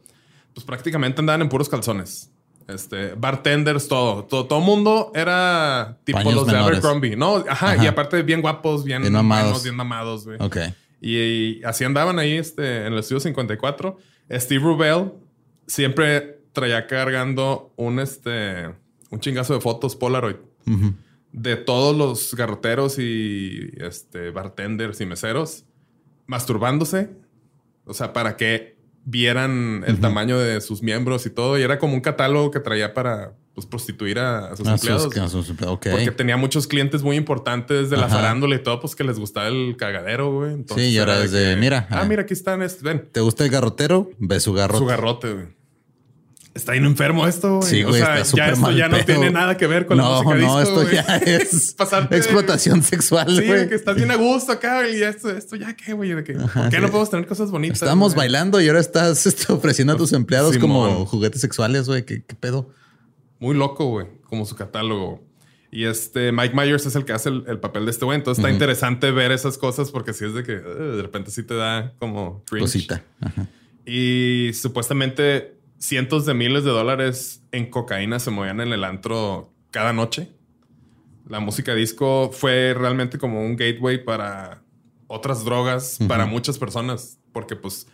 Pues 0.54 0.64
prácticamente 0.64 1.20
andaban 1.20 1.42
en 1.42 1.48
puros 1.48 1.68
calzones. 1.68 2.30
Este, 2.74 3.14
bartenders, 3.14 3.88
todo. 3.88 4.24
Todo, 4.24 4.46
todo 4.46 4.60
mundo 4.60 5.12
era 5.14 5.98
tipo 6.04 6.18
Paños 6.18 6.34
los 6.34 6.46
de. 6.46 6.56
Abercrombie. 6.56 7.16
No, 7.16 7.36
ajá, 7.48 7.72
Ajá. 7.72 7.84
y 7.84 7.86
aparte 7.86 8.22
bien 8.22 8.40
guapos, 8.42 8.84
bien, 8.84 9.02
Bien 9.02 9.12
mamados. 9.12 9.44
buenos, 9.44 9.62
bien 9.64 9.76
mamados, 9.76 10.24
güey. 10.26 10.36
Ok. 10.40 10.56
Y, 11.00 11.16
y 11.18 11.62
así 11.64 11.84
andaban 11.84 12.18
ahí 12.18 12.32
este, 12.36 12.86
en 12.86 12.92
el 12.92 12.98
estudio 12.98 13.20
54. 13.20 13.96
Steve 14.32 14.62
Rubel 14.62 15.12
siempre 15.66 16.40
traía 16.52 16.86
cargando 16.86 17.72
un, 17.76 18.00
este, 18.00 18.66
un 19.10 19.20
chingazo 19.20 19.54
de 19.54 19.60
fotos 19.60 19.96
Polaroid 19.96 20.36
Ujú. 20.66 20.94
de 21.32 21.56
todos 21.56 21.96
los 21.96 22.34
garroteros 22.34 22.98
y 22.98 23.70
este, 23.78 24.30
bartenders 24.30 25.00
y 25.00 25.06
meseros 25.06 25.64
masturbándose. 26.26 27.10
O 27.84 27.94
sea, 27.94 28.12
para 28.12 28.36
que 28.36 28.76
vieran 29.04 29.84
el 29.86 30.00
tamaño 30.00 30.38
de 30.38 30.60
sus 30.60 30.82
miembros 30.82 31.26
y 31.26 31.30
todo. 31.30 31.58
Y 31.58 31.62
era 31.62 31.78
como 31.78 31.94
un 31.94 32.00
catálogo 32.00 32.50
que 32.50 32.60
traía 32.60 32.94
para 32.94 33.32
pues, 33.54 33.66
prostituir 33.66 34.18
a, 34.18 34.46
a 34.52 34.56
sus 34.56 34.58
sus- 34.58 34.68
empleados. 34.68 35.08
que- 35.12 35.28
sus. 35.28 35.52
Porque 35.56 36.10
tenía 36.12 36.36
muchos 36.36 36.66
clientes 36.66 37.02
muy 37.02 37.16
importantes 37.16 37.90
de 37.90 37.96
la 37.96 38.06
Ajá. 38.06 38.16
farándula 38.16 38.54
y 38.56 38.62
todo, 38.62 38.80
pues 38.80 38.94
que 38.94 39.04
les 39.04 39.18
gustaba 39.18 39.48
el 39.48 39.76
cagadero, 39.76 40.32
güey. 40.32 40.52
Entonces, 40.54 40.86
Sí, 40.88 40.92
y 40.94 40.98
ahora 40.98 41.16
era 41.16 41.24
es 41.24 41.32
de, 41.32 41.56
mira, 41.56 41.86
Ah, 41.90 42.00
ah. 42.02 42.04
mira, 42.04 42.22
aquí 42.22 42.32
están, 42.34 42.60
ven, 42.82 43.08
¿Te 43.12 43.20
gusta 43.20 43.44
el 43.44 43.50
garrotero? 43.50 44.10
Ve 44.18 44.38
su 44.40 44.52
garrote. 44.52 44.78
su 44.78 44.86
garrote, 44.86 45.32
güey. 45.32 45.46
Está 46.52 46.72
bien 46.72 46.84
enfermo 46.84 47.28
esto, 47.28 47.58
güey. 47.58 47.68
Sí, 47.70 47.84
o 47.84 47.88
güey, 47.90 48.00
sea, 48.02 48.14
está 48.14 48.24
súper 48.24 48.44
ya 48.46 48.52
esto 48.52 48.70
ya 48.72 48.88
no 48.88 49.04
tiene 49.04 49.30
nada 49.30 49.56
que 49.56 49.68
ver 49.68 49.86
con 49.86 49.96
la 49.98 50.02
no, 50.02 50.22
música 50.22 50.34
no, 50.34 50.58
disco, 50.58 50.60
esto 50.60 50.82
güey. 50.82 50.94
ya 50.94 51.16
es 51.36 51.76
Pasarte- 51.76 52.16
explotación 52.16 52.82
sexual, 52.82 53.36
Sí, 53.36 53.46
güey. 53.46 53.68
que 53.68 53.76
estás 53.76 53.94
bien 53.94 54.10
a 54.10 54.16
gusto 54.16 54.50
acá 54.52 54.88
y 54.88 55.00
esto, 55.00 55.30
esto 55.30 55.54
ya 55.54 55.76
qué, 55.76 55.92
güey. 55.92 56.12
De 56.12 56.24
que, 56.24 56.32
¿Por 56.34 56.68
qué 56.70 56.80
no 56.80 56.88
podemos 56.88 57.10
tener 57.10 57.26
cosas 57.26 57.52
bonitas? 57.52 57.80
Estamos 57.82 58.16
bailando 58.16 58.60
y 58.60 58.66
ahora 58.66 58.80
estás 58.80 59.24
este, 59.26 59.52
ofreciendo 59.52 59.92
a 59.92 59.96
tus 59.96 60.12
empleados 60.12 60.58
como 60.58 61.06
juguetes 61.06 61.40
sexuales, 61.40 61.86
güey. 61.86 62.04
¿Qué, 62.04 62.24
qué 62.24 62.34
pedo? 62.34 62.70
Muy 63.38 63.54
loco, 63.54 63.86
güey, 63.86 64.08
como 64.24 64.44
su 64.44 64.56
catálogo. 64.56 65.24
Y 65.70 65.84
este 65.84 66.32
Mike 66.32 66.52
Myers 66.56 66.84
es 66.84 66.96
el 66.96 67.04
que 67.04 67.12
hace 67.12 67.28
el, 67.28 67.44
el 67.46 67.60
papel 67.60 67.84
de 67.84 67.92
este 67.92 68.04
güey. 68.04 68.18
Entonces 68.18 68.42
está 68.44 68.52
interesante 68.52 69.12
ver 69.12 69.30
esas 69.30 69.56
cosas 69.56 69.92
porque 69.92 70.12
si 70.12 70.24
es 70.24 70.34
de 70.34 70.42
que 70.42 70.56
uh, 70.56 70.96
de 70.96 71.00
repente 71.02 71.30
sí 71.30 71.44
te 71.44 71.54
da 71.54 71.92
como 72.00 72.42
cringe. 72.50 72.62
Cosita. 72.64 73.04
Ajá. 73.20 73.46
Y 73.86 74.50
supuestamente 74.54 75.59
cientos 75.80 76.26
de 76.26 76.34
miles 76.34 76.62
de 76.62 76.70
dólares 76.70 77.42
en 77.50 77.68
cocaína 77.70 78.20
se 78.20 78.30
movían 78.30 78.60
en 78.60 78.72
el 78.72 78.84
antro 78.84 79.52
cada 79.72 79.92
noche. 79.92 80.30
La 81.26 81.40
música 81.40 81.74
disco 81.74 82.30
fue 82.32 82.74
realmente 82.76 83.18
como 83.18 83.40
un 83.44 83.56
gateway 83.56 84.04
para 84.04 84.62
otras 85.08 85.44
drogas 85.44 85.98
para 86.06 86.26
muchas 86.26 86.58
personas, 86.58 87.18
porque 87.32 87.56
pues 87.56 87.88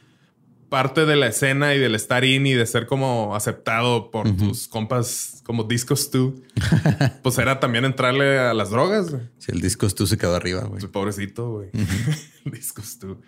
parte 0.68 1.06
de 1.06 1.16
la 1.16 1.28
escena 1.28 1.74
y 1.74 1.78
del 1.78 1.94
estar 1.94 2.24
in 2.24 2.46
y 2.46 2.52
de 2.52 2.66
ser 2.66 2.86
como 2.86 3.36
aceptado 3.36 4.10
por 4.10 4.34
tus 4.36 4.66
compas 4.68 5.42
como 5.44 5.62
discos 5.64 6.10
tú, 6.10 6.42
pues 7.22 7.38
era 7.38 7.60
también 7.60 7.84
entrarle 7.84 8.38
a 8.38 8.52
las 8.52 8.70
drogas. 8.70 9.14
Si 9.38 9.52
el 9.52 9.60
disco 9.60 9.88
tú 9.90 10.06
se 10.06 10.18
quedó 10.18 10.34
arriba, 10.34 10.62
güey. 10.62 10.80
Pues, 10.80 10.86
pobrecito, 10.86 11.50
güey. 11.52 11.70
Discos 12.44 12.98
tú. 12.98 13.18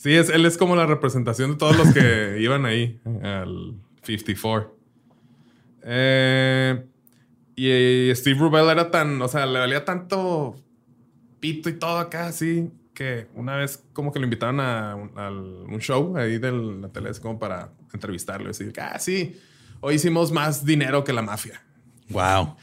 Sí, 0.00 0.14
es, 0.14 0.30
él 0.30 0.46
es 0.46 0.56
como 0.56 0.76
la 0.76 0.86
representación 0.86 1.50
de 1.50 1.56
todos 1.58 1.76
los 1.76 1.92
que 1.92 2.38
iban 2.40 2.64
ahí 2.64 2.98
al 3.22 3.74
54. 4.02 4.74
Eh, 5.82 6.86
y, 7.54 8.14
Steve 8.14 8.38
Rubel 8.38 8.70
era 8.70 8.90
tan, 8.90 9.20
o 9.20 9.28
sea, 9.28 9.44
le 9.44 9.58
valía 9.58 9.84
tanto 9.84 10.56
pito 11.38 11.68
y 11.68 11.74
todo 11.74 11.98
acá, 11.98 12.28
así, 12.28 12.70
que 12.94 13.26
una 13.34 13.56
vez 13.56 13.84
como 13.92 14.10
que 14.10 14.18
lo 14.20 14.24
invitaron 14.24 14.60
a 14.60 14.94
un, 14.94 15.78
show 15.80 16.16
ahí 16.16 16.38
de 16.38 16.50
la 16.50 16.88
tele, 16.88 17.10
como 17.20 17.38
para 17.38 17.70
entrevistarlo 17.92 18.46
y 18.46 18.48
decir, 18.48 18.72
ah, 18.80 18.98
sí, 18.98 19.38
hoy 19.80 19.96
hicimos 19.96 20.32
más 20.32 20.64
dinero 20.64 21.04
que 21.04 21.12
la 21.12 21.20
mafia. 21.20 21.62
Wow. 22.08 22.56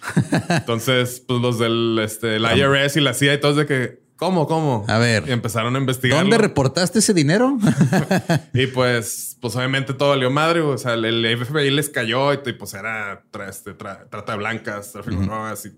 Entonces, 0.50 1.24
pues 1.28 1.40
los 1.40 1.60
del 1.60 2.00
este, 2.04 2.38
el 2.38 2.46
IRS 2.46 2.98
y 2.98 3.02
la 3.02 3.14
CIA 3.14 3.36
y 3.36 3.40
todos 3.40 3.58
de 3.58 3.68
que, 3.68 4.07
¿cómo, 4.18 4.46
cómo? 4.48 4.84
A 4.88 4.98
ver. 4.98 5.24
Y 5.28 5.32
empezaron 5.32 5.76
a 5.76 5.80
investigar. 5.80 6.20
¿Dónde 6.20 6.38
reportaste 6.38 7.00
ese 7.00 7.14
dinero? 7.14 7.58
Y 8.54 8.68
pues, 8.68 9.38
pues 9.40 9.56
obviamente 9.56 9.94
todo 9.94 10.10
valió 10.10 10.30
madre. 10.30 10.62
O 10.62 10.78
sea, 10.78 10.94
el, 10.96 11.38
FBI 11.46 11.70
les 11.72 11.90
cayó 11.90 12.34
y, 12.34 12.38
pues 12.38 12.74
era 12.74 13.24
tra- 13.32 13.48
este, 13.50 13.78
tra- 13.78 14.10
trata 14.10 14.34
de 14.34 14.38
blancas, 14.38 14.92
tráfico 14.92 15.20
de 15.22 15.26
drogas 15.28 15.66
y 15.66 15.72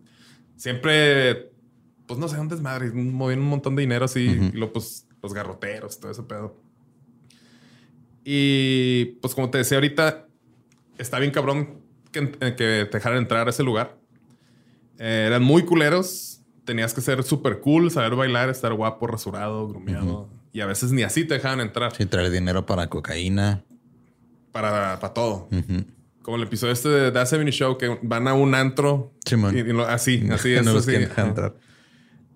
siempre, 0.55 1.51
pues 2.07 2.19
no 2.19 2.27
sé, 2.27 2.39
un 2.39 2.47
desmadre. 2.47 2.91
Movían 2.91 3.39
un 3.39 3.47
montón 3.49 3.75
de 3.75 3.81
dinero 3.81 4.05
así 4.05 4.21
y 4.21 4.57
luego 4.57 4.73
pues 4.73 5.05
los 5.21 5.33
garroteros, 5.33 5.99
todo 5.99 6.11
ese 6.11 6.23
pedo. 6.23 6.55
Y 8.23 9.05
pues 9.21 9.33
como 9.35 9.49
te 9.49 9.57
decía 9.59 9.77
ahorita, 9.77 10.27
está 10.97 11.19
bien 11.19 11.31
cabrón 11.31 11.81
que, 12.11 12.29
que 12.31 12.53
te 12.55 12.85
dejaran 12.97 13.17
entrar 13.19 13.47
a 13.47 13.49
ese 13.49 13.63
lugar. 13.63 13.97
Eh, 14.97 15.25
eran 15.27 15.43
muy 15.43 15.63
culeros. 15.63 16.38
Tenías 16.70 16.93
que 16.93 17.01
ser 17.01 17.24
súper 17.24 17.61
cool, 17.61 17.89
saber 17.89 18.13
bailar, 18.13 18.47
estar 18.49 18.72
guapo, 18.76 19.07
rasurado, 19.07 19.67
grumeado. 19.67 20.30
Y 20.53 20.61
a 20.61 20.67
veces 20.67 20.91
ni 20.91 21.01
así 21.01 21.26
te 21.26 21.34
dejaban 21.34 21.61
entrar 21.61 21.95
Sí, 21.95 22.05
traer 22.05 22.30
dinero 22.30 22.67
para 22.67 22.88
cocaína. 22.88 23.63
para, 24.51 24.99
para 24.99 25.11
todo. 25.15 25.49
Como 26.22 26.38
el 26.38 26.43
episodio 26.43 26.72
este 26.74 26.89
de 26.89 27.11
The 27.11 27.26
70 27.26 27.51
Show, 27.51 27.78
que 27.80 27.97
van 28.03 28.28
a 28.28 28.36
un 28.36 28.53
antro. 28.53 29.13
Simón. 29.26 29.57
y- 29.57 29.61
y 29.61 29.74
lo- 29.74 29.88
así, 29.88 30.28
así 30.32 30.53
no 30.63 30.74
los 30.74 30.88
así. 30.88 30.95
entrar. 30.95 31.55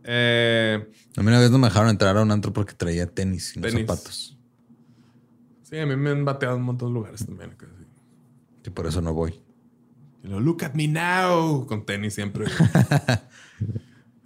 Eh, 0.04 0.84
A 1.16 1.22
mí 1.22 1.28
una 1.28 1.40
vez 1.40 1.52
no 1.52 1.60
me 1.60 1.68
dejaron 1.68 1.90
entrar 1.92 2.18
a 2.18 2.24
un 2.24 2.32
antro 2.32 2.52
porque 2.52 2.74
traía 2.74 3.06
tenis 3.06 3.56
y 3.56 3.60
no 3.60 3.68
Tenis. 3.68 3.86
zapatos. 3.86 4.38
sí, 5.62 5.78
a 5.78 5.86
mí 5.86 5.96
me 5.96 6.10
han 6.10 6.26
bateado 6.26 6.56
en 6.56 6.62
un 6.62 6.66
montón 6.66 6.90
de 6.90 6.94
lugares 6.96 7.24
también. 7.24 7.56
Y 8.66 8.70
por 8.72 8.88
eso 8.88 9.00
no 9.00 9.14
voy. 9.14 9.40
Y 10.24 10.28
lo, 10.28 10.40
look 10.40 10.64
at 10.64 10.74
me 10.74 10.88
now. 10.88 11.68
Con 11.68 11.86
tenis 11.86 12.16
siempre. 12.16 12.46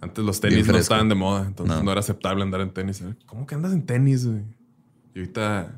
Antes 0.00 0.24
los 0.24 0.40
tenis 0.40 0.66
no 0.68 0.76
estaban 0.78 1.08
de 1.08 1.14
moda, 1.16 1.44
entonces 1.46 1.76
no. 1.76 1.82
No. 1.82 1.90
era 1.90 2.00
aceptable 2.00 2.42
andar 2.42 2.60
en 2.60 2.70
tenis. 2.72 3.02
¿Cómo 3.26 3.46
que 3.46 3.54
andas 3.56 3.72
en 3.72 3.84
tenis, 3.84 4.26
güey? 4.26 4.42
Y 5.14 5.18
ahorita 5.20 5.74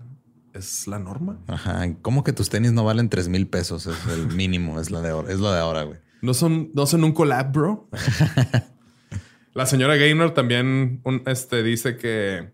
es 0.53 0.87
la 0.87 0.99
norma. 0.99 1.39
Ajá. 1.47 1.87
¿Cómo 2.03 2.23
que 2.25 2.33
tus 2.35 2.51
tenis 2.51 2.73
no 2.73 2.85
valen 2.85 3.09
tres 3.09 3.29
mil 3.29 3.47
pesos? 3.47 3.87
Es 3.87 3.97
el 4.12 4.27
mínimo, 4.37 4.79
es 4.81 4.91
la 4.91 5.01
de 5.01 5.11
ahora. 5.11 5.33
Es 5.33 5.39
lo 5.41 5.51
de 5.53 5.59
ahora, 5.59 5.85
güey. 5.85 5.99
No 6.23 6.35
son, 6.35 6.71
no 6.75 6.85
son 6.87 7.03
un 7.05 7.12
collab, 7.12 7.51
bro. 7.53 7.89
La 9.55 9.66
señora 9.66 9.97
Gaynor 9.97 10.33
también 10.33 11.01
un- 11.05 11.23
este, 11.27 11.62
dice 11.62 11.97
que 11.97 12.51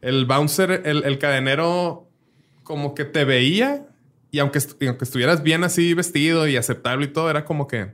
el 0.00 0.24
bouncer, 0.24 0.82
el, 0.86 1.04
el 1.04 1.18
cadenero, 1.18 2.08
como 2.62 2.94
que 2.94 3.04
te 3.04 3.24
veía 3.24 3.86
y 4.30 4.38
aunque, 4.38 4.60
y 4.80 4.86
aunque 4.86 5.04
estuvieras 5.04 5.42
bien 5.42 5.62
así 5.64 5.92
vestido 5.94 6.46
y 6.48 6.56
aceptable 6.56 7.06
y 7.06 7.08
todo, 7.08 7.28
era 7.28 7.44
como 7.44 7.66
que 7.66 7.92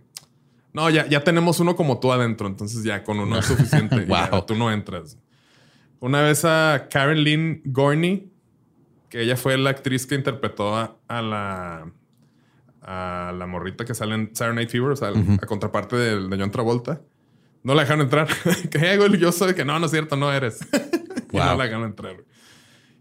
no, 0.74 0.90
ya, 0.90 1.06
ya 1.08 1.24
tenemos 1.24 1.58
uno 1.60 1.74
como 1.76 1.98
tú 2.00 2.12
adentro. 2.12 2.46
Entonces 2.46 2.84
ya 2.84 3.02
con 3.02 3.18
uno 3.20 3.38
es 3.38 3.46
suficiente. 3.46 3.96
y 3.96 4.06
ya, 4.08 4.28
Wow. 4.30 4.44
tú 4.44 4.54
no 4.54 4.70
entras. 4.70 5.18
Una 6.00 6.20
vez 6.20 6.44
a 6.44 6.88
Karen 6.90 7.24
Lynn 7.24 7.62
Gorney, 7.64 8.30
que 9.08 9.22
ella 9.22 9.36
fue 9.36 9.56
la 9.56 9.70
actriz 9.70 10.06
que 10.06 10.14
interpretó 10.16 10.76
a, 10.76 10.98
a 11.08 11.22
la 11.22 11.90
a 12.86 13.32
la 13.34 13.46
morrita 13.46 13.86
que 13.86 13.94
sale 13.94 14.14
en 14.14 14.26
Saturday 14.36 14.56
Night 14.56 14.68
Fever, 14.70 14.90
o 14.90 14.96
sea, 14.96 15.08
a 15.08 15.46
contraparte 15.46 15.96
de, 15.96 16.28
de 16.28 16.36
John 16.38 16.50
Travolta. 16.50 17.00
No 17.62 17.74
la 17.74 17.80
dejaron 17.82 18.02
entrar. 18.02 18.28
que 18.70 18.76
"Eh, 18.92 18.98
güey, 18.98 19.16
yo 19.18 19.32
soy 19.32 19.54
que 19.54 19.64
no, 19.64 19.78
no 19.78 19.86
es 19.86 19.90
cierto, 19.92 20.16
no 20.16 20.30
eres. 20.30 20.60
y 21.32 21.36
no 21.36 21.44
Wow. 21.46 21.56
la 21.56 21.64
dejaron 21.64 21.84
entrar. 21.86 22.16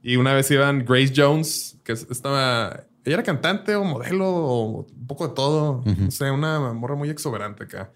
Y 0.02 0.16
una 0.16 0.34
vez 0.34 0.50
iban 0.52 0.86
Grace 0.86 1.12
Jones, 1.16 1.78
que 1.84 1.92
es- 1.94 2.08
estaba. 2.10 2.86
Ella 3.06 3.16
era 3.16 3.24
cantante 3.24 3.76
o 3.76 3.84
modelo 3.84 4.28
o 4.28 4.86
un 4.86 5.08
poco 5.08 5.28
de 5.28 5.34
todo. 5.34 5.84
O 6.08 6.12
sea, 6.12 6.32
una 6.32 6.74
morra 6.74 6.96
muy 6.96 7.10
exuberante 7.10 7.66
acá. 7.66 7.92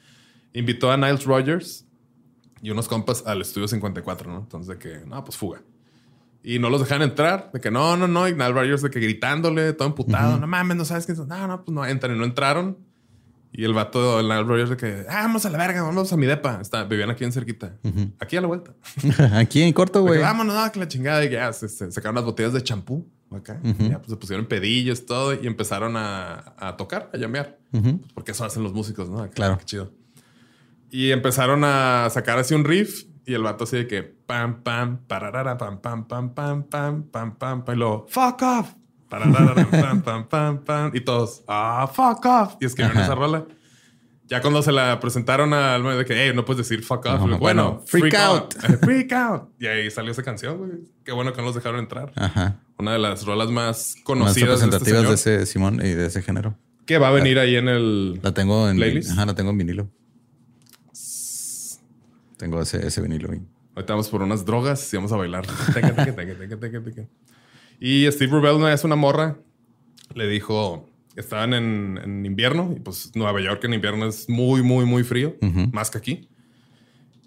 Invitó 0.53 0.91
a 0.91 0.97
Niles 0.97 1.23
Rogers 1.23 1.85
y 2.61 2.71
unos 2.71 2.87
compas 2.87 3.23
al 3.25 3.41
estudio 3.41 3.67
54, 3.67 4.29
¿no? 4.29 4.39
Entonces, 4.39 4.67
de 4.67 4.77
que, 4.77 5.05
no, 5.05 5.23
pues 5.23 5.37
fuga. 5.37 5.61
Y 6.43 6.59
no 6.59 6.69
los 6.69 6.81
dejan 6.81 7.01
entrar. 7.01 7.51
De 7.53 7.61
que 7.61 7.71
no, 7.71 7.95
no, 7.95 8.07
no. 8.07 8.27
Y 8.27 8.33
Niles 8.33 8.51
Rogers 8.51 8.81
de 8.81 8.89
que 8.89 8.99
gritándole, 8.99 9.71
todo 9.73 9.87
emputado. 9.87 10.37
No 10.37 10.47
mames, 10.47 10.75
no 10.75 10.83
sabes 10.83 11.05
quién 11.05 11.15
son. 11.15 11.29
No, 11.29 11.47
no, 11.47 11.63
pues 11.63 11.73
no 11.73 11.85
entran. 11.85 12.13
Y 12.13 12.19
no 12.19 12.25
entraron. 12.25 12.77
Y 13.53 13.63
el 13.63 13.73
vato, 13.73 14.19
el 14.19 14.27
Nile 14.27 14.43
Rodgers, 14.43 14.69
de 14.71 14.77
que, 14.77 15.05
ah, 15.09 15.21
vamos 15.21 15.45
a 15.45 15.49
la 15.49 15.57
verga, 15.57 15.81
vamos 15.81 16.11
a 16.11 16.17
mi 16.17 16.25
depa. 16.25 16.59
Está, 16.61 16.83
vivían 16.83 17.09
aquí 17.09 17.23
en 17.23 17.31
cerquita. 17.31 17.77
Aquí 18.19 18.35
a 18.35 18.41
la 18.41 18.47
vuelta. 18.47 18.73
aquí 19.33 19.61
en 19.61 19.71
corto, 19.71 20.01
güey. 20.01 20.19
Vámonos, 20.19 20.53
no, 20.53 20.71
que 20.71 20.79
la 20.79 20.87
chingada. 20.87 21.23
Y 21.23 21.29
ya 21.29 21.53
se, 21.53 21.69
se 21.69 21.91
sacaron 21.91 22.15
las 22.15 22.25
botellas 22.25 22.51
de 22.51 22.61
champú 22.61 23.07
acá. 23.31 23.59
Ya 23.63 23.99
pues 23.99 24.09
se 24.09 24.15
pusieron 24.15 24.45
pedillos, 24.45 25.05
todo, 25.05 25.33
y 25.33 25.47
empezaron 25.47 25.97
a, 25.97 26.53
a 26.57 26.77
tocar, 26.77 27.09
a 27.13 27.17
llamear. 27.17 27.57
Porque 28.13 28.31
eso 28.31 28.45
hacen 28.45 28.63
los 28.63 28.73
músicos, 28.73 29.09
¿no? 29.09 29.29
claro. 29.31 29.57
Qué 29.57 29.65
chido. 29.65 29.91
Y 30.89 31.11
empezaron 31.11 31.63
a 31.63 32.09
sacar 32.09 32.39
así 32.39 32.53
un 32.53 32.63
riff 32.63 33.05
y 33.25 33.33
el 33.33 33.43
vato 33.43 33.65
así 33.65 33.75
de 33.75 33.87
que 33.87 34.03
pam, 34.03 34.63
pam, 34.63 34.99
pararara, 35.05 35.57
pam, 35.57 35.79
pam, 35.79 36.07
pam, 36.07 36.33
pam, 36.33 36.63
pam, 36.63 37.03
pam, 37.03 37.35
pam, 37.35 37.63
pam, 37.63 37.75
y 37.75 37.77
luego 37.77 38.05
fuck 38.07 38.41
off, 38.41 38.73
pararara, 39.09 39.53
pam, 39.69 40.01
pam, 40.01 40.27
pam, 40.29 40.63
pam, 40.63 40.91
y 40.93 41.01
todos, 41.01 41.43
ah, 41.47 41.89
fuck 41.93 42.25
off. 42.25 42.55
Y 42.61 42.65
escribieron 42.65 43.03
esa 43.03 43.15
rola. 43.15 43.45
Ya 44.27 44.41
cuando 44.41 44.61
se 44.61 44.73
la 44.73 44.99
presentaron 44.99 45.53
al 45.53 45.83
medio 45.83 45.99
de 45.99 46.05
que, 46.05 46.13
hey, 46.13 46.33
no 46.35 46.43
puedes 46.43 46.67
decir 46.67 46.83
fuck 46.83 47.05
off. 47.05 47.39
Bueno, 47.39 47.81
freak 47.85 48.13
out. 48.15 48.53
freak 48.81 49.13
out. 49.13 49.49
Y 49.57 49.67
ahí 49.67 49.89
salió 49.89 50.11
esa 50.11 50.21
canción, 50.21 50.57
güey. 50.57 50.71
Qué 51.05 51.13
bueno 51.13 51.31
que 51.31 51.39
no 51.39 51.47
los 51.47 51.55
dejaron 51.55 51.79
entrar. 51.79 52.11
Ajá. 52.15 52.59
Una 52.77 52.93
de 52.93 52.99
las 52.99 53.25
rolas 53.25 53.49
más 53.49 53.95
Más 53.95 54.03
conocidas 54.03 54.59
de, 54.59 54.65
este 54.65 54.65
representativas 54.65 55.23
de, 55.23 55.35
ese 55.35 55.45
Simón 55.45 55.75
y 55.75 55.93
de 55.93 56.07
ese 56.07 56.21
género. 56.21 56.57
que 56.85 56.97
va 56.97 57.07
a 57.07 57.11
venir 57.11 57.39
ahí 57.39 57.55
en 57.55 57.69
el... 57.69 58.19
La 58.21 58.33
tengo 58.33 58.69
en 58.69 58.75
¿Playlist? 58.75 59.11
Ajá, 59.11 59.25
la 59.25 59.33
tengo 59.33 59.51
en 59.51 59.57
vinilo. 59.57 59.89
Tengo 62.37 62.61
ese, 62.61 62.85
ese 62.85 63.01
vinilo. 63.01 63.29
güey. 63.29 63.41
Ahorita 63.75 63.93
vamos 63.93 64.09
por 64.09 64.23
unas 64.23 64.43
drogas 64.43 64.91
y 64.91 64.97
vamos 64.97 65.11
a 65.11 65.15
bailar. 65.15 65.45
Teque, 65.73 65.91
teque, 65.93 66.11
teque, 66.11 66.35
teque, 66.35 66.57
teque, 66.57 66.79
teque. 66.79 67.07
Y 67.79 68.11
Steve 68.11 68.31
Rubell 68.31 68.55
una 68.55 68.69
vez 68.69 68.83
una 68.83 68.95
morra 68.95 69.37
le 70.15 70.27
dijo, 70.27 70.89
estaban 71.17 71.53
en, 71.53 71.99
en 72.01 72.25
invierno 72.25 72.73
y 72.75 72.79
pues 72.79 73.11
Nueva 73.15 73.41
York 73.41 73.63
en 73.63 73.73
invierno 73.73 74.07
es 74.07 74.29
muy, 74.29 74.61
muy, 74.61 74.85
muy 74.85 75.03
frío, 75.03 75.35
más 75.71 75.89
que 75.89 75.97
aquí. 75.97 76.29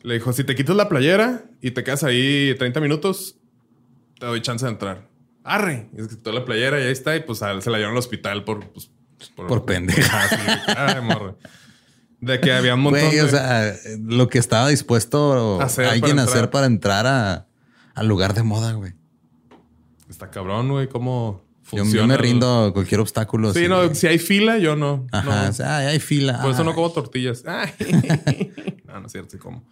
Le 0.02 0.14
dijo, 0.14 0.32
si 0.32 0.44
te 0.44 0.54
quitas 0.54 0.76
la 0.76 0.88
playera 0.88 1.44
y 1.60 1.72
te 1.72 1.84
quedas 1.84 2.04
ahí 2.04 2.54
30 2.56 2.80
minutos, 2.80 3.36
te 4.18 4.26
doy 4.26 4.40
chance 4.40 4.64
de 4.64 4.70
entrar. 4.72 5.08
Arre. 5.42 5.90
Y 5.96 6.02
se 6.02 6.08
quitó 6.08 6.32
la 6.32 6.44
playera 6.44 6.80
y 6.80 6.84
ahí 6.84 6.92
está 6.92 7.16
y 7.16 7.20
pues 7.20 7.42
a 7.42 7.60
se 7.60 7.68
la 7.68 7.76
llevaron 7.78 7.96
al 7.96 7.98
hospital 7.98 8.44
por... 8.44 8.70
Pues, 8.72 8.90
Por 9.36 9.66
pendeja. 9.66 10.22
Ah, 10.68 11.00
morra. 11.02 11.34
De 12.20 12.40
que 12.40 12.52
había 12.52 12.74
un 12.74 12.80
montón 12.80 13.02
Güey, 13.02 13.16
de... 13.16 13.22
o 13.22 13.28
sea, 13.28 13.74
lo 13.98 14.28
que 14.28 14.38
estaba 14.38 14.68
dispuesto 14.68 15.60
Hacer 15.60 15.86
alguien 15.86 16.18
a 16.18 16.24
hacer 16.24 16.50
para 16.50 16.66
entrar 16.66 17.06
a, 17.06 17.48
al 17.94 18.06
lugar 18.08 18.34
de 18.34 18.42
moda, 18.42 18.72
güey. 18.72 18.92
Está 20.08 20.30
cabrón, 20.30 20.68
güey, 20.68 20.88
cómo 20.88 21.44
funciona. 21.78 22.02
yo 22.02 22.06
me 22.06 22.16
rindo 22.16 22.64
a 22.66 22.72
cualquier 22.72 23.00
obstáculo. 23.00 23.52
Sí, 23.52 23.68
no, 23.68 23.88
de- 23.88 23.94
si 23.94 24.06
hay 24.06 24.18
fila, 24.18 24.58
yo 24.58 24.76
no. 24.76 25.06
Ajá, 25.12 25.44
no. 25.44 25.50
o 25.50 25.52
sea, 25.52 25.78
ay, 25.78 25.86
hay 25.88 26.00
fila. 26.00 26.40
Por 26.42 26.52
eso 26.52 26.64
no 26.64 26.70
Ay. 26.70 26.74
como 26.76 26.90
tortillas. 26.92 27.44
Ay. 27.46 27.70
no, 28.86 29.00
no 29.00 29.06
es 29.06 29.12
cierto, 29.12 29.30
sí 29.30 29.38
como. 29.38 29.64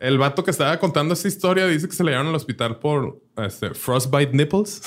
El 0.00 0.16
vato 0.18 0.44
que 0.44 0.50
estaba 0.50 0.78
contando 0.78 1.14
esta 1.14 1.26
historia 1.28 1.66
dice 1.66 1.88
que 1.88 1.94
se 1.94 2.04
le 2.04 2.10
llevaron 2.12 2.28
al 2.28 2.36
hospital 2.36 2.78
por 2.78 3.20
este, 3.36 3.74
frostbite 3.74 4.32
nipples. 4.32 4.82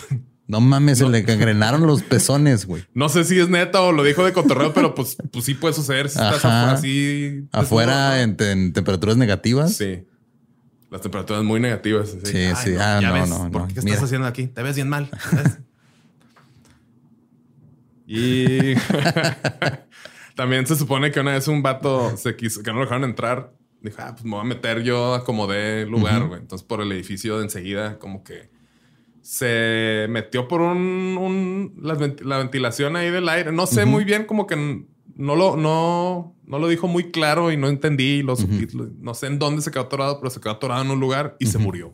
No 0.47 0.59
mames, 0.59 0.97
se 0.97 1.07
le 1.07 1.23
cangrenaron 1.23 1.85
los 1.87 2.03
pezones, 2.03 2.65
güey. 2.65 2.83
No 2.93 3.07
sé 3.07 3.23
si 3.23 3.39
es 3.39 3.47
neta 3.47 3.81
o 3.81 3.93
lo 3.93 4.03
dijo 4.03 4.25
de 4.25 4.33
cotorreo, 4.33 4.73
pero 4.73 4.93
pues, 4.95 5.15
pues 5.31 5.45
sí 5.45 5.53
puede 5.53 5.73
suceder 5.73 6.09
si 6.09 6.17
estás 6.19 6.43
Ajá. 6.43 6.71
así. 6.73 7.45
Afuera 7.53 8.21
en, 8.21 8.35
en 8.39 8.73
temperaturas 8.73 9.15
negativas. 9.15 9.69
¿no? 9.69 9.75
Sí. 9.77 10.03
Las 10.89 10.99
temperaturas 11.01 11.43
muy 11.43 11.61
negativas. 11.61 12.09
Sí, 12.25 12.37
Ay, 12.37 12.53
sí. 12.61 12.75
Ah, 12.77 12.99
ya 13.01 13.07
no, 13.09 13.13
ves, 13.13 13.29
no, 13.29 13.51
¿por 13.51 13.61
no. 13.61 13.67
¿Qué 13.69 13.75
Mira. 13.81 13.93
estás 13.93 14.03
haciendo 14.03 14.27
aquí? 14.27 14.47
Te 14.47 14.61
ves 14.61 14.75
bien 14.75 14.89
mal. 14.89 15.09
y 18.13 18.75
también 20.35 20.65
se 20.65 20.75
supone 20.75 21.11
que 21.11 21.19
una 21.19 21.33
vez 21.33 21.47
un 21.47 21.61
vato 21.61 22.15
se 22.17 22.35
quiso, 22.35 22.63
que 22.63 22.71
no 22.71 22.77
lo 22.79 22.83
dejaron 22.85 23.03
entrar. 23.03 23.53
Dijo, 23.81 23.97
ah, 23.99 24.11
pues 24.11 24.23
me 24.25 24.31
voy 24.31 24.41
a 24.41 24.43
meter 24.43 24.83
yo 24.83 25.15
a 25.15 25.23
como 25.23 25.47
de 25.47 25.85
lugar, 25.87 26.27
güey. 26.27 26.39
Entonces 26.41 26.65
por 26.67 26.81
el 26.81 26.91
edificio 26.91 27.37
de 27.37 27.43
enseguida, 27.45 27.97
como 27.97 28.23
que 28.23 28.49
se 29.21 30.05
metió 30.09 30.47
por 30.47 30.61
un, 30.61 31.17
un- 31.19 31.73
la, 31.81 31.95
vent- 31.95 32.21
la 32.21 32.37
ventilación 32.37 32.95
ahí 32.95 33.09
del 33.09 33.27
aire. 33.29 33.51
No 33.51 33.65
sé 33.67 33.85
muy 33.85 34.03
bien, 34.03 34.25
como 34.25 34.45
que 34.47 34.85
no 35.15 35.35
lo, 35.35 35.55
no, 35.57 36.35
no 36.45 36.59
lo 36.59 36.67
dijo 36.67 36.87
muy 36.87 37.11
claro 37.11 37.51
y 37.51 37.57
no 37.57 37.67
entendí 37.69 38.21
los 38.23 38.39
subtítulos. 38.39 38.89
No 38.99 39.13
sé 39.13 39.27
en 39.27 39.39
dónde 39.39 39.61
se 39.61 39.71
quedó 39.71 39.83
atorado, 39.83 40.19
pero 40.19 40.29
se 40.29 40.39
quedó 40.39 40.51
atorado 40.53 40.83
en 40.83 40.91
un 40.91 40.99
lugar 40.99 41.35
y 41.39 41.47
se 41.47 41.57
murió. 41.57 41.93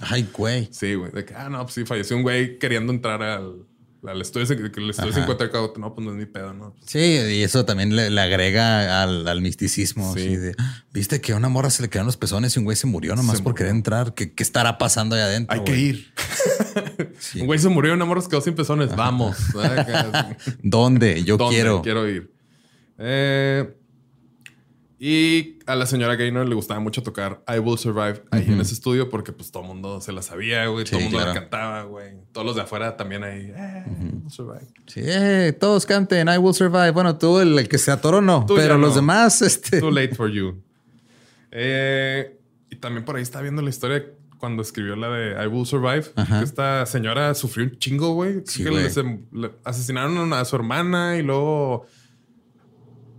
Ay, 0.00 0.28
güey. 0.32 0.68
Sí, 0.70 0.94
güey. 0.94 1.12
De 1.12 1.24
que, 1.24 1.34
ah, 1.34 1.48
no, 1.48 1.62
pues 1.62 1.74
sí, 1.74 1.84
falleció 1.84 2.16
un 2.16 2.22
güey 2.22 2.58
queriendo 2.58 2.92
entrar 2.92 3.22
al, 3.22 3.66
cin- 4.02 4.70
que 4.70 4.80
el 4.80 4.90
estudio 4.90 5.10
Ajá. 5.10 5.20
54. 5.20 5.80
No, 5.80 5.94
pues 5.94 6.04
no 6.04 6.10
es 6.12 6.18
mi 6.18 6.26
pedo, 6.26 6.52
¿no? 6.52 6.74
Sí, 6.84 6.98
y 6.98 7.42
eso 7.42 7.64
también 7.64 7.94
le, 7.94 8.10
le 8.10 8.20
agrega 8.20 9.02
al, 9.02 9.26
al 9.28 9.40
misticismo. 9.40 10.12
Sí. 10.14 10.36
de, 10.36 10.54
Viste 10.92 11.20
que 11.20 11.32
a 11.32 11.36
una 11.36 11.48
morra 11.48 11.70
se 11.70 11.82
le 11.82 11.88
quedaron 11.88 12.06
los 12.06 12.16
pezones 12.16 12.54
y 12.56 12.58
un 12.58 12.64
güey 12.64 12.76
se 12.76 12.86
murió 12.86 13.14
nomás 13.14 13.36
Se 13.38 13.42
por 13.42 13.52
murió. 13.52 13.58
querer 13.64 13.70
entrar. 13.76 14.14
¿Qué, 14.14 14.32
qué 14.32 14.42
estará 14.42 14.76
pasando 14.78 15.14
allá 15.16 15.26
adentro? 15.26 15.56
Hay 15.56 15.64
que 15.64 15.76
ir. 15.78 16.12
Sí. 17.18 17.40
Un 17.40 17.46
güey 17.46 17.58
se 17.58 17.68
murió, 17.68 17.92
una 17.92 18.04
morra 18.06 18.22
se 18.22 18.28
quedó 18.28 18.40
sin 18.40 18.54
pezones. 18.54 18.94
Vamos. 18.96 19.36
Ah, 19.56 20.34
¿Dónde? 20.62 21.22
Yo 21.24 21.36
¿Dónde? 21.36 21.54
quiero. 21.54 21.82
Quiero 21.82 22.08
ir. 22.08 22.32
Eh, 22.98 23.74
y 25.04 25.58
a 25.66 25.74
la 25.74 25.86
señora 25.86 26.14
Gaynor 26.14 26.48
le 26.48 26.54
gustaba 26.54 26.78
mucho 26.78 27.02
tocar 27.02 27.42
I 27.52 27.58
Will 27.58 27.76
Survive 27.76 28.22
ahí 28.30 28.44
en 28.46 28.60
ese 28.60 28.72
estudio 28.74 29.08
porque 29.10 29.32
pues 29.32 29.50
todo 29.50 29.64
el 29.64 29.68
mundo 29.68 30.00
se 30.00 30.12
la 30.12 30.22
sabía, 30.22 30.64
güey. 30.68 30.84
todo 30.84 30.98
el 30.98 31.02
mundo 31.06 31.18
claro. 31.18 31.34
la 31.34 31.40
cantaba, 31.40 31.82
güey. 31.82 32.12
Todos 32.30 32.46
los 32.46 32.54
de 32.54 32.62
afuera 32.62 32.96
también 32.96 33.24
ahí. 33.24 33.52
Eh, 33.52 33.84
I 33.88 34.14
Will 34.22 34.30
Survive. 34.30 34.68
Sí, 34.86 35.00
eh, 35.02 35.56
todos 35.58 35.86
canten 35.86 36.28
I 36.28 36.38
Will 36.38 36.54
Survive. 36.54 36.92
Bueno, 36.92 37.18
tú, 37.18 37.40
el, 37.40 37.58
el 37.58 37.68
que 37.68 37.78
se 37.78 37.90
atoró, 37.90 38.20
no. 38.20 38.46
Tú 38.46 38.54
pero 38.54 38.78
los 38.78 38.90
no. 38.90 38.94
demás, 38.96 39.42
este. 39.42 39.80
Too 39.80 39.90
late 39.90 40.14
for 40.14 40.30
you. 40.30 40.62
Eh, 41.50 42.38
y 42.70 42.76
también 42.76 43.04
por 43.04 43.16
ahí 43.16 43.22
está 43.22 43.40
viendo 43.40 43.60
la 43.60 43.70
historia 43.70 44.04
cuando 44.38 44.62
escribió 44.62 44.96
la 44.96 45.08
de 45.08 45.44
I 45.44 45.48
Will 45.48 45.66
Survive. 45.66 46.04
Que 46.14 46.44
esta 46.44 46.86
señora 46.86 47.34
sufrió 47.34 47.64
un 47.66 47.76
chingo, 47.78 48.14
güey. 48.14 48.42
Sí, 48.46 48.62
que 48.64 48.70
güey. 48.70 48.84
le, 48.84 48.90
se- 48.90 49.20
le 49.32 49.50
asesinaron 49.64 50.32
a 50.32 50.44
su 50.44 50.56
hermana 50.56 51.16
y 51.16 51.22
luego. 51.22 51.86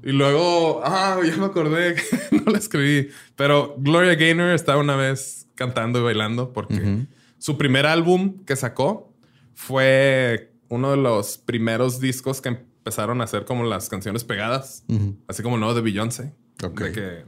Y 0.04 0.12
luego. 0.12 0.82
Ah, 0.84 1.20
ya 1.26 1.38
me 1.38 1.46
acordé. 1.46 1.96
que 2.30 2.36
no 2.36 2.52
la 2.52 2.58
escribí. 2.58 3.10
Pero 3.36 3.76
Gloria 3.78 4.16
Gaynor 4.16 4.52
estaba 4.52 4.80
una 4.80 4.96
vez 4.96 5.48
cantando 5.56 6.00
y 6.00 6.04
bailando 6.04 6.52
porque 6.52 7.06
su 7.38 7.58
primer 7.58 7.86
álbum 7.86 8.44
que 8.46 8.56
sacó 8.56 9.14
fue 9.54 10.52
uno 10.70 10.92
de 10.92 10.98
los 10.98 11.38
primeros 11.38 12.00
discos 12.00 12.42
que 12.42 12.50
empezaron 12.50 13.22
a 13.22 13.26
hacer 13.26 13.46
como 13.46 13.64
las 13.64 13.90
canciones 13.90 14.24
pegadas. 14.24 14.84
Así 15.28 15.42
como 15.44 15.58
no 15.58 15.74
de 15.74 15.82
Beyoncé. 15.82 16.34
De 16.58 16.92
que 16.92 17.26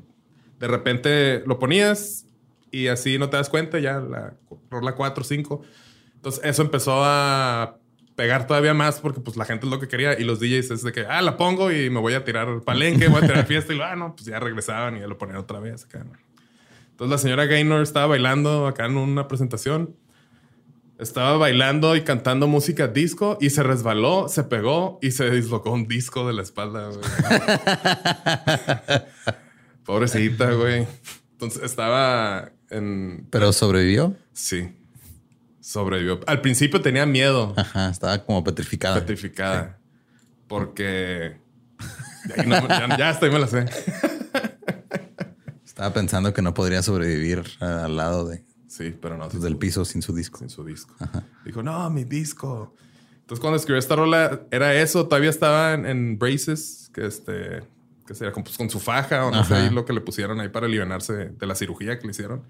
de 0.60 0.68
repente 0.68 1.44
lo 1.46 1.60
ponías 1.60 2.26
y 2.72 2.88
así 2.88 3.18
no 3.18 3.30
te 3.30 3.38
das 3.38 3.50
cuenta, 3.50 3.80
ya 3.80 4.00
la 4.00 4.34
la 4.82 4.96
4 4.96 5.22
o 5.22 5.26
5. 5.26 5.62
Entonces 6.16 6.42
eso 6.44 6.62
empezó 6.62 7.04
a 7.04 7.78
pegar 8.16 8.47
todavía 8.47 8.74
más 8.74 8.99
porque 8.99 9.20
pues 9.20 9.38
la 9.38 9.45
gente 9.45 9.66
es 9.66 9.72
lo 9.72 9.80
que 9.80 9.88
quería 9.88 10.20
y 10.20 10.24
los 10.24 10.39
DJs 10.39 10.72
es 10.72 10.84
de 10.84 10.91
que, 10.91 11.05
ah, 11.05 11.22
la 11.22 11.38
pongo 11.38 11.72
y 11.72 11.89
me 11.89 11.99
voy 11.99 12.13
a 12.13 12.24
tirar 12.24 12.61
palenque, 12.61 13.07
voy 13.07 13.24
a 13.24 13.28
tirar 13.28 13.45
fiesta 13.45 13.74
y 13.74 13.78
lo, 13.78 13.84
ah, 13.84 13.95
no, 13.95 14.16
pues 14.16 14.26
ya 14.26 14.39
regresaban 14.39 14.97
y 14.97 15.01
ya 15.01 15.07
lo 15.07 15.18
ponían 15.18 15.38
otra 15.38 15.59
vez 15.59 15.84
acá. 15.84 16.05
Entonces 16.91 17.11
la 17.11 17.18
señora 17.18 17.45
Gaynor 17.45 17.82
estaba 17.82 18.07
bailando 18.07 18.68
acá 18.68 18.86
en 18.86 18.97
una 18.97 19.28
presentación. 19.28 19.95
Estaba 20.97 21.36
bailando 21.36 21.97
y 21.97 22.03
cantando 22.03 22.47
música 22.47 22.88
disco 22.88 23.38
y 23.41 23.49
se 23.49 23.63
resbaló, 23.63 24.30
se 24.30 24.45
pegó 24.45 24.97
y 25.01 25.11
se 25.11 25.30
dislocó 25.30 25.72
un 25.72 25.89
disco 25.89 26.26
de 26.26 26.32
la 26.32 26.41
espalda. 26.41 26.88
güey. 26.88 27.01
Pobrecita, 29.84 30.51
güey. 30.51 30.88
Entonces 31.34 31.63
estaba 31.63 32.53
en... 32.70 33.28
Pero 33.30 33.51
sobrevivió. 33.51 34.16
Sí. 34.32 34.70
Sobrevivió. 35.66 36.20
Al 36.28 36.41
principio 36.41 36.80
tenía 36.80 37.07
miedo, 37.07 37.55
Ajá, 37.57 37.89
estaba 37.89 38.24
como 38.24 38.43
petrificada. 38.43 38.99
petrificada. 38.99 39.80
Porque... 40.47 41.38
Ya, 42.38 42.43
no, 42.43 42.68
ya, 42.68 42.97
ya 42.97 43.09
estoy, 43.09 43.32
me 43.32 43.39
la 43.39 43.47
sé. 43.47 43.66
Estaba 45.66 45.91
pensando 45.91 46.34
que 46.34 46.43
no 46.43 46.53
podría 46.53 46.84
sobrevivir 46.84 47.43
al 47.59 47.97
lado 47.97 48.28
de, 48.28 48.43
Sí, 48.68 48.95
pero 49.01 49.18
no. 49.18 49.28
del 49.28 49.57
piso 49.57 49.86
sin 49.86 50.03
su 50.03 50.13
disco. 50.16 50.43
en 50.43 50.49
su 50.51 50.63
disco. 50.63 50.93
Dijo, 51.43 51.63
no, 51.63 51.89
mi 51.89 52.03
disco. 52.03 52.76
Entonces, 53.22 53.39
cuando 53.41 53.57
escribió 53.57 53.80
esta 53.80 53.95
rola, 53.95 54.41
era 54.51 54.74
eso. 54.76 55.07
Todavía 55.07 55.32
estaba 55.32 55.74
en, 55.74 55.86
en 55.88 56.20
braces, 56.20 56.91
que 56.93 57.07
este, 57.07 57.63
que 58.05 58.13
sería 58.13 58.32
con, 58.32 58.43
pues, 58.43 58.55
con 58.55 58.70
su 58.70 58.80
faja 58.80 59.26
o 59.26 59.32
no 59.32 59.43
sé 59.43 59.55
Ajá. 59.55 59.72
lo 59.72 59.84
que 59.84 59.93
le 59.93 60.01
pusieron 60.01 60.39
ahí 60.39 60.49
para 60.49 60.68
aliviarse 60.68 61.13
de 61.30 61.45
la 61.47 61.55
cirugía 61.55 61.97
que 61.97 62.05
le 62.05 62.11
hicieron. 62.11 62.43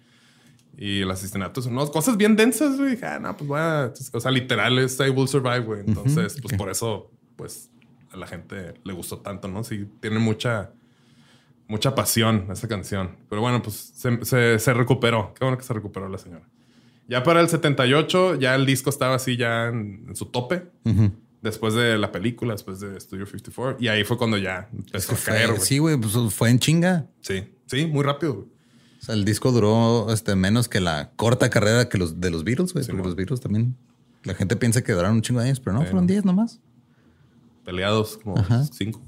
Y 0.78 1.02
el 1.02 1.12
asesinato, 1.12 1.62
no, 1.70 1.90
cosas 1.92 2.18
bien 2.18 2.36
densas, 2.36 2.78
güey. 2.78 2.92
Dije, 2.92 3.06
ah, 3.06 3.20
no, 3.20 3.36
pues 3.38 3.48
voy 3.48 3.60
a, 3.60 3.94
o 4.14 4.20
sea, 4.20 4.32
literal 4.32 4.78
es 4.80 5.00
I 5.00 5.10
will 5.10 5.28
survive, 5.28 5.60
güey. 5.62 5.82
Entonces, 5.88 6.38
pues 6.42 6.56
por 6.58 6.70
eso, 6.70 7.12
pues 7.36 7.70
a 8.12 8.18
la 8.18 8.28
gente 8.28 8.74
le 8.84 8.94
gustó 8.94 9.20
tanto, 9.20 9.48
¿no? 9.48 9.64
Sí, 9.64 9.88
tiene 10.02 10.20
mucha, 10.20 10.72
mucha 11.68 11.96
pasión 11.96 12.48
esa 12.52 12.68
canción. 12.68 13.12
Pero 13.30 13.42
bueno, 13.42 13.62
pues 13.62 13.76
se, 13.96 14.24
se- 14.26 14.60
se 14.60 14.74
recuperó. 14.74 15.34
Qué 15.34 15.44
bueno 15.46 15.58
que 15.58 15.64
se 15.64 15.74
recuperó 15.74 16.10
la 16.10 16.18
señora. 16.18 16.48
Ya 17.08 17.24
para 17.24 17.40
el 17.40 17.48
78, 17.50 18.36
ya 18.40 18.56
el 18.56 18.66
disco 18.66 18.90
estaba 18.90 19.16
así 19.16 19.38
ya 19.38 19.68
en, 19.68 20.06
en 20.10 20.16
su 20.16 20.26
tope. 20.26 20.64
Ujú. 20.86 21.12
después 21.42 21.76
de 21.76 21.98
la 22.00 22.12
película, 22.12 22.54
después 22.54 22.80
de 22.80 23.00
Studio 23.00 23.26
54. 23.28 23.78
Y 23.80 23.88
ahí 23.88 24.04
fue 24.04 24.18
cuando 24.18 24.36
ya 24.38 24.68
empezó 24.74 25.14
a 25.14 25.18
caer. 25.18 25.50
Fue, 25.50 25.60
sí, 25.60 25.78
güey, 25.78 25.96
pues 25.98 26.14
fue 26.34 26.50
en 26.50 26.58
chinga. 26.60 27.06
Sí, 27.22 27.44
sí, 27.68 27.86
muy 27.86 28.04
rápido. 28.04 28.48
O 29.06 29.10
sea, 29.10 29.14
el 29.14 29.24
disco 29.24 29.52
duró 29.52 30.12
este, 30.12 30.36
menos 30.36 30.68
que 30.68 30.80
la 30.80 31.12
corta 31.16 31.52
carrera 31.52 31.88
que 31.90 32.00
los 32.00 32.20
de 32.20 32.32
los 32.32 32.44
Beatles, 32.44 32.74
güey. 32.74 32.84
porque 32.88 33.04
los 33.04 33.16
Beatles 33.16 33.40
también. 33.40 33.78
La 34.24 34.34
gente 34.34 34.56
piensa 34.56 34.84
que 34.84 34.94
duraron 34.94 35.18
un 35.18 35.22
chingo 35.22 35.42
de 35.42 35.46
años, 35.46 35.60
pero 35.60 35.76
no, 35.76 35.84
fueron 35.84 36.08
10 36.08 36.26
nomás. 36.26 36.60
Peleados 37.64 38.18
como 38.18 38.44
5. 38.44 39.00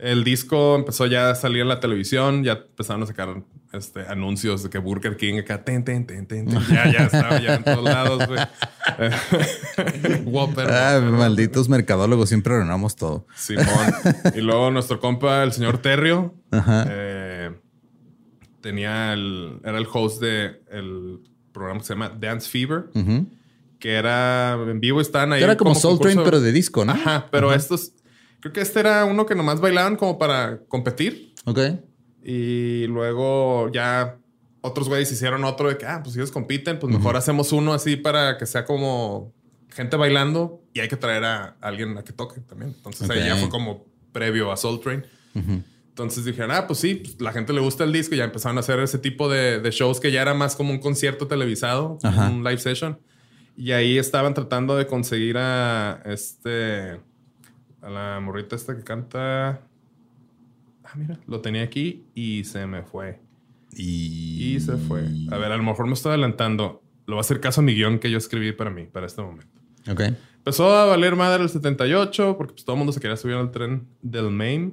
El 0.00 0.24
disco 0.24 0.74
empezó 0.74 1.06
ya 1.06 1.30
a 1.30 1.36
salir 1.36 1.62
en 1.62 1.68
la 1.68 1.78
televisión, 1.78 2.42
ya 2.42 2.54
empezaron 2.54 3.04
a 3.04 3.06
sacar 3.06 3.44
este, 3.72 4.00
anuncios 4.08 4.64
de 4.64 4.70
que 4.70 4.78
Burger 4.78 5.16
King 5.16 5.38
acá, 5.38 5.62
ten, 5.62 5.84
ten, 5.84 6.04
ten, 6.04 6.26
ten, 6.26 6.48
ya, 6.48 6.90
ya 6.90 7.04
estaba 7.04 7.40
ya 7.40 7.54
en 7.54 7.62
todos 7.62 7.84
lados, 7.84 8.26
güey. 8.26 8.40
Whopper. 10.26 10.68
Ah, 10.68 11.00
malditos 11.00 11.68
mercadólogos, 11.68 12.28
siempre 12.28 12.54
arruinamos 12.54 12.96
todo. 12.96 13.28
Simón. 13.36 13.66
y 14.34 14.40
luego 14.40 14.72
nuestro 14.72 14.98
compa, 14.98 15.44
el 15.44 15.52
señor 15.52 15.78
Terrio, 15.78 16.34
eh, 16.50 17.52
tenía 18.64 19.12
el, 19.12 19.60
era 19.62 19.76
el 19.76 19.86
host 19.92 20.22
de 20.22 20.62
el 20.70 21.20
programa 21.52 21.80
que 21.80 21.86
se 21.86 21.92
llama 21.92 22.08
Dance 22.18 22.48
Fever. 22.48 22.86
Que 23.78 23.92
era 23.92 24.54
en 24.54 24.80
vivo, 24.80 25.02
estaban 25.02 25.34
ahí. 25.34 25.42
era 25.42 25.58
como, 25.58 25.74
Soul 25.74 26.00
Train, 26.00 26.18
pero 26.24 26.40
de 26.40 26.50
disco, 26.50 26.82
¿no? 26.86 26.92
Ajá, 26.92 27.28
pero 27.30 27.52
estos. 27.52 27.92
Creo 28.40 28.54
que 28.54 28.62
este 28.62 28.80
era 28.80 29.04
uno 29.04 29.26
que 29.26 29.34
nomás 29.34 29.60
bailaban 29.60 29.96
como 29.96 30.18
para 30.18 30.60
competir. 30.66 31.34
Ok. 31.44 31.58
Y 32.24 32.86
luego 32.86 33.70
ya 33.70 34.16
otros 34.62 34.88
güeyes 34.88 35.12
hicieron 35.12 35.44
otro 35.44 35.68
de 35.68 35.76
que, 35.76 35.84
ah, 35.84 36.00
pues 36.02 36.14
si 36.14 36.20
ellos 36.20 36.30
compiten, 36.30 36.78
pues 36.78 36.90
mejor 36.90 37.16
hacemos 37.16 37.52
uno 37.52 37.74
así 37.74 37.96
para 37.96 38.38
que 38.38 38.46
sea 38.46 38.64
como 38.64 39.34
gente 39.68 39.96
bailando 39.96 40.62
y 40.72 40.80
hay 40.80 40.88
que 40.88 40.96
traer 40.96 41.24
a 41.24 41.56
alguien 41.60 41.98
a 41.98 42.02
que 42.02 42.14
toque 42.14 42.40
también. 42.40 42.72
Entonces 42.74 43.10
ahí 43.10 43.26
ya 43.26 43.36
fue 43.36 43.50
como 43.50 43.84
previo 44.12 44.50
a 44.50 44.56
Soul 44.56 44.80
Train. 44.80 45.04
Entonces 45.94 46.24
dijeron, 46.24 46.50
ah, 46.50 46.66
pues 46.66 46.80
sí, 46.80 46.96
pues 46.96 47.20
la 47.20 47.32
gente 47.32 47.52
le 47.52 47.60
gusta 47.60 47.84
el 47.84 47.92
disco 47.92 48.16
y 48.16 48.18
ya 48.18 48.24
empezaron 48.24 48.56
a 48.56 48.60
hacer 48.60 48.80
ese 48.80 48.98
tipo 48.98 49.28
de, 49.28 49.62
shows 49.70 50.00
que 50.00 50.10
ya 50.10 50.22
era 50.22 50.34
más 50.34 50.56
como 50.56 50.72
un 50.72 50.80
concierto 50.80 51.28
televisado, 51.28 51.98
un 52.02 52.42
live 52.42 52.58
session. 52.58 52.98
Y 53.56 53.70
ahí 53.70 53.96
estaban 53.96 54.34
tratando 54.34 54.76
de 54.76 54.88
conseguir 54.88 55.36
a 55.38 56.02
este, 56.04 57.00
a 57.80 57.88
la 57.88 58.18
morrita 58.20 58.56
esta 58.56 58.76
que 58.76 58.82
canta 58.82 59.60
mira, 60.96 61.18
lo 61.26 61.40
tenía 61.40 61.62
aquí 61.62 62.04
y 62.14 62.44
se 62.44 62.66
me 62.66 62.82
fue. 62.82 63.20
Y... 63.76 64.58
se 64.60 64.76
fue. 64.76 65.04
A 65.30 65.36
ver, 65.36 65.52
a 65.52 65.56
lo 65.56 65.62
mejor 65.62 65.86
me 65.86 65.94
estoy 65.94 66.10
adelantando. 66.10 66.82
Lo 67.06 67.16
va 67.16 67.20
a 67.20 67.22
hacer 67.22 67.40
caso 67.40 67.60
a 67.60 67.64
mi 67.64 67.74
guion 67.74 67.98
que 67.98 68.10
yo 68.10 68.18
escribí 68.18 68.52
para 68.52 68.70
mí, 68.70 68.84
para 68.84 69.06
este 69.06 69.22
momento. 69.22 69.60
Ok. 69.90 70.00
Empezó 70.38 70.76
a 70.76 70.86
valer 70.86 71.16
madre 71.16 71.42
el 71.42 71.48
78 71.48 72.36
porque 72.36 72.54
pues, 72.54 72.64
todo 72.64 72.74
el 72.74 72.78
mundo 72.78 72.92
se 72.92 73.00
quería 73.00 73.16
subir 73.16 73.36
al 73.36 73.50
tren 73.50 73.86
del 74.02 74.30
Maine. 74.30 74.72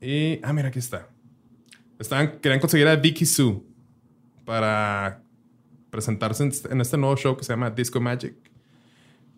Y, 0.00 0.40
ah, 0.42 0.52
mira, 0.52 0.68
aquí 0.68 0.78
está. 0.78 1.08
Estaban, 1.98 2.38
querían 2.40 2.60
conseguir 2.60 2.88
a 2.88 2.96
Vicky 2.96 3.26
Sue 3.26 3.62
para 4.44 5.22
presentarse 5.90 6.44
en, 6.44 6.80
este 6.80 6.96
nuevo 6.96 7.16
show 7.16 7.36
que 7.36 7.44
se 7.44 7.52
llama 7.52 7.70
Disco 7.70 8.00
Magic. 8.00 8.34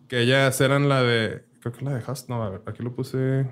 Que 0.07 0.21
ellas 0.21 0.59
eran 0.61 0.87
la 0.87 1.01
de, 1.03 1.43
creo 1.59 1.73
que 1.73 1.83
la 1.83 1.93
de 1.93 2.03
Hust. 2.09 2.29
No, 2.29 2.41
a 2.41 2.49
ver, 2.49 2.61
aquí 2.65 2.81
lo 2.81 2.95
puse. 2.95 3.45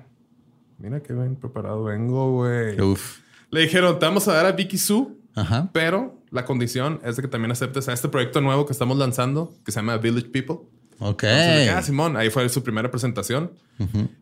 Mira 0.78 1.00
qué 1.02 1.12
bien 1.12 1.36
preparado 1.36 1.84
vengo, 1.84 2.32
güey. 2.32 2.80
Uf. 2.80 3.20
Le 3.50 3.60
dijeron, 3.60 3.98
te 3.98 4.06
vamos 4.06 4.26
a 4.28 4.32
dar 4.32 4.46
a 4.46 4.52
Vicky 4.52 4.78
Sue, 4.78 5.08
Ajá. 5.34 5.68
pero 5.72 6.18
la 6.30 6.46
condición 6.46 7.00
es 7.04 7.16
de 7.16 7.22
que 7.22 7.28
también 7.28 7.50
aceptes 7.50 7.88
a 7.88 7.92
este 7.92 8.08
proyecto 8.08 8.40
nuevo 8.40 8.64
que 8.64 8.72
estamos 8.72 8.96
lanzando, 8.96 9.54
que 9.64 9.72
se 9.72 9.80
llama 9.80 9.98
Village 9.98 10.30
People. 10.30 10.66
Ok. 11.04 11.24
ah, 11.24 11.82
Simón, 11.82 12.16
ahí 12.16 12.30
fue 12.30 12.48
su 12.48 12.62
primera 12.62 12.90
presentación. 12.90 13.52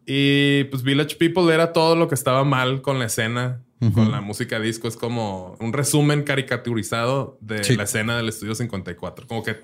Y 0.07 0.65
pues 0.65 0.83
Village 0.83 1.17
People 1.17 1.53
era 1.53 1.73
todo 1.73 1.95
lo 1.95 2.09
que 2.09 2.15
estaba 2.15 2.45
mal 2.45 2.81
con 2.81 2.99
la 2.99 3.07
escena, 3.07 3.63
con 3.95 4.11
la 4.11 4.21
música 4.21 4.59
disco. 4.59 4.89
Es 4.89 4.97
como 4.97 5.57
un 5.61 5.73
resumen 5.73 6.23
caricaturizado 6.23 7.39
de 7.41 7.77
la 7.77 7.83
escena 7.85 8.17
del 8.17 8.29
Estudio 8.29 8.55
54. 8.55 9.27
Como 9.27 9.43
que 9.43 9.61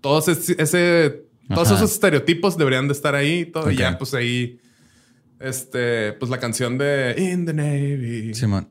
todos 0.00 0.28
ese, 0.28 1.24
todos 1.48 1.70
esos 1.70 1.92
estereotipos 1.92 2.56
deberían 2.56 2.86
de 2.86 2.92
estar 2.92 3.14
ahí 3.14 3.46
todo, 3.46 3.70
y 3.70 3.76
ya 3.76 3.98
pues 3.98 4.14
ahí 4.14 4.60
este, 5.40 6.12
pues 6.12 6.30
la 6.30 6.38
canción 6.38 6.78
de 6.78 7.14
In 7.18 7.44
the 7.44 7.52
Navy. 7.52 8.34
Simón. 8.34 8.68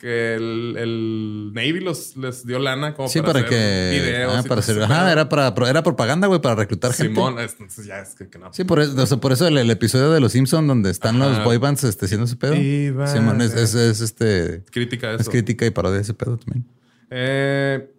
Que 0.00 0.34
el, 0.34 0.76
el, 0.78 1.52
Navy 1.52 1.80
los, 1.80 2.16
les 2.16 2.46
dio 2.46 2.58
lana 2.58 2.94
como 2.94 3.10
sí, 3.10 3.20
para, 3.20 3.40
hacer 3.40 3.50
que, 3.50 4.00
videos. 4.00 4.34
Ah, 4.34 4.42
para 4.48 4.60
hacer, 4.60 4.82
ajá, 4.82 5.12
era, 5.12 5.28
para, 5.28 5.52
era 5.68 5.82
propaganda, 5.82 6.26
güey, 6.26 6.40
para 6.40 6.54
reclutar 6.54 6.94
Simón, 6.94 7.36
gente. 7.36 7.52
entonces 7.52 7.84
ya 7.84 7.98
es 8.00 8.14
que, 8.14 8.38
no. 8.38 8.50
Sí, 8.50 8.64
por 8.64 8.80
eso, 8.80 9.20
por 9.20 9.32
eso 9.32 9.46
el, 9.46 9.70
episodio 9.70 10.10
de 10.10 10.20
Los 10.20 10.32
Simpsons 10.32 10.66
donde 10.66 10.90
están 10.90 11.18
los 11.18 11.44
boy 11.44 11.58
bands 11.58 11.84
este, 11.84 12.06
haciendo 12.06 12.24
ese 12.24 12.36
pedo. 12.36 12.54
Simón, 12.54 13.42
es, 13.42 13.54
es, 13.54 13.74
es, 13.74 14.00
este... 14.00 14.64
Crítica 14.70 15.12
eso. 15.12 15.20
Es 15.20 15.28
crítica 15.28 15.66
y 15.66 15.70
parodia 15.70 15.96
de 15.96 16.02
ese 16.02 16.14
pedo 16.14 16.38
también. 16.38 16.64
Eh, 17.10 17.90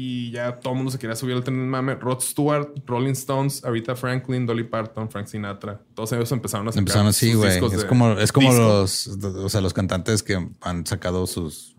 y 0.00 0.30
ya 0.30 0.60
todo 0.60 0.74
el 0.74 0.76
mundo 0.76 0.92
se 0.92 0.98
quería 1.00 1.16
subir 1.16 1.34
al 1.34 1.42
tren 1.42 1.58
del 1.58 1.66
mame. 1.66 1.96
Rod 1.96 2.20
Stewart, 2.20 2.68
Rolling 2.86 3.14
Stones, 3.14 3.64
Aretha 3.64 3.96
Franklin, 3.96 4.46
Dolly 4.46 4.62
Parton, 4.62 5.10
Frank 5.10 5.26
Sinatra. 5.26 5.80
Todos 5.94 6.12
ellos 6.12 6.30
empezaron 6.30 6.68
a 6.68 6.70
sacar 6.70 6.82
Empezaron 6.82 7.08
así, 7.08 7.34
güey. 7.34 7.50
Es 7.50 7.84
como, 7.84 8.12
es 8.12 8.30
como 8.30 8.52
los, 8.52 9.08
o 9.08 9.48
sea, 9.48 9.60
los 9.60 9.74
cantantes 9.74 10.22
que 10.22 10.38
han 10.60 10.86
sacado 10.86 11.26
sus 11.26 11.74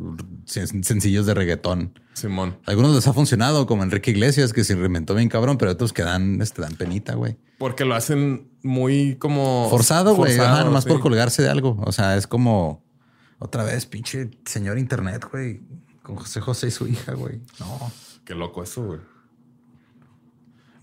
sencillos 0.46 1.28
de 1.28 1.34
reggaetón. 1.34 1.98
Simón. 2.12 2.58
Algunos 2.66 2.94
les 2.94 3.08
ha 3.08 3.14
funcionado, 3.14 3.66
como 3.66 3.84
Enrique 3.84 4.12
Iglesias, 4.12 4.52
que 4.52 4.66
se 4.66 4.76
reinventó 4.76 5.16
bien 5.16 5.30
cabrón, 5.30 5.58
pero 5.58 5.72
otros 5.72 5.94
que 5.94 6.04
dan, 6.04 6.42
este, 6.42 6.62
dan 6.62 6.76
penita, 6.76 7.16
güey. 7.16 7.38
Porque 7.58 7.86
lo 7.86 7.96
hacen 7.96 8.52
muy 8.64 9.16
como... 9.16 9.70
Forzado, 9.70 10.14
güey. 10.16 10.36
Nomás 10.36 10.84
por 10.84 11.00
colgarse 11.00 11.42
de 11.42 11.48
algo. 11.48 11.82
O 11.86 11.94
sea, 11.94 12.18
es 12.18 12.28
como... 12.28 12.84
Otra 13.38 13.64
vez, 13.64 13.86
pinche 13.86 14.30
señor 14.44 14.78
internet, 14.78 15.26
güey. 15.32 15.62
Con 16.04 16.18
José 16.18 16.42
José 16.42 16.68
y 16.68 16.72
su 16.72 16.86
hija, 16.86 17.14
güey. 17.14 17.40
No. 17.62 17.90
Qué 18.30 18.36
loco 18.36 18.62
eso, 18.62 18.84
güey. 18.84 19.00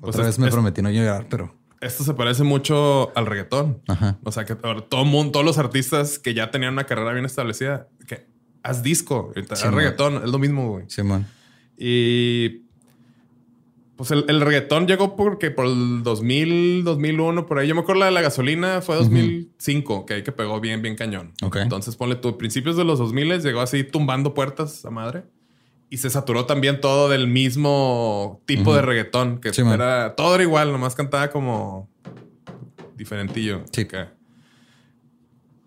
Otra 0.01 0.25
pues 0.25 0.27
vez 0.27 0.39
me 0.41 0.51
prometí 0.51 0.83
no 0.83 0.91
llegar, 0.91 1.29
pero. 1.31 1.55
Esto 1.81 2.03
se 2.03 2.13
parece 2.13 2.43
mucho 2.43 3.17
al 3.17 3.25
reggaetón. 3.25 3.81
Ajá. 3.87 4.19
O 4.25 4.33
sea, 4.33 4.45
que 4.45 4.57
todo 4.57 5.05
mundo, 5.05 5.31
todos 5.31 5.47
los 5.47 5.57
artistas 5.57 6.19
que 6.19 6.35
ya 6.35 6.51
tenían 6.51 6.73
una 6.73 6.87
carrera 6.87 7.13
bien 7.13 7.25
establecida, 7.25 7.87
que 8.09 8.27
haz 8.65 8.83
disco, 8.83 9.33
haz 9.49 9.63
reggaetón, 9.73 10.25
es 10.25 10.31
lo 10.33 10.41
mismo, 10.41 10.71
güey. 10.71 10.87
Sí, 10.89 11.05
man. 11.05 11.25
Y 11.79 12.63
pues 13.95 14.11
el, 14.11 14.41
reggaetón 14.41 14.89
llegó 14.89 15.15
porque 15.15 15.53
por 15.53 15.67
el 15.67 16.03
2000, 16.03 16.83
2001, 16.83 17.47
por 17.47 17.61
ahí. 17.61 17.69
Yo 17.69 17.77
me 17.77 17.83
acuerdo 17.83 18.01
la 18.01 18.07
de 18.07 18.13
la 18.13 18.23
gasolina 18.23 18.81
fue 18.83 18.97
2005, 18.97 20.05
que 20.05 20.15
ahí 20.15 20.25
que 20.25 20.33
pegó 20.33 20.59
bien, 20.61 20.83
bien 20.83 20.97
cañón. 20.97 21.33
Ok. 21.43 21.59
Entonces 21.59 21.95
ponle 21.95 22.17
tú, 22.17 22.37
principios 22.39 22.77
de 22.77 22.83
los 22.83 22.99
2000 22.99 23.41
llegó 23.41 23.61
así 23.61 23.85
tumbando 23.85 24.35
puertas 24.35 24.85
a 24.85 24.91
madre. 24.91 25.23
Y 25.89 25.99
se 25.99 26.11
saturó 26.11 26.47
también 26.47 26.81
todo 26.81 27.09
del 27.09 27.29
mismo 27.29 28.43
tipo 28.45 28.75
de 28.75 28.83
reggaetón, 28.83 29.41
que 29.41 29.51
era 29.51 30.15
todo 30.17 30.35
era 30.35 30.43
igual, 30.43 30.73
nomás 30.73 30.95
cantaba 30.95 31.31
como 31.31 31.89
diferentillo. 32.97 33.65
Chica. 33.71 34.13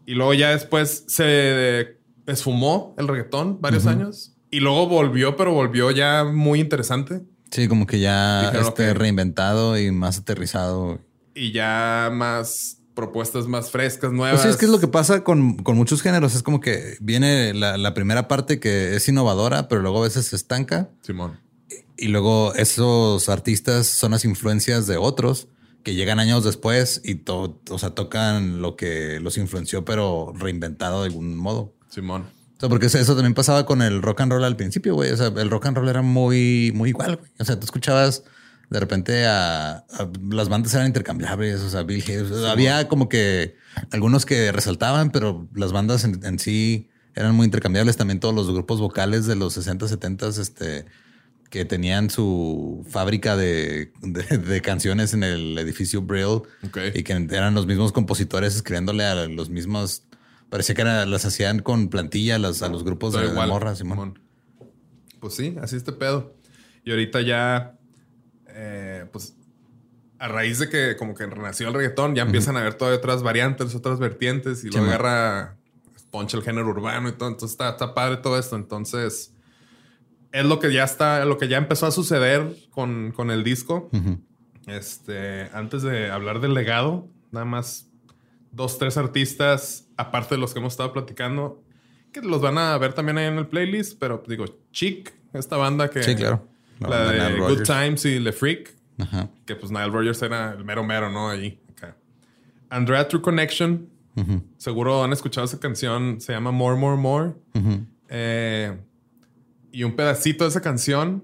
Y 0.05 0.15
luego 0.15 0.33
ya 0.33 0.49
después 0.49 1.05
se 1.07 1.97
esfumó 2.25 2.95
el 2.97 3.07
reggaetón 3.07 3.61
varios 3.61 3.85
años. 3.85 4.35
Y 4.51 4.59
luego 4.59 4.87
volvió, 4.87 5.37
pero 5.37 5.53
volvió 5.53 5.91
ya 5.91 6.23
muy 6.23 6.59
interesante. 6.59 7.21
Sí, 7.51 7.67
como 7.67 7.85
que 7.85 7.99
ya 7.99 8.49
este, 8.49 8.93
reinventado 8.93 9.77
y 9.77 9.91
más 9.91 10.17
aterrizado. 10.17 10.99
Y 11.35 11.51
ya 11.51 12.09
más 12.11 12.78
propuestas 12.99 13.47
más 13.47 13.71
frescas, 13.71 14.11
nuevas. 14.11 14.41
Pues 14.41 14.43
sí, 14.43 14.49
es 14.49 14.57
que 14.57 14.65
es 14.65 14.71
lo 14.71 14.79
que 14.79 14.89
pasa 14.89 15.23
con, 15.23 15.57
muchos 15.65 16.01
géneros. 16.01 16.35
Es 16.35 16.43
como 16.43 16.59
que 16.59 16.97
viene 16.99 17.53
la, 17.53 17.93
primera 17.93 18.27
parte 18.27 18.59
que 18.59 18.95
es 18.95 19.07
innovadora, 19.07 19.69
pero 19.69 19.81
luego 19.81 19.99
a 19.99 20.03
veces 20.03 20.25
se 20.27 20.35
estanca. 20.35 20.89
Simón. 21.01 21.39
Y, 21.97 22.09
luego 22.09 22.53
esos 22.55 23.29
artistas 23.29 23.87
son 23.87 24.11
las 24.11 24.25
influencias 24.25 24.85
de 24.85 24.97
otros 24.97 25.47
que 25.83 25.95
llegan 25.95 26.19
años 26.19 26.43
después 26.43 27.01
y 27.05 27.15
todo, 27.15 27.61
o 27.69 27.79
sea, 27.79 27.91
tocan 27.91 28.61
lo 28.61 28.75
que 28.75 29.21
los 29.21 29.37
influenció, 29.37 29.85
pero 29.85 30.33
reinventado 30.35 31.01
de 31.01 31.07
algún 31.07 31.37
modo. 31.37 31.73
Simón. 31.89 32.23
O 32.57 32.59
sea, 32.59 32.67
porque 32.67 32.87
eso 32.87 33.15
también 33.15 33.33
pasaba 33.33 33.65
con 33.65 33.81
el 33.81 34.01
rock 34.01 34.21
and 34.21 34.33
roll 34.33 34.43
al 34.43 34.57
principio, 34.57 34.93
güey. 34.93 35.11
O 35.11 35.17
sea, 35.17 35.27
el 35.27 35.49
rock 35.49 35.67
and 35.67 35.77
roll 35.77 35.87
era 35.87 36.01
muy, 36.01 36.73
muy 36.75 36.89
igual, 36.89 37.15
güey. 37.15 37.31
O 37.39 37.45
sea, 37.45 37.57
tú 37.57 37.63
escuchabas 37.63 38.23
de 38.69 38.79
repente 38.79 39.25
a, 39.25 39.85
las 40.29 40.49
bandas 40.49 40.73
eran 40.73 40.87
intercambiables, 40.87 41.61
o 41.61 41.69
sea, 41.69 41.83
Bill 41.83 42.03
Hayes. 42.07 42.31
había 42.45 42.87
como 42.87 43.09
que 43.09 43.55
algunos 43.91 44.25
que 44.25 44.51
resaltaban, 44.51 45.11
pero 45.11 45.47
las 45.53 45.71
bandas 45.71 46.03
en, 46.03 46.39
sí 46.39 46.89
eran 47.15 47.35
muy 47.35 47.45
intercambiables. 47.45 47.97
También 47.97 48.19
todos 48.19 48.35
los 48.35 48.51
grupos 48.51 48.79
vocales 48.79 49.25
de 49.25 49.35
los 49.35 49.53
60, 49.53 49.87
70, 49.87 50.27
este, 50.27 50.85
que 51.49 51.65
tenían 51.65 52.09
su 52.09 52.85
fábrica 52.89 53.35
de, 53.35 53.91
canciones 54.63 55.13
en 55.13 55.23
el 55.23 55.57
edificio 55.57 56.01
Brill 56.01 56.43
y 56.93 57.03
que 57.03 57.13
eran 57.13 57.55
los 57.55 57.65
mismos 57.65 57.91
compositores 57.91 58.55
escribiéndole 58.55 59.03
a 59.03 59.25
los 59.27 59.49
mismos 59.49 60.03
Parecía 60.49 60.73
que 60.73 60.83
las 60.83 61.25
hacían 61.25 61.59
con 61.59 61.89
plantilla 61.89 62.35
a 62.35 62.39
los 62.39 62.83
grupos 62.83 63.13
de, 63.13 63.31
morras, 63.31 63.77
Simón. 63.77 64.19
Pues 65.19 65.35
sí, 65.35 65.55
así 65.61 65.75
este 65.75 65.91
pedo. 65.91 66.35
Y 66.83 66.91
ahorita 66.91 67.21
ya, 67.21 67.77
eh, 68.61 69.05
pues 69.11 69.35
a 70.19 70.27
raíz 70.27 70.59
de 70.59 70.67
que 70.67 70.97
como 70.97 71.13
que 71.15 71.25
renació 71.25 71.69
el 71.69 71.73
reggaetón, 71.73 72.13
ya 72.13 72.23
empiezan 72.23 72.57
a 72.57 72.61
ver 72.61 72.73
todas 72.73 72.97
otras 72.97 73.23
variantes, 73.23 73.73
otras 73.73 73.99
vertientes 73.99 74.65
y 74.65 74.69
Sí, 74.69 74.77
man. 74.77 74.89
agarra, 74.89 75.55
poncha 76.11 76.35
el 76.35 76.43
género 76.43 76.67
urbano 76.67 77.07
y 77.07 77.13
todo. 77.13 77.29
Entonces 77.29 77.51
está, 77.51 77.69
está 77.69 77.93
padre 77.93 78.17
todo 78.17 78.37
esto. 78.37 78.57
Entonces 78.57 79.33
es 80.33 80.45
lo 80.45 80.59
que 80.59 80.73
ya 80.73 80.83
está, 80.83 81.23
lo 81.23 81.37
que 81.37 81.47
ya 81.47 81.57
empezó 81.57 81.85
a 81.85 81.91
suceder 81.91 82.53
con, 82.69 83.13
con 83.15 83.31
el 83.31 83.45
disco. 83.45 83.89
Este, 84.67 85.49
antes 85.53 85.83
de 85.83 86.11
hablar 86.11 86.41
del 86.41 86.53
legado, 86.53 87.07
nada 87.31 87.45
más 87.45 87.87
dos, 88.51 88.77
tres 88.77 88.97
artistas, 88.97 89.87
aparte 89.95 90.35
de 90.35 90.41
los 90.41 90.51
que 90.53 90.59
hemos 90.59 90.73
estado 90.73 90.91
platicando, 90.91 91.63
que 92.11 92.21
los 92.21 92.41
van 92.41 92.57
a 92.57 92.77
ver 92.77 92.93
también 92.93 93.17
ahí 93.19 93.27
en 93.27 93.37
el 93.37 93.47
playlist, 93.47 93.97
pero 93.99 94.21
digo, 94.27 94.45
Chic, 94.71 95.13
esta 95.31 95.55
banda 95.55 95.89
que... 95.89 96.03
Sí, 96.03 96.13
claro. 96.15 96.45
La 96.79 96.89
La, 96.89 97.11
de 97.11 97.29
Nile 97.33 97.39
Good. 97.55 97.63
Times 97.63 98.05
y 98.05 98.19
Le 98.19 98.31
Freak, 98.31 98.75
Ajá. 98.99 99.29
que 99.45 99.55
pues 99.55 99.71
Nile 99.71 99.87
Rogers 99.89 100.21
era 100.21 100.53
el 100.53 100.63
mero 100.63 100.83
mero, 100.83 101.09
¿no? 101.11 101.29
Allí. 101.29 101.59
acá. 101.69 101.95
Andrea 102.69 103.07
True 103.07 103.21
Connection, 103.21 103.89
Ujú. 104.15 104.43
seguro 104.57 105.03
han 105.03 105.11
escuchado 105.13 105.45
esa 105.45 105.59
canción, 105.59 106.19
se 106.21 106.33
llama 106.33 106.51
More, 106.51 106.77
More, 106.77 106.97
More. 106.97 107.33
Ujú. 107.53 107.85
Eh, 108.09 108.77
y 109.71 109.83
un 109.83 109.95
pedacito 109.95 110.43
de 110.45 110.49
esa 110.49 110.61
canción 110.61 111.23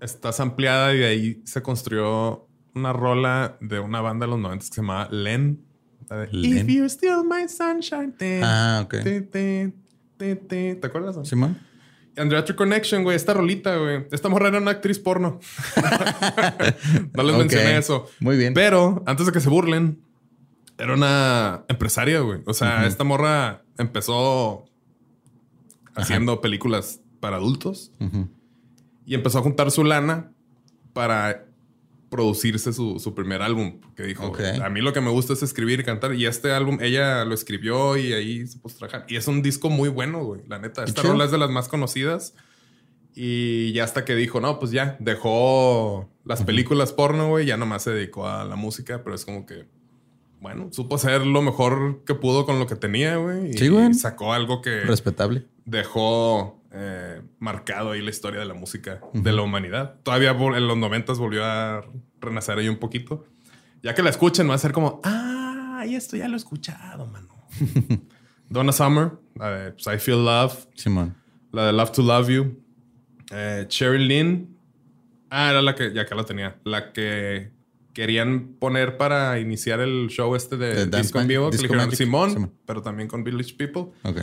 está 0.00 0.30
ampliada 0.42 0.94
y 0.94 0.98
de 0.98 1.06
ahí 1.06 1.42
se 1.44 1.62
construyó 1.62 2.46
una 2.74 2.92
rola 2.92 3.56
de 3.60 3.80
una 3.80 4.00
banda 4.00 4.26
de 4.26 4.30
los 4.30 4.40
90 4.40 4.64
que 4.66 4.74
se 4.74 4.80
llamaba 4.80 5.08
Len. 5.10 5.60
De, 6.08 6.28
Len. 6.32 6.58
If 6.58 6.66
you're 6.68 6.86
still 6.88 7.22
my 7.24 7.48
sunshine. 7.48 8.12
te, 8.12 8.40
Ah, 8.42 8.80
ok. 8.84 8.90
te, 9.02 9.20
te, 9.22 9.72
te, 10.16 10.36
te. 10.36 10.74
¿Te 10.76 10.86
acuerdas? 10.86 11.28
Simón. 11.28 11.58
Andrea 12.18 12.44
True 12.44 12.56
Connection, 12.56 13.02
güey, 13.02 13.16
esta 13.16 13.34
rolita, 13.34 13.76
güey. 13.76 14.06
Esta 14.10 14.28
morra 14.28 14.48
era 14.48 14.58
una 14.58 14.72
actriz 14.72 14.98
porno. 14.98 15.40
no 17.14 17.22
les 17.22 17.36
mencioné 17.36 17.78
eso. 17.78 18.08
Muy 18.20 18.36
bien. 18.36 18.54
Pero 18.54 19.02
antes 19.06 19.26
de 19.26 19.32
que 19.32 19.40
se 19.40 19.48
burlen, 19.48 20.00
era 20.78 20.94
una 20.94 21.64
empresaria, 21.68 22.20
güey. 22.20 22.40
O 22.46 22.54
sea, 22.54 22.86
esta 22.86 23.04
morra 23.04 23.62
empezó 23.78 24.64
haciendo 25.94 26.40
películas 26.40 27.00
para 27.20 27.36
adultos 27.36 27.90
y 29.04 29.14
empezó 29.14 29.38
a 29.38 29.42
juntar 29.42 29.70
su 29.70 29.84
lana 29.84 30.30
para 30.92 31.47
producirse 32.10 32.72
su, 32.72 32.98
su 32.98 33.14
primer 33.14 33.42
álbum. 33.42 33.80
Que 33.96 34.04
dijo, 34.04 34.32
a 34.62 34.68
mí 34.70 34.80
lo 34.80 34.92
que 34.92 35.00
me 35.00 35.10
gusta 35.10 35.32
es 35.34 35.42
escribir 35.42 35.80
y 35.80 35.84
cantar. 35.84 36.14
Y 36.14 36.26
este 36.26 36.52
álbum, 36.52 36.78
ella 36.80 37.24
lo 37.24 37.34
escribió 37.34 37.96
y 37.96 38.12
ahí 38.12 38.46
se 38.46 38.58
puso 38.58 38.78
trabajar. 38.78 39.04
Y 39.08 39.16
es 39.16 39.28
un 39.28 39.42
disco 39.42 39.68
muy 39.70 39.88
bueno, 39.88 40.24
güey. 40.24 40.42
La 40.48 40.58
neta, 40.58 40.84
esta 40.84 41.02
rola 41.02 41.24
es 41.24 41.30
de 41.30 41.38
las 41.38 41.50
más 41.50 41.68
conocidas. 41.68 42.34
Y 43.14 43.72
ya 43.72 43.84
hasta 43.84 44.04
que 44.04 44.14
dijo, 44.14 44.40
no, 44.40 44.58
pues 44.60 44.70
ya, 44.70 44.96
dejó 45.00 46.08
las 46.24 46.44
películas 46.44 46.92
porno, 46.92 47.28
güey. 47.28 47.46
Ya 47.46 47.56
nomás 47.56 47.82
se 47.82 47.90
dedicó 47.90 48.28
a 48.28 48.44
la 48.44 48.54
música, 48.56 49.02
pero 49.02 49.16
es 49.16 49.24
como 49.24 49.44
que, 49.44 49.66
bueno, 50.40 50.68
supo 50.72 50.94
hacer 50.96 51.26
lo 51.26 51.42
mejor 51.42 52.04
que 52.06 52.14
pudo 52.14 52.46
con 52.46 52.58
lo 52.60 52.66
que 52.66 52.76
tenía, 52.76 53.16
güey. 53.16 53.50
Y 53.50 53.54
Sí, 53.54 53.68
güey. 53.68 53.92
sacó 53.94 54.32
algo 54.32 54.62
que 54.62 54.82
Respetable. 54.82 55.46
dejó 55.64 56.57
eh, 56.72 57.22
marcado 57.38 57.92
ahí 57.92 58.02
la 58.02 58.10
historia 58.10 58.40
de 58.40 58.46
la 58.46 58.54
música 58.54 59.00
de 59.12 59.32
la 59.32 59.42
humanidad. 59.42 59.96
Todavía 60.02 60.30
en 60.30 60.68
los 60.68 60.76
noventas 60.76 61.18
volvió 61.18 61.44
a 61.44 61.84
renacer 62.20 62.58
ahí 62.58 62.68
un 62.68 62.78
poquito. 62.78 63.24
Ya 63.82 63.94
que 63.94 64.02
la 64.02 64.10
escuchen, 64.10 64.48
va 64.50 64.54
a 64.54 64.58
ser 64.58 64.72
como, 64.72 65.00
ah, 65.04 65.84
y 65.86 65.94
esto 65.94 66.16
ya 66.16 66.28
lo 66.28 66.34
he 66.34 66.38
escuchado, 66.38 67.06
mano. 67.06 67.28
Donna 68.48 68.72
Summer, 68.72 69.12
la 69.34 69.50
de 69.50 69.72
pues, 69.72 69.86
I 69.86 69.98
Feel 69.98 70.24
Love, 70.24 70.66
Simón. 70.74 71.14
la 71.52 71.66
de 71.66 71.72
Love 71.72 71.92
to 71.92 72.02
Love 72.02 72.28
You. 72.28 72.62
Eh, 73.30 73.66
Cheryl 73.68 74.08
Lynn. 74.08 74.56
Ah, 75.30 75.50
era 75.50 75.62
la 75.62 75.74
que, 75.74 75.92
ya 75.92 76.02
acá 76.02 76.14
la 76.14 76.24
tenía. 76.24 76.56
La 76.64 76.92
que 76.92 77.50
querían 77.92 78.54
poner 78.58 78.96
para 78.96 79.38
iniciar 79.38 79.80
el 79.80 80.08
show 80.08 80.34
este 80.34 80.56
de, 80.56 80.86
Disco 80.86 81.20
en 81.20 81.28
vivo. 81.28 81.50
que 81.50 81.56
le 81.56 81.62
dijeron. 81.62 81.92
Simón, 81.94 82.30
Simón. 82.30 82.54
pero 82.64 82.80
también 82.80 83.08
con 83.08 83.24
Village 83.24 83.54
People. 83.54 83.92
Ok. 84.02 84.20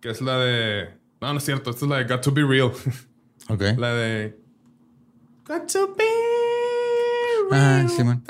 Que 0.00 0.10
es 0.10 0.20
la 0.20 0.38
de. 0.38 0.88
No, 1.20 1.32
no 1.32 1.38
es 1.38 1.44
cierto. 1.44 1.70
Esta 1.70 1.84
es 1.84 1.88
la 1.90 1.96
de 1.98 2.04
Got 2.04 2.22
to 2.22 2.32
Be 2.32 2.42
Real. 2.44 2.72
Ok. 3.50 3.62
la 3.78 3.94
de. 3.94 4.38
Got 5.46 5.72
to 5.72 5.94
Be 5.96 6.04
Real. 7.50 7.86
Ah, 7.86 7.86
na. 8.04 8.20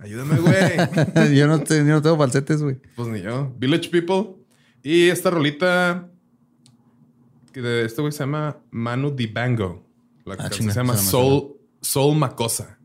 Ayúdame, 0.00 0.36
güey. 0.38 1.34
yo, 1.36 1.46
no 1.46 1.60
te- 1.60 1.78
yo 1.78 1.84
no 1.84 2.02
tengo 2.02 2.16
falsetes, 2.16 2.62
güey. 2.62 2.76
pues 2.96 3.08
ni 3.08 3.20
yo. 3.20 3.52
Village 3.58 3.88
People. 3.90 4.36
Y 4.82 5.08
esta 5.08 5.30
rolita. 5.30 6.08
Que 7.52 7.60
de 7.62 7.84
este 7.86 8.00
güey 8.00 8.12
se 8.12 8.20
llama 8.20 8.58
Manu 8.70 9.10
Dibango. 9.14 9.84
La 10.24 10.34
Ah, 10.34 10.36
canción 10.36 10.70
se 10.70 10.76
llama 10.78 10.96
Soul, 10.96 11.54
Soul 11.80 12.16
Macosa. 12.16 12.78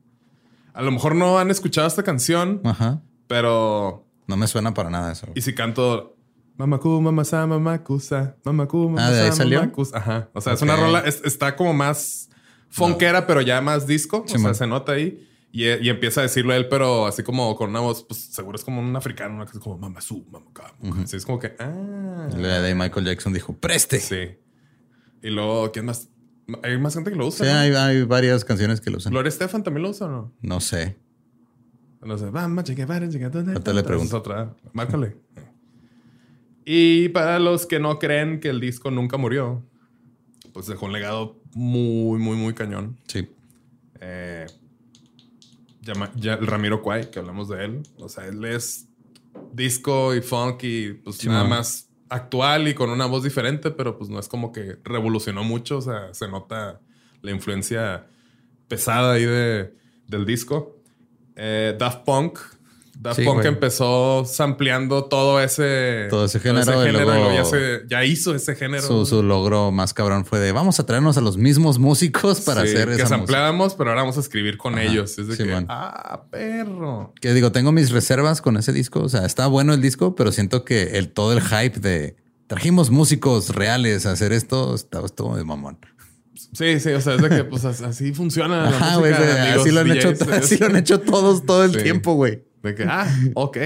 A 0.73 0.81
lo 0.81 0.91
mejor 0.91 1.15
no 1.15 1.37
han 1.37 1.51
escuchado 1.51 1.87
esta 1.87 2.03
canción, 2.03 2.61
Ajá. 2.63 3.01
pero. 3.27 4.05
No 4.27 4.37
me 4.37 4.47
suena 4.47 4.73
para 4.73 4.89
nada 4.89 5.11
eso. 5.11 5.27
Y 5.35 5.41
si 5.41 5.53
canto 5.53 6.12
Mamaku, 6.57 7.01
mamasa, 7.01 7.47
mamakusa, 7.47 8.35
mamaku, 8.43 8.89
mamasa, 8.89 9.07
Ah, 9.07 9.11
¿de 9.11 9.21
ahí 9.21 9.31
salió? 9.31 9.59
mamakusa. 9.59 9.97
Ajá. 9.97 10.29
O 10.33 10.41
sea, 10.41 10.53
es 10.53 10.61
Ok. 10.61 10.65
una 10.69 10.75
rola, 10.75 10.99
es- 10.99 11.21
está 11.25 11.55
como 11.55 11.73
más 11.73 12.29
funkera, 12.69 13.25
pero 13.25 13.41
ya 13.41 13.59
más 13.61 13.87
disco. 13.87 14.23
Sí, 14.27 14.35
o 14.35 14.37
sea, 14.37 14.43
man. 14.49 14.55
se 14.55 14.67
nota 14.67 14.91
ahí. 14.93 15.27
Y, 15.51 15.65
y 15.67 15.89
empieza 15.89 16.21
a 16.21 16.23
decirlo 16.23 16.53
él, 16.53 16.67
pero 16.67 17.05
así 17.05 17.21
como 17.21 17.55
con 17.55 17.69
una 17.69 17.79
voz, 17.79 18.03
pues 18.03 18.19
seguro 18.21 18.55
es 18.55 18.63
como 18.63 18.81
un 18.81 18.95
africano, 18.95 19.35
una 19.35 19.45
cosa 19.45 19.59
como 19.59 19.77
mamasu, 19.77 20.25
mamaka. 20.31 20.73
Así 21.03 21.15
es 21.15 21.25
como 21.25 21.37
que, 21.39 21.55
ah. 21.59 22.27
La 22.35 22.59
de 22.61 22.73
Michael 22.73 23.05
Jackson 23.05 23.33
dijo, 23.33 23.55
preste. 23.57 23.99
Sí, 23.99 24.15
Sí. 24.15 24.37
Y 25.21 25.29
luego, 25.29 25.71
¿quién 25.71 25.85
más? 25.85 26.09
Hay 26.63 26.77
más 26.79 26.93
gente 26.95 27.09
que 27.11 27.15
lo 27.15 27.27
usa. 27.27 27.45
¿no? 27.45 27.59
hay, 27.59 27.71
hay 27.73 28.03
varias 28.03 28.43
canciones 28.43 28.81
que 28.81 28.89
lo 28.91 28.97
usan. 28.97 29.11
Gloria 29.13 29.29
Estefan 29.29 29.63
también 29.63 29.83
lo 29.83 29.89
usa 29.91 30.07
o 30.07 30.09
no? 30.11 30.33
No 30.41 30.59
sé. 30.59 30.97
No 32.01 32.17
sé. 32.17 32.29
Vamos, 32.31 32.63
chica, 32.65 32.85
para, 32.85 33.07
chica, 33.07 33.29
¿dónde 33.29 33.53
Ahorita 33.53 33.71
le 33.73 33.83
pregunto. 33.83 34.17
Es 34.17 34.19
otra. 34.19 34.53
Márcale. 34.73 35.15
Y 36.65 37.09
para 37.09 37.39
los 37.39 37.65
que 37.65 37.79
no 37.79 37.99
creen 37.99 38.39
que 38.39 38.49
el 38.49 38.59
disco 38.59 38.91
nunca 38.91 39.17
murió, 39.17 39.63
pues 40.53 40.67
dejó 40.67 40.85
un 40.85 40.93
legado 40.93 41.41
muy, 41.53 42.19
muy, 42.19 42.37
muy 42.37 42.53
cañón. 42.53 42.97
Sí. 43.07 43.27
Eh, 43.99 44.45
ya, 46.15 46.33
el 46.35 46.47
Ramiro 46.47 46.81
Kwai, 46.81 47.11
que 47.11 47.19
hablamos 47.19 47.49
de 47.49 47.65
él. 47.65 47.83
O 47.97 48.07
sea, 48.07 48.27
él 48.27 48.43
es 48.45 48.87
disco 49.51 50.15
y 50.15 50.21
funk 50.21 50.63
y 50.63 50.93
pues 50.93 51.17
Sí, 51.17 51.27
nada 51.27 51.41
man. 51.41 51.49
más 51.49 51.89
actual 52.09 52.67
y 52.67 52.73
con 52.73 52.89
una 52.89 53.05
voz 53.05 53.23
diferente, 53.23 53.71
pero 53.71 53.97
pues 53.97 54.09
no 54.09 54.19
es 54.19 54.27
como 54.27 54.51
que 54.51 54.77
revolucionó 54.83 55.43
mucho. 55.43 55.77
O 55.77 55.81
sea, 55.81 56.13
se 56.13 56.27
nota 56.27 56.79
la 57.21 57.31
influencia 57.31 58.07
pesada 58.67 59.13
ahí 59.13 59.25
de, 59.25 59.73
del 60.07 60.25
disco. 60.25 60.77
Eh, 61.35 61.75
Daft 61.77 62.05
Punk. 62.05 62.39
Daft 62.99 63.17
Sí, 63.19 63.25
Punk 63.25 63.37
güey. 63.37 63.47
empezó 63.47 64.23
sampleando 64.23 65.05
todo 65.05 65.41
ese, 65.41 66.07
Todo 66.09 66.25
ese 66.25 66.39
género, 66.39 66.85
y 66.85 66.89
y 66.89 66.91
luego- 66.91 67.11
luego 67.11 67.33
ya, 67.33 67.43
se- 67.43 67.81
ya 67.89 68.05
hizo 68.05 68.33
ese 68.35 68.55
género. 68.55 68.83
Su, 68.83 69.05
su 69.05 69.23
logro 69.23 69.71
más 69.71 69.93
cabrón 69.93 70.25
fue 70.25 70.39
de 70.39 70.51
vamos 70.51 70.79
a 70.79 70.85
traernos 70.85 71.17
a 71.17 71.21
los 71.21 71.35
mismos 71.35 71.79
músicos 71.79 72.41
para 72.41 72.61
Sí, 72.61 72.67
hacer 72.69 72.89
que 72.89 72.95
esa 72.95 73.07
sampleábamos, 73.07 73.73
pero 73.75 73.89
ahora 73.89 74.03
vamos 74.03 74.17
a 74.17 74.21
escribir 74.21 74.57
con 74.57 74.75
Ajá, 74.75 74.83
ellos. 74.83 75.17
Es 75.17 75.27
de 75.27 75.35
que, 75.35 75.43
Simón. 75.43 75.65
ah, 75.69 76.23
perro. 76.29 77.13
Que 77.19 77.33
digo, 77.33 77.51
tengo 77.51 77.71
mis 77.71 77.89
reservas 77.91 78.41
con 78.41 78.57
ese 78.57 78.71
disco. 78.71 79.01
O 79.01 79.09
sea, 79.09 79.25
está 79.25 79.47
bueno 79.47 79.73
el 79.73 79.81
disco, 79.81 80.15
pero 80.15 80.31
siento 80.31 80.63
que 80.63 80.97
el 80.97 81.09
todo 81.09 81.33
el 81.33 81.41
hype 81.41 81.79
de 81.79 82.15
trajimos 82.47 82.91
músicos 82.91 83.49
reales 83.55 84.05
a 84.05 84.11
hacer 84.11 84.31
esto 84.33 84.75
está 84.75 85.03
estuvo 85.03 85.35
de 85.35 85.43
mamón. 85.43 85.79
Sí, 86.35 86.79
sí, 86.79 86.89
o 86.91 87.01
sea, 87.01 87.15
es 87.15 87.21
de 87.21 87.29
que 87.29 87.43
pues 87.43 87.65
as- 87.65 87.81
así 87.81 88.13
funciona 88.13 88.63
la 88.63 88.69
Ajá, 88.69 88.95
güey. 88.97 89.11
música, 89.11 89.27
de- 89.33 89.41
amigos 89.41 89.61
Así 89.61 89.71
lo 89.71 89.79
han 89.81 89.91
hecho, 89.91 90.09
así 90.31 90.57
lo 90.57 90.65
han 90.67 90.75
hecho 90.75 90.99
todos 91.01 91.45
todo 91.45 91.63
el 91.63 91.81
tiempo, 91.81 92.13
güey. 92.13 92.43
De 92.63 92.73
que, 92.75 92.83
ah, 92.87 93.07
ok. 93.35 93.57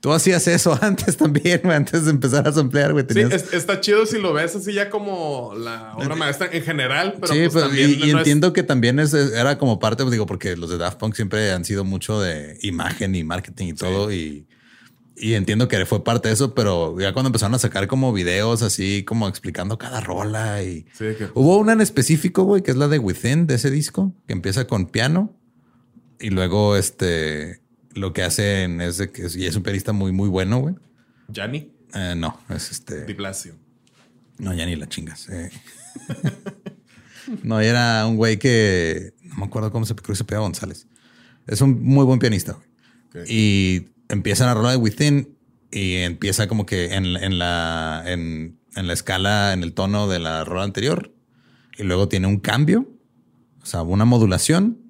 Tú 0.00 0.12
hacías 0.12 0.46
eso 0.48 0.78
antes 0.82 1.16
también, 1.16 1.62
güey, 1.64 1.74
antes 1.76 2.04
de 2.04 2.10
empezar 2.10 2.46
a 2.46 2.52
samplear, 2.52 2.92
güey. 2.92 3.06
Sí, 3.08 3.20
es- 3.20 3.54
está 3.54 3.80
chido 3.80 4.04
si 4.04 4.18
lo 4.20 4.34
ves 4.34 4.54
así 4.54 4.74
ya 4.74 4.90
como 4.90 5.54
la 5.56 5.94
obra 5.96 6.14
maestra 6.14 6.48
en 6.52 6.62
general, 6.62 7.14
pero 7.18 7.32
sí, 7.32 7.48
pues 7.50 7.64
también 7.64 7.90
y, 7.90 7.94
y 7.94 7.98
no 7.98 8.04
es- 8.06 8.14
entiendo 8.18 8.52
que 8.52 8.62
también 8.62 8.98
es, 8.98 9.14
era 9.14 9.56
como 9.56 9.78
parte, 9.78 10.02
pues, 10.04 10.12
digo, 10.12 10.26
porque 10.26 10.56
los 10.56 10.68
de 10.68 10.76
Daft 10.76 10.98
Punk 10.98 11.14
siempre 11.14 11.50
han 11.52 11.64
sido 11.64 11.84
mucho 11.84 12.20
de 12.20 12.58
imagen 12.60 13.14
y 13.14 13.24
marketing 13.24 13.68
y 13.68 13.72
todo. 13.72 14.12
Y, 14.12 14.46
y 15.16 15.34
entiendo 15.34 15.68
que 15.68 15.86
fue 15.86 16.04
parte 16.04 16.28
de 16.28 16.34
eso, 16.34 16.54
pero 16.54 17.00
ya 17.00 17.14
cuando 17.14 17.28
empezaron 17.28 17.54
a 17.54 17.58
sacar 17.58 17.86
como 17.86 18.12
videos 18.12 18.60
así, 18.60 19.04
como 19.04 19.26
explicando 19.26 19.78
cada 19.78 20.00
rola 20.02 20.62
y 20.62 20.84
Sí, 20.92 21.14
que, 21.16 21.28
hubo 21.32 21.56
una 21.56 21.72
en 21.72 21.80
específico, 21.80 22.42
güey, 22.42 22.62
que 22.62 22.72
es 22.72 22.76
la 22.76 22.88
de 22.88 22.98
Within 22.98 23.46
de 23.46 23.54
ese 23.54 23.70
disco, 23.70 24.12
que 24.26 24.34
empieza 24.34 24.66
con 24.66 24.84
piano 24.86 25.34
y 26.20 26.28
luego 26.28 26.76
este 26.76 27.62
lo 27.94 28.12
que 28.12 28.22
hacen 28.22 28.80
es 28.80 28.98
de 28.98 29.10
que 29.10 29.26
es, 29.26 29.36
y 29.36 29.46
es 29.46 29.56
un 29.56 29.62
pianista 29.62 29.92
muy, 29.92 30.12
muy 30.12 30.28
bueno, 30.28 30.58
güey. 30.58 30.74
Gianni 31.28 31.70
Eh, 31.94 32.14
no, 32.16 32.38
es 32.50 32.70
este. 32.70 33.04
Di 33.04 33.14
Blasio. 33.14 33.54
No, 34.38 34.52
ya 34.52 34.66
ni 34.66 34.76
la 34.76 34.88
chingas. 34.88 35.28
eh. 35.28 35.50
no, 37.42 37.60
era 37.60 38.06
un 38.06 38.16
güey 38.16 38.38
que 38.38 39.14
no 39.22 39.36
me 39.36 39.44
acuerdo 39.44 39.70
cómo 39.70 39.86
se 39.86 39.94
creo 39.94 40.08
que 40.08 40.16
se 40.16 40.24
pega 40.24 40.40
González. 40.40 40.86
Es 41.46 41.60
un 41.60 41.82
muy 41.82 42.04
buen 42.04 42.18
pianista. 42.18 42.52
güey. 43.12 43.22
Ok. 43.24 43.30
Y 43.30 43.88
empiezan 44.08 44.48
a 44.48 44.54
rolar 44.54 44.72
de 44.72 44.78
Within 44.78 45.36
y 45.70 45.94
empieza 45.96 46.46
como 46.48 46.66
que 46.66 46.94
en, 46.94 47.04
en 47.16 47.38
la 47.38 48.02
en, 48.06 48.58
en 48.76 48.86
la 48.86 48.92
escala, 48.92 49.52
en 49.52 49.62
el 49.62 49.72
tono 49.72 50.08
de 50.08 50.18
la 50.18 50.44
rola 50.44 50.64
anterior. 50.64 51.12
Y 51.78 51.82
luego 51.84 52.08
tiene 52.08 52.26
un 52.28 52.38
cambio, 52.38 52.88
o 53.62 53.66
sea, 53.66 53.82
una 53.82 54.04
modulación 54.04 54.83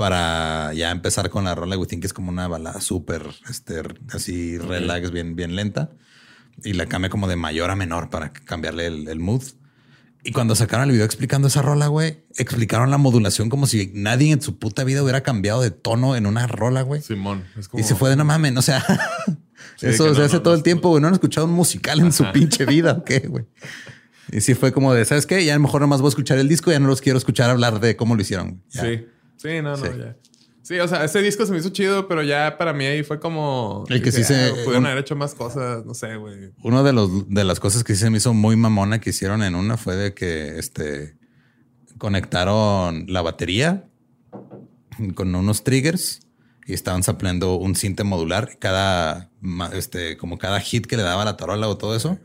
para 0.00 0.72
ya 0.72 0.90
empezar 0.90 1.28
con 1.28 1.44
la 1.44 1.54
rola 1.54 1.76
Within, 1.76 2.00
que 2.00 2.06
es 2.06 2.14
como 2.14 2.30
una 2.30 2.48
balada 2.48 2.80
súper, 2.80 3.22
este, 3.50 3.82
así 4.14 4.56
relax, 4.56 5.10
bien, 5.10 5.36
bien 5.36 5.54
lenta. 5.54 5.90
Y 6.64 6.72
la 6.72 6.86
cambia 6.86 7.10
como 7.10 7.28
de 7.28 7.36
mayor 7.36 7.70
a 7.70 7.76
menor 7.76 8.08
para 8.08 8.32
cambiarle 8.32 8.86
el, 8.86 9.08
el 9.08 9.20
mood. 9.20 9.42
Y 10.24 10.32
cuando 10.32 10.54
sacaron 10.54 10.86
el 10.86 10.92
video 10.92 11.04
explicando 11.04 11.48
esa 11.48 11.60
rola, 11.60 11.88
güey, 11.88 12.24
explicaron 12.38 12.90
la 12.90 12.96
modulación 12.96 13.50
como 13.50 13.66
si 13.66 13.90
nadie 13.92 14.32
en 14.32 14.40
su 14.40 14.58
puta 14.58 14.84
vida 14.84 15.02
hubiera 15.02 15.22
cambiado 15.22 15.60
de 15.60 15.70
tono 15.70 16.16
en 16.16 16.24
una 16.24 16.46
rola, 16.46 16.80
güey. 16.80 17.02
Simón. 17.02 17.44
Es 17.58 17.68
como... 17.68 17.82
Y 17.82 17.84
se 17.86 17.94
fue 17.94 18.08
de 18.08 18.16
no 18.16 18.24
mames, 18.24 18.56
o 18.56 18.62
sea, 18.62 18.82
Sí, 19.76 19.86
eso 19.88 20.14
se 20.14 20.18
no, 20.18 20.24
hace 20.24 20.36
no, 20.36 20.42
todo 20.42 20.54
no, 20.54 20.58
el 20.58 20.62
tiempo, 20.62 20.88
güey. 20.88 21.02
No 21.02 21.08
han 21.08 21.14
escuchado 21.14 21.46
un 21.46 21.52
musical 21.52 22.00
en 22.00 22.10
su 22.14 22.24
pinche 22.32 22.64
vida, 22.64 22.92
¿o 22.92 23.04
qué, 23.04 23.18
güey? 23.20 23.44
Y 24.32 24.40
sí 24.40 24.54
fue 24.54 24.72
como 24.72 24.94
de, 24.94 25.04
¿sabes 25.04 25.26
qué? 25.26 25.44
Ya 25.44 25.52
a 25.52 25.56
lo 25.56 25.62
mejor 25.62 25.82
nomás 25.82 26.00
voy 26.00 26.08
a 26.08 26.10
escuchar 26.10 26.38
el 26.38 26.48
disco, 26.48 26.70
ya 26.70 26.80
no 26.80 26.88
los 26.88 27.02
quiero 27.02 27.18
escuchar 27.18 27.50
hablar 27.50 27.80
de 27.80 27.96
cómo 27.96 28.14
lo 28.14 28.22
hicieron. 28.22 28.62
Ya. 28.70 28.82
Sí. 28.82 29.06
Sí, 29.40 29.62
no, 29.62 29.70
no, 29.70 29.76
Sí. 29.76 29.90
ya. 29.98 30.16
Sí, 30.62 30.78
o 30.78 30.86
sea, 30.86 31.04
ese 31.04 31.20
disco 31.22 31.44
se 31.46 31.52
me 31.52 31.58
hizo 31.58 31.70
chido, 31.70 32.06
pero 32.06 32.22
ya 32.22 32.56
para 32.58 32.72
mí 32.72 32.84
ahí 32.84 33.02
fue 33.02 33.18
como. 33.18 33.84
El 33.88 34.02
que 34.02 34.12
sí 34.12 34.22
se- 34.22 34.34
"Ah, 34.36 34.50
Pudieron 34.50 34.76
un- 34.82 34.86
haber 34.86 34.98
hecho 34.98 35.16
más 35.16 35.34
cosas, 35.34 35.84
no 35.84 35.94
sé, 35.94 36.14
güey. 36.16 36.52
Uno 36.62 36.84
de 36.84 36.92
los 36.92 37.28
de 37.28 37.42
las 37.44 37.58
cosas 37.58 37.82
que 37.82 37.94
sí 37.94 38.00
se 38.02 38.10
me 38.10 38.18
hizo 38.18 38.34
muy 38.34 38.54
mamona 38.56 39.00
que 39.00 39.10
hicieron 39.10 39.42
en 39.42 39.54
una 39.56 39.76
fue 39.76 39.96
de 39.96 40.14
que 40.14 40.58
este 40.58 41.16
conectaron 41.98 43.06
la 43.08 43.22
batería 43.22 43.84
con 45.14 45.34
unos 45.34 45.64
triggers 45.64 46.20
y 46.66 46.72
estaban 46.74 47.02
sampleando 47.02 47.54
un 47.56 47.74
cinte 47.74 48.04
modular. 48.04 48.58
Cada 48.58 49.30
este, 49.72 50.16
como 50.16 50.38
cada 50.38 50.60
hit 50.60 50.86
que 50.86 50.96
le 50.96 51.02
daba 51.02 51.24
la 51.24 51.36
tarola 51.36 51.68
o 51.68 51.76
todo 51.78 51.96
eso 51.96 52.18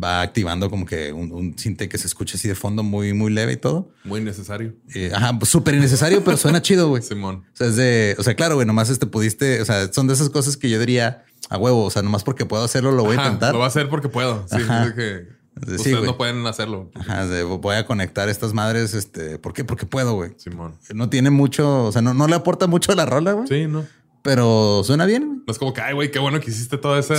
va 0.00 0.22
activando 0.22 0.70
como 0.70 0.86
que 0.86 1.12
un, 1.12 1.32
un 1.32 1.58
cinte 1.58 1.88
que 1.88 1.98
se 1.98 2.06
escucha 2.06 2.36
así 2.36 2.48
de 2.48 2.54
fondo 2.54 2.82
muy, 2.82 3.12
muy 3.12 3.32
leve 3.32 3.52
y 3.52 3.56
todo. 3.56 3.90
Muy 4.04 4.20
necesario. 4.20 4.74
Eh, 4.94 5.12
ajá, 5.14 5.38
pues 5.38 5.50
súper 5.50 5.74
innecesario, 5.74 6.24
pero 6.24 6.36
suena 6.36 6.62
chido, 6.62 6.88
güey. 6.88 7.02
Simón. 7.02 7.44
O 7.52 7.56
sea, 7.56 7.66
es 7.66 7.76
de, 7.76 8.16
o 8.18 8.22
sea, 8.22 8.34
claro, 8.34 8.54
güey, 8.54 8.66
nomás 8.66 8.88
este 8.90 9.06
pudiste, 9.06 9.60
o 9.60 9.64
sea, 9.64 9.92
son 9.92 10.06
de 10.06 10.14
esas 10.14 10.30
cosas 10.30 10.56
que 10.56 10.70
yo 10.70 10.78
diría 10.78 11.24
a 11.50 11.58
huevo, 11.58 11.84
o 11.84 11.90
sea, 11.90 12.02
nomás 12.02 12.24
porque 12.24 12.46
puedo 12.46 12.64
hacerlo, 12.64 12.92
lo 12.92 13.04
voy 13.04 13.16
a 13.16 13.24
intentar. 13.24 13.52
Lo 13.52 13.58
voy 13.58 13.64
a 13.64 13.68
hacer 13.68 13.88
porque 13.88 14.08
puedo. 14.08 14.46
Sí, 14.48 14.56
es 14.58 14.92
que 14.94 15.42
Sí, 15.54 15.74
ustedes 15.74 15.96
güey. 15.98 16.06
no 16.06 16.16
pueden 16.16 16.46
hacerlo. 16.46 16.90
Ajá, 16.94 17.26
de, 17.26 17.42
voy 17.42 17.76
a 17.76 17.84
conectar 17.84 18.30
estas 18.30 18.54
madres, 18.54 18.94
este, 18.94 19.38
¿por 19.38 19.52
qué? 19.52 19.64
Porque 19.64 19.84
puedo, 19.84 20.14
güey. 20.14 20.30
Simón. 20.38 20.78
No 20.94 21.10
tiene 21.10 21.28
mucho, 21.28 21.84
o 21.84 21.92
sea, 21.92 22.00
no, 22.00 22.14
no 22.14 22.26
le 22.26 22.34
aporta 22.34 22.66
mucho 22.66 22.90
a 22.90 22.94
la 22.94 23.04
rola, 23.04 23.32
güey. 23.32 23.46
Sí, 23.48 23.66
no. 23.66 23.84
Pero 24.22 24.82
suena 24.84 25.04
bien. 25.04 25.42
No 25.46 25.52
es 25.52 25.58
como 25.58 25.72
que, 25.72 25.80
ay, 25.80 25.94
güey, 25.94 26.10
qué 26.10 26.18
bueno 26.18 26.40
que 26.40 26.50
hiciste 26.50 26.78
toda 26.78 26.98
esa, 27.00 27.16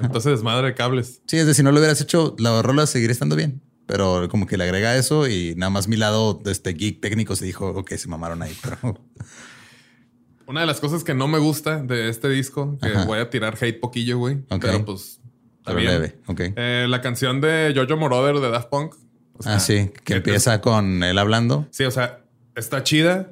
Sí, 0.00 0.08
ese 0.16 0.30
desmadre 0.30 0.68
de 0.68 0.74
cables. 0.74 1.20
Sí, 1.26 1.36
es 1.36 1.46
de 1.46 1.54
si 1.54 1.62
no 1.62 1.72
lo 1.72 1.78
hubieras 1.78 2.00
hecho, 2.00 2.36
la 2.38 2.62
rola 2.62 2.86
seguiría 2.86 3.12
estando 3.12 3.36
bien. 3.36 3.60
Pero 3.86 4.28
como 4.30 4.46
que 4.46 4.56
le 4.56 4.64
agrega 4.64 4.96
eso 4.96 5.28
y 5.28 5.54
nada 5.56 5.68
más 5.70 5.88
mi 5.88 5.96
lado 5.96 6.34
de 6.34 6.52
este 6.52 6.72
geek 6.72 7.00
técnico 7.00 7.36
se 7.36 7.44
dijo, 7.44 7.68
ok, 7.68 7.92
se 7.92 8.08
mamaron 8.08 8.42
ahí, 8.42 8.56
pero 8.62 8.98
Una 10.46 10.60
de 10.60 10.66
las 10.66 10.80
cosas 10.80 11.04
que 11.04 11.14
no 11.14 11.26
me 11.26 11.38
gusta 11.38 11.82
de 11.82 12.08
este 12.08 12.28
disco, 12.28 12.78
que 12.80 12.88
Ajá. 12.88 13.04
voy 13.06 13.18
a 13.18 13.30
tirar 13.30 13.56
hate 13.58 13.80
poquillo, 13.80 14.18
güey. 14.18 14.42
Pero 14.60 14.84
pues. 14.84 15.20
pero 15.64 15.80
leve. 15.80 16.18
Ok. 16.26 16.40
Eh, 16.56 16.86
la 16.88 17.00
canción 17.00 17.40
de 17.40 17.72
Jojo 17.74 17.96
Moroder 17.98 18.36
de 18.36 18.50
Daft 18.50 18.68
Punk. 18.68 18.94
o 19.38 19.42
sea, 19.42 19.56
ah, 19.56 19.60
sí, 19.60 19.90
que 20.04 20.14
empieza 20.14 20.60
con 20.60 21.02
él 21.02 21.18
hablando. 21.18 21.66
Sí, 21.70 21.84
o 21.84 21.90
sea, 21.90 22.24
está 22.54 22.82
chida, 22.82 23.30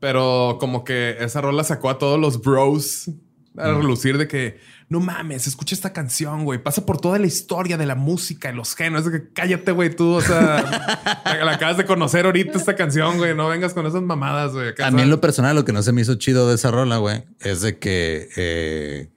pero 0.00 0.56
como 0.58 0.82
que 0.82 1.16
esa 1.20 1.40
rola 1.40 1.62
sacó 1.62 1.90
a 1.90 1.98
todos 1.98 2.18
los 2.18 2.40
bros 2.40 3.10
a 3.56 3.72
relucir 3.72 4.16
de 4.16 4.26
que 4.26 4.58
no 4.88 4.98
mames, 4.98 5.46
escucha 5.46 5.74
esta 5.74 5.92
canción, 5.92 6.44
güey. 6.44 6.60
Pasa 6.60 6.84
por 6.84 7.00
toda 7.00 7.18
la 7.18 7.26
historia 7.26 7.76
de 7.76 7.86
la 7.86 7.94
música 7.94 8.50
y 8.50 8.54
los 8.54 8.74
géneros. 8.74 9.04
De 9.04 9.12
que 9.20 9.32
cállate, 9.32 9.70
güey, 9.70 9.94
tú, 9.94 10.14
o 10.14 10.20
sea, 10.20 11.20
la, 11.24 11.44
la 11.44 11.52
acabas 11.52 11.76
de 11.76 11.84
conocer 11.84 12.26
ahorita 12.26 12.58
esta 12.58 12.74
canción, 12.74 13.16
güey. 13.18 13.34
No 13.34 13.48
vengas 13.48 13.72
con 13.72 13.86
esas 13.86 14.02
mamadas, 14.02 14.52
güey. 14.52 14.72
A 14.82 14.90
mí 14.90 15.02
en 15.02 15.10
lo 15.10 15.20
personal 15.20 15.54
lo 15.54 15.64
que 15.64 15.72
no 15.72 15.82
se 15.82 15.92
me 15.92 16.00
hizo 16.00 16.16
chido 16.16 16.48
de 16.48 16.56
esa 16.56 16.72
rola, 16.72 16.96
güey, 16.96 17.22
es 17.38 17.60
de 17.60 17.78
que, 17.78 18.28
eh, 18.36 19.10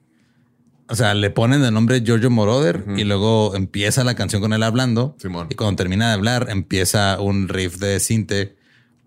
o 0.88 0.94
sea, 0.94 1.14
le 1.14 1.30
ponen 1.30 1.60
de 1.60 1.72
nombre 1.72 2.02
Giorgio 2.02 2.30
Moroder 2.30 2.84
y 2.96 3.02
luego 3.02 3.56
empieza 3.56 4.04
la 4.04 4.14
canción 4.14 4.42
con 4.42 4.52
él 4.52 4.62
hablando. 4.62 5.16
Simón. 5.18 5.48
Y 5.50 5.56
cuando 5.56 5.74
termina 5.74 6.08
de 6.08 6.14
hablar, 6.14 6.46
empieza 6.50 7.20
un 7.20 7.48
riff 7.48 7.78
de 7.78 7.98
cinte 7.98 8.54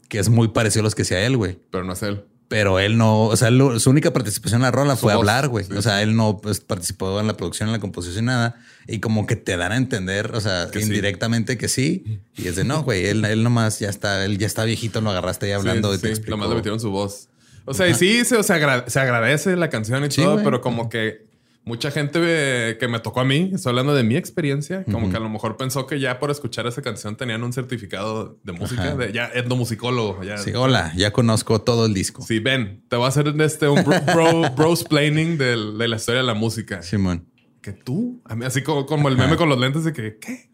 que 0.08 0.20
es 0.20 0.30
muy 0.30 0.50
parecido 0.50 0.82
a 0.82 0.84
los 0.86 0.96
que 0.96 1.02
hacía 1.04 1.26
él, 1.26 1.38
güey. 1.38 1.60
Pero 1.72 1.84
no 1.84 1.94
es 1.94 2.04
él. 2.04 2.24
Pero 2.50 2.80
él 2.80 2.98
no, 2.98 3.26
o 3.26 3.36
sea, 3.36 3.50
su 3.78 3.90
única 3.90 4.14
participación 4.14 4.60
en 4.60 4.64
la 4.64 4.72
rola 4.72 4.96
fue 4.96 5.14
voz, 5.14 5.20
hablar, 5.20 5.50
güey. 5.50 5.66
sí, 5.66 5.74
o 5.74 5.82
sea, 5.82 6.02
él 6.02 6.16
no 6.16 6.38
pues, 6.42 6.62
participó 6.62 7.20
en 7.20 7.28
la 7.28 7.36
producción, 7.36 7.68
en 7.68 7.74
la 7.74 7.80
composición, 7.80 8.24
nada. 8.26 8.56
Y 8.88 9.00
como 9.02 9.28
que 9.28 9.36
te 9.36 9.58
dan 9.58 9.74
a 9.74 9.76
entender, 9.76 10.32
o 10.34 10.40
sea, 10.40 10.70
Que 10.72 10.80
sí. 10.80 10.86
indirectamente 10.86 11.58
que 11.58 11.68
sí. 11.68 12.22
Y 12.38 12.48
es 12.48 12.56
de 12.56 12.64
no, 12.64 12.84
güey, 12.84 13.06
él, 13.08 13.26
él 13.26 13.44
nomás 13.44 13.80
ya 13.80 13.90
está, 13.90 14.24
él 14.24 14.38
ya 14.38 14.48
está 14.48 14.64
viejito, 14.64 15.02
lo 15.02 15.10
agarraste 15.10 15.48
ahí 15.48 15.52
hablando 15.52 15.94
y 15.94 15.98
te 15.98 16.08
explicó. 16.08 16.32
Nomás 16.38 16.48
le 16.50 16.56
metieron 16.56 16.80
su 16.80 16.90
voz. 16.90 17.28
O 17.66 17.74
sea, 17.74 17.90
y 17.90 17.94
sí, 17.96 18.24
se, 18.24 18.38
o 18.38 18.44
sea, 18.44 18.56
agra- 18.56 18.86
se 18.88 18.98
agradece 19.02 19.58
la 19.58 19.70
canción 19.70 20.06
y 20.06 20.10
Sí, 20.12 20.22
todo, 20.22 20.34
güey. 20.36 20.46
pero 20.46 20.62
como 20.62 20.88
que 20.88 21.27
mucha 21.68 21.92
gente 21.92 22.20
eh, 22.24 22.78
que 22.80 22.88
me 22.88 23.00
tocó 23.00 23.20
a 23.20 23.26
mí, 23.26 23.52
estoy 23.54 23.72
hablando 23.72 23.94
de 23.94 24.04
mi 24.04 24.16
experiencia, 24.16 24.84
como 24.86 25.10
que 25.12 25.18
a 25.18 25.20
lo 25.20 25.30
mejor 25.30 25.58
pensó 25.58 25.86
que 25.86 26.00
ya 26.00 26.18
por 26.18 26.32
escuchar 26.32 26.66
esa 26.66 26.82
canción 26.82 27.16
tenían 27.18 27.44
un 27.44 27.52
certificado 27.54 28.40
de 28.44 28.54
música, 28.54 28.84
Ajá. 28.84 28.96
de 28.96 29.12
ya 29.12 29.30
etnomusicólogo. 29.34 30.24
Ya. 30.24 30.38
Sí, 30.38 30.52
hola, 30.56 30.94
ya 30.96 31.12
conozco 31.12 31.62
todo 31.62 31.86
el 31.86 31.94
disco. 31.94 32.22
Sí, 32.24 32.40
ven, 32.40 32.84
te 32.90 32.96
voy 32.96 33.06
a 33.06 33.10
hacer 33.10 33.28
este 33.42 33.68
un 33.68 33.84
bro, 33.84 34.00
bro, 34.14 34.50
brosplaining 34.56 35.38
del- 35.38 35.78
de 35.78 35.88
la 35.88 35.98
historia 35.98 36.22
de 36.22 36.28
la 36.28 36.34
música. 36.34 36.82
Simón. 36.82 37.28
Que 37.62 37.74
tú, 37.74 38.22
a 38.24 38.36
mí, 38.36 38.46
así 38.46 38.62
como, 38.64 38.86
como 38.86 39.10
el 39.10 39.18
meme 39.18 39.36
con 39.36 39.50
los 39.50 39.60
lentes 39.60 39.84
de 39.84 39.92
que, 39.92 40.18
¿qué? 40.20 40.50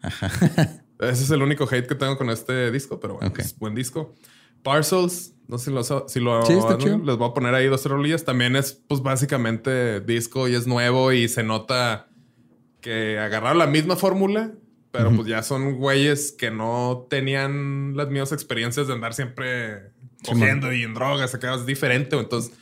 Ese 1.00 1.22
es 1.24 1.30
el 1.30 1.42
único 1.42 1.64
hate 1.70 1.86
que 1.86 1.94
tengo 1.94 2.16
con 2.16 2.28
este 2.30 2.70
disco, 2.72 2.98
pero 2.98 3.14
bueno, 3.18 3.32
es 3.38 3.56
buen 3.58 3.74
disco. 3.74 4.14
Parcels, 4.64 5.32
no 5.46 5.58
sé 5.58 5.66
si 5.66 5.70
lo, 5.70 5.84
si 6.08 6.20
lo 6.20 6.44
Sí, 6.46 6.54
está 6.54 6.76
chido. 6.78 6.98
les 6.98 7.16
voy 7.16 7.28
a 7.28 7.34
poner 7.34 7.54
ahí 7.54 7.66
dos 7.68 7.84
rolillas. 7.84 8.24
También 8.24 8.56
es, 8.56 8.72
pues, 8.88 9.00
básicamente 9.02 10.00
disco 10.00 10.48
y 10.48 10.54
es 10.56 10.66
nuevo 10.66 11.12
y 11.12 11.28
se 11.28 11.44
nota 11.44 12.08
que 12.80 13.18
agarraron 13.18 13.58
la 13.58 13.66
misma 13.68 13.94
fórmula, 13.96 14.52
pero 14.90 15.10
pues 15.10 15.26
ya 15.28 15.42
son 15.42 15.76
güeyes 15.76 16.32
que 16.32 16.50
no 16.50 17.06
tenían 17.10 17.96
las 17.96 18.08
mismas 18.08 18.32
experiencias 18.32 18.86
de 18.88 18.92
andar 18.94 19.14
siempre 19.14 19.90
cogiendo 20.26 20.72
y 20.72 20.82
en 20.82 20.94
drogas, 20.94 21.34
acá 21.34 21.54
es 21.54 21.66
diferente. 21.66 22.16
Entonces, 22.18 22.52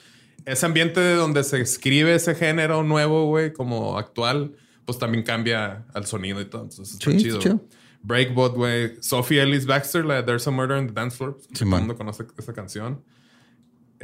ese 0.45 0.67
ambiente 0.67 0.99
de 1.01 1.15
donde 1.15 1.45
se 1.45 1.61
escribe 1.61 2.15
ese 2.15 2.35
género 2.35 2.83
nuevo, 2.83 3.27
güey, 3.27 3.53
como 3.53 3.99
actual, 3.99 4.57
pues 4.85 4.99
también 4.99 5.23
cambia 5.25 5.85
al 5.95 6.07
sonido 6.07 6.41
y 6.41 6.47
todo. 6.47 6.63
Entonces, 6.63 6.95
está 6.95 7.11
Sí, 7.11 7.17
está 7.17 7.23
chido. 7.29 7.39
chido. 7.39 7.61
Breakbot, 8.03 8.55
güey. 8.55 8.97
Sophie 9.01 9.41
Ellis 9.43 9.67
Baxter, 9.67 10.05
la 10.05 10.17
de 10.17 10.23
There's 10.25 10.47
a 10.47 10.51
Murder 10.51 10.79
in 10.79 10.89
the 10.89 10.93
Dance 10.93 11.17
Floor. 11.17 11.39
Sí, 11.53 11.65
todo 11.65 11.77
el 11.77 11.81
mundo 11.83 11.97
conoce 11.97 12.25
esa 12.39 12.53
canción. 12.53 13.03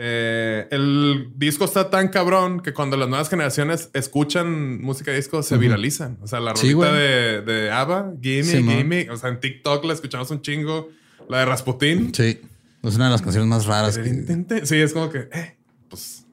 Eh, 0.01 0.69
el 0.71 1.33
disco 1.35 1.65
está 1.65 1.91
tan 1.91 2.07
cabrón 2.07 2.61
que 2.61 2.73
cuando 2.73 2.97
las 2.97 3.09
nuevas 3.09 3.29
generaciones 3.29 3.91
escuchan 3.95 4.81
música 4.81 5.11
disco 5.11 5.43
se 5.43 5.57
viralizan. 5.57 6.19
O 6.23 6.29
sea, 6.29 6.39
la 6.39 6.53
rolita 6.53 6.93
de, 6.93 7.43
de 7.43 7.71
ABBA, 7.73 8.13
Gimme, 8.23 8.45
Sí. 8.45 8.63
Gimme. 8.63 9.11
O 9.11 9.17
sea, 9.17 9.31
en 9.31 9.41
TikTok 9.41 9.85
la 9.85 9.95
escuchamos 9.95 10.31
un 10.31 10.41
chingo. 10.41 10.89
La 11.29 11.41
de 11.41 11.47
Rasputin. 11.47 12.15
Sí. 12.15 12.41
Es 12.85 12.95
una 12.95 13.07
de 13.07 13.11
las 13.11 13.23
canciones 13.23 13.49
más 13.49 13.67
raras. 13.67 13.99
que- 13.99 14.65
Sí, 14.65 14.77
es 14.77 14.93
como 14.93 15.11
que, 15.11 15.29
eh, 15.33 15.57
pues, 15.91 16.25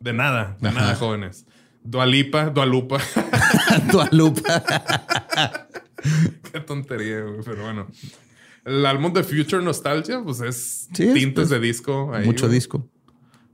de 0.00 0.12
nada, 0.14 0.56
de 0.60 0.68
Ajá. 0.70 0.80
nada, 0.80 0.94
jóvenes. 0.94 1.44
Dualipa, 1.84 2.46
Dualupa. 2.46 2.98
Dua 3.92 4.08
Lipa. 4.10 4.64
Qué 6.52 6.60
tontería, 6.60 7.20
güey, 7.22 7.40
pero 7.44 7.62
bueno. 7.64 7.86
El 8.64 8.84
álbum 8.86 9.12
de 9.12 9.22
Future 9.24 9.62
Nostalgia, 9.62 10.22
pues 10.24 10.40
es 10.40 10.88
Sí, 10.94 11.04
es, 11.04 11.14
tintes 11.14 11.34
pues, 11.34 11.50
de 11.50 11.60
disco. 11.60 12.12
ahí, 12.14 12.24
Mucho 12.24 12.46
güey. 12.46 12.54
disco. 12.58 12.88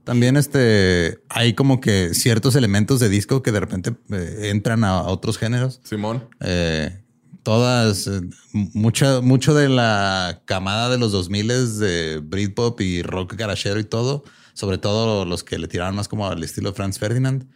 También 0.03 0.35
este 0.37 1.19
hay 1.29 1.53
como 1.53 1.79
que 1.79 2.13
ciertos 2.13 2.55
elementos 2.55 2.99
de 2.99 3.07
disco 3.09 3.43
que 3.43 3.51
de 3.51 3.59
repente 3.59 3.93
eh, 4.09 4.49
entran 4.51 4.83
a, 4.83 4.99
a 4.99 5.03
otros 5.07 5.37
géneros. 5.37 5.79
Simón. 5.83 6.27
Eh, 6.39 7.03
todas, 7.43 8.07
eh, 8.07 8.21
mucha, 8.53 9.21
mucho 9.21 9.53
de 9.53 9.69
la 9.69 10.41
camada 10.45 10.89
de 10.89 10.97
los 10.97 11.11
2000 11.11 11.47
de 11.79 12.19
Britpop 12.23 12.79
y 12.81 13.03
rock 13.03 13.35
garachero 13.35 13.79
y 13.79 13.83
todo, 13.83 14.23
sobre 14.53 14.77
todo 14.79 15.25
los 15.25 15.43
que 15.43 15.59
le 15.59 15.67
tiraban 15.67 15.95
más 15.95 16.07
como 16.07 16.27
al 16.27 16.43
estilo 16.43 16.73
Franz 16.73 16.97
Ferdinand. 16.97 17.47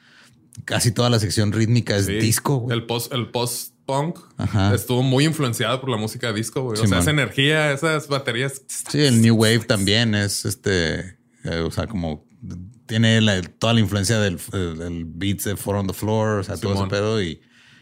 Casi 0.65 0.91
toda 0.91 1.09
la 1.09 1.19
sección 1.19 1.51
rítmica 1.51 1.95
es 1.97 2.05
Sí. 2.05 2.13
disco. 2.13 2.57
güey. 2.59 2.77
El 2.77 2.85
post, 2.85 3.11
el 3.13 3.29
Ajá. 4.37 4.73
estuvo 4.73 5.03
muy 5.03 5.25
influenciado 5.25 5.79
por 5.81 5.89
la 5.89 5.97
música 5.97 6.33
disco, 6.33 6.61
güey. 6.63 6.79
o 6.79 6.87
sea, 6.87 6.99
esa 6.99 7.11
energía, 7.11 7.71
esas 7.71 8.07
baterías. 8.07 8.61
Sí, 8.67 9.01
el 9.01 9.21
New 9.21 9.35
Wave 9.35 9.59
también 9.59 10.15
es 10.15 10.45
este, 10.45 11.17
eh, 11.43 11.59
o 11.65 11.71
sea, 11.71 11.87
como 11.87 12.25
tiene 12.87 13.21
la- 13.21 13.41
toda 13.41 13.73
la 13.73 13.79
influencia 13.79 14.19
del, 14.19 14.37
del 14.51 15.05
beats 15.05 15.43
de 15.45 15.55
Four 15.55 15.75
on 15.77 15.87
the 15.87 15.93
Floor, 15.93 16.39
o 16.39 16.43
sea, 16.43 16.57
todo 16.57 16.73
ese 16.75 16.85
pedo 16.87 17.21
y, 17.21 17.41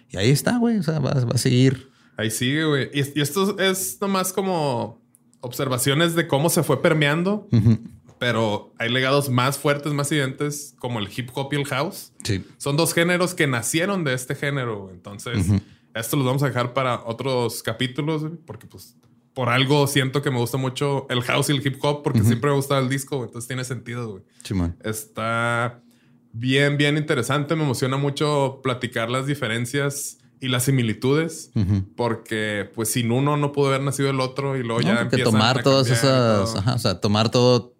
y 0.10 0.18
ahí 0.18 0.30
está, 0.30 0.58
güey, 0.58 0.78
o 0.78 0.84
sea, 0.84 1.00
va, 1.00 1.14
va 1.14 1.34
a 1.36 1.38
seguir. 1.38 1.90
Ahí 2.18 2.30
sigue, 2.32 2.64
güey. 2.66 2.90
Y, 2.94 3.00
y 3.20 3.22
esto 3.22 3.58
es 3.60 3.98
nomás 4.00 4.32
como 4.34 5.02
observaciones 5.42 6.16
de 6.16 6.28
cómo 6.28 6.50
se 6.50 6.64
fue 6.64 6.82
permeando, 6.82 7.48
pero 8.20 8.74
hay 8.78 8.90
legados 8.90 9.30
más 9.30 9.58
fuertes, 9.58 9.92
más 9.94 10.10
evidentes, 10.12 10.76
como 10.80 11.00
el 11.00 11.10
hip 11.14 11.30
hop 11.34 11.50
y 11.52 11.56
el 11.58 11.66
house. 11.66 12.14
Sí. 12.24 12.46
Son 12.58 12.78
dos 12.78 12.94
géneros 12.94 13.34
que 13.34 13.48
nacieron 13.48 14.04
de 14.06 14.14
este 14.14 14.36
género. 14.36 14.90
Entonces, 14.94 15.46
esto 15.94 16.18
los 16.18 16.26
vamos 16.26 16.44
a 16.44 16.48
dejar 16.48 16.74
para 16.74 17.04
otros 17.06 17.64
capítulos, 17.64 18.24
porque 18.46 18.68
pues 18.68 18.96
por 19.34 19.50
algo 19.50 19.88
siento 19.88 20.22
que 20.22 20.30
me 20.30 20.38
gusta 20.38 20.58
mucho 20.58 21.08
el 21.10 21.24
house 21.24 21.50
y 21.50 21.54
el 21.54 21.66
hip 21.66 21.84
hop 21.84 22.04
porque 22.04 22.24
siempre 22.24 22.50
me 22.50 22.56
gustaba 22.56 22.80
el 22.80 22.90
disco, 22.90 23.24
entonces 23.24 23.48
tiene 23.48 23.64
sentido, 23.64 24.10
güey. 24.10 24.24
Está 24.84 25.82
bien, 26.32 26.78
bien 26.78 26.98
interesante. 26.98 27.56
Me 27.56 27.64
emociona 27.64 27.98
mucho 27.98 28.60
platicar 28.62 29.10
las 29.10 29.26
diferencias 29.26 30.20
y 30.40 30.50
las 30.50 30.64
similitudes, 30.64 31.52
porque 31.96 32.70
pues 32.76 32.92
sin 32.92 33.12
uno 33.12 33.38
no 33.38 33.54
pudo 33.54 33.70
haber 33.70 33.82
nacido 33.82 34.10
el 34.10 34.20
otro 34.20 34.58
y 34.58 34.64
luego 34.64 34.82
ya 34.82 35.00
empiezan 35.00 35.32
tomar 35.32 35.60
a 35.60 35.64
todas 35.64 35.90
esas, 35.90 36.56
ajá, 36.58 36.74
o 36.74 36.80
sea, 36.80 37.00
tomar 37.00 37.32
todo, 37.32 37.74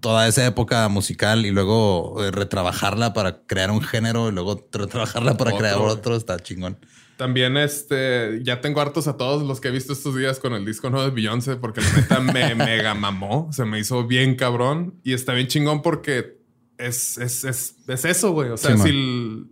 toda 0.00 0.28
esa 0.28 0.46
época 0.46 0.88
musical 0.88 1.44
y 1.44 1.50
luego 1.50 2.24
eh, 2.24 2.30
retrabajarla 2.30 3.14
para 3.14 3.42
crear 3.46 3.72
un 3.72 3.82
género 3.82 4.28
y 4.28 4.32
luego 4.32 4.64
retrabajarla 4.70 5.36
para 5.36 5.50
Otro, 5.50 5.58
crear 5.58 5.78
otro, 5.78 6.14
está 6.14 6.38
chingón. 6.38 6.78
También 7.16 7.56
este, 7.56 8.40
ya 8.42 8.60
tengo 8.60 8.80
hartos 8.80 9.06
a 9.06 9.16
todos 9.16 9.42
los 9.46 9.60
que 9.60 9.68
he 9.68 9.70
visto 9.70 9.92
estos 9.92 10.16
días 10.16 10.40
con 10.40 10.52
el 10.54 10.64
disco 10.66 10.90
nuevo 10.90 11.06
de 11.08 11.14
Beyoncé, 11.14 11.56
porque 11.56 11.80
la 11.80 11.92
neta 11.92 12.20
me 12.20 12.54
mega 12.56 12.94
mamó, 12.94 13.48
se 13.52 13.64
me 13.64 13.78
hizo 13.78 14.04
bien 14.06 14.34
cabrón 14.34 14.94
y 15.04 15.12
está 15.12 15.32
bien 15.32 15.46
chingón 15.46 15.80
porque 15.82 16.38
es, 16.76 17.16
es, 17.18 17.44
es, 17.44 17.76
es 17.86 18.04
eso, 18.04 18.32
güey. 18.32 18.50
O 18.50 18.56
sea, 18.56 18.76
Sí, 18.76 18.82
si 18.82 18.88
el, 18.88 19.46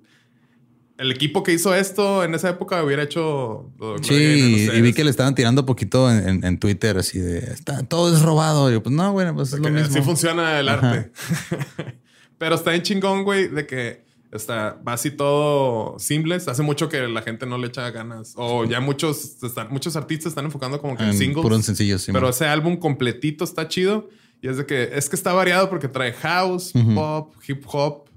el 0.99 1.13
equipo 1.13 1.45
que 1.45 1.53
hizo 1.53 1.73
esto 1.73 2.25
en 2.25 2.35
esa 2.35 2.49
época 2.51 2.83
hubiera 2.83 3.05
hecho... 3.05 3.71
Sí, 4.03 4.65
no 4.67 4.73
sé, 4.73 4.79
y 4.79 4.81
vi 4.83 4.89
es- 4.89 4.95
que 4.97 5.05
le 5.05 5.11
estaban 5.11 5.37
tirando 5.37 5.65
poquito 5.65 6.11
en, 6.11 6.29
en- 6.29 6.45
en 6.45 6.59
Twitter 6.59 6.99
así 6.99 7.21
de 7.21 7.39
está, 7.39 7.85
todo 7.85 8.13
es 8.13 8.23
robado. 8.23 8.71
Y 8.71 8.73
yo, 8.75 8.83
pues 8.83 8.93
no, 8.95 9.13
bueno, 9.13 9.37
pues 9.37 9.53
es 9.53 9.61
lo 9.61 9.71
mismo. 9.71 9.87
Así 9.89 10.03
funciona 10.03 10.59
el 10.59 10.69
Ajá. 10.69 10.91
arte. 10.91 11.13
Pero 12.39 12.57
está 12.57 12.71
bien 12.73 12.83
chingón, 12.83 13.23
güey, 13.23 13.47
de 13.47 13.67
que 13.69 14.05
está, 14.33 14.81
va 14.87 14.95
así 14.95 15.11
todo 15.11 15.99
simples. 15.99 16.49
Hace 16.49 16.63
mucho 16.63 16.89
que 16.89 17.07
la 17.07 17.23
gente 17.23 17.47
no 17.47 17.59
le 17.59 17.69
echa 17.69 17.89
ganas. 17.91 18.33
O 18.37 18.65
ya 18.65 18.81
muchos, 18.81 19.43
están, 19.43 19.69
muchos 19.71 19.95
artistas 19.95 20.29
están 20.31 20.47
enfocando 20.47 20.81
como 20.81 20.97
que 20.97 21.05
en, 21.05 21.11
en 21.11 21.19
singles. 21.19 21.43
puros 21.43 21.65
sencillos, 21.65 22.03
sí. 22.03 22.13
pero 22.13 22.23
man. 22.23 22.31
ese 22.31 22.47
álbum 22.47 22.77
completito 22.77 23.45
está 23.45 23.69
chido. 23.69 24.09
Y 24.41 24.49
es 24.49 24.57
de 24.57 24.67
que 24.67 24.91
es 24.95 25.09
que 25.09 25.15
está 25.15 25.33
variado 25.33 25.71
porque 25.71 25.87
trae 25.87 26.13
house, 26.15 26.75
Ujú. 26.75 26.95
pop, 26.95 27.35
hip 27.47 27.63
hop, 27.69 28.09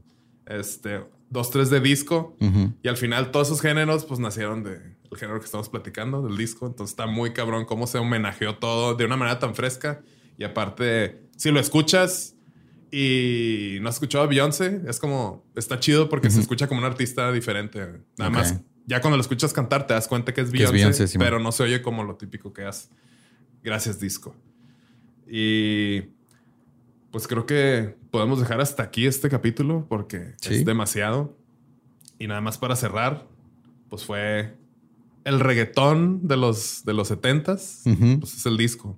este, 0.48 1.02
dos, 1.30 1.52
tres 1.52 1.70
de 1.70 1.80
disco. 1.80 2.36
Ujú. 2.40 2.74
Y 2.82 2.88
al 2.88 2.98
final 2.98 3.30
todos 3.32 3.48
esos 3.50 3.62
géneros 3.62 4.06
pues 4.06 4.20
nacieron 4.20 4.64
de 4.64 4.96
el 5.12 5.18
género 5.20 5.40
que 5.40 5.46
estamos 5.46 5.70
platicando, 5.70 6.24
del 6.24 6.36
disco. 6.36 6.66
Entonces 6.66 6.94
está 6.94 7.06
muy 7.06 7.32
cabrón 7.34 7.66
cómo 7.66 7.86
se 7.88 8.00
homenajeó 8.00 8.56
todo 8.56 8.96
de 8.96 9.06
una 9.06 9.18
manera 9.18 9.38
tan 9.40 9.54
fresca. 9.54 10.02
Y 10.38 10.44
aparte, 10.44 11.22
si 11.38 11.52
lo 11.52 11.60
escuchas 11.60 12.35
y 12.98 13.78
no 13.82 13.90
has 13.90 13.96
escuchado 13.96 14.24
a 14.24 14.28
Beyoncé, 14.28 14.80
es 14.88 15.00
como, 15.00 15.44
está 15.56 15.80
chido 15.82 16.08
porque 16.08 16.30
se 16.30 16.40
escucha 16.40 16.68
como 16.68 16.80
un 16.80 16.86
artista 16.86 17.30
diferente. 17.34 18.02
Nada 18.18 18.32
más, 18.32 18.62
ya 18.86 19.02
cuando 19.02 19.18
lo 19.18 19.22
escuchas 19.22 19.52
cantar 19.52 19.86
te 19.86 19.94
das 19.94 20.08
cuenta 20.08 20.34
que 20.34 20.40
es 20.40 20.50
Beyoncé, 20.52 21.08
sí, 21.08 21.18
pero 21.18 21.40
no 21.40 21.52
se 21.52 21.64
oye 21.64 21.82
como 21.82 22.04
lo 22.06 22.16
típico 22.16 22.54
que 22.54 22.64
hace. 22.64 22.88
Gracias, 23.64 24.00
disco. 24.00 24.34
Y 25.28 26.04
pues 27.12 27.28
creo 27.28 27.46
que 27.46 27.96
podemos 28.12 28.40
dejar 28.40 28.62
hasta 28.62 28.84
aquí 28.84 29.06
este 29.08 29.28
capítulo 29.30 29.86
porque 29.90 30.34
Sí. 30.40 30.54
es 30.56 30.66
demasiado. 30.66 31.38
Y 32.18 32.28
nada 32.28 32.40
más 32.40 32.58
para 32.58 32.76
cerrar, 32.78 33.28
pues 33.90 34.06
fue 34.06 34.56
el 35.26 35.40
reggaetón 35.42 36.28
de 36.28 36.38
los, 36.38 36.86
de 36.86 36.94
los 36.94 37.10
70s. 37.12 37.82
Ujú. 37.92 38.20
Pues 38.22 38.36
es 38.36 38.46
el 38.46 38.56
disco. 38.56 38.98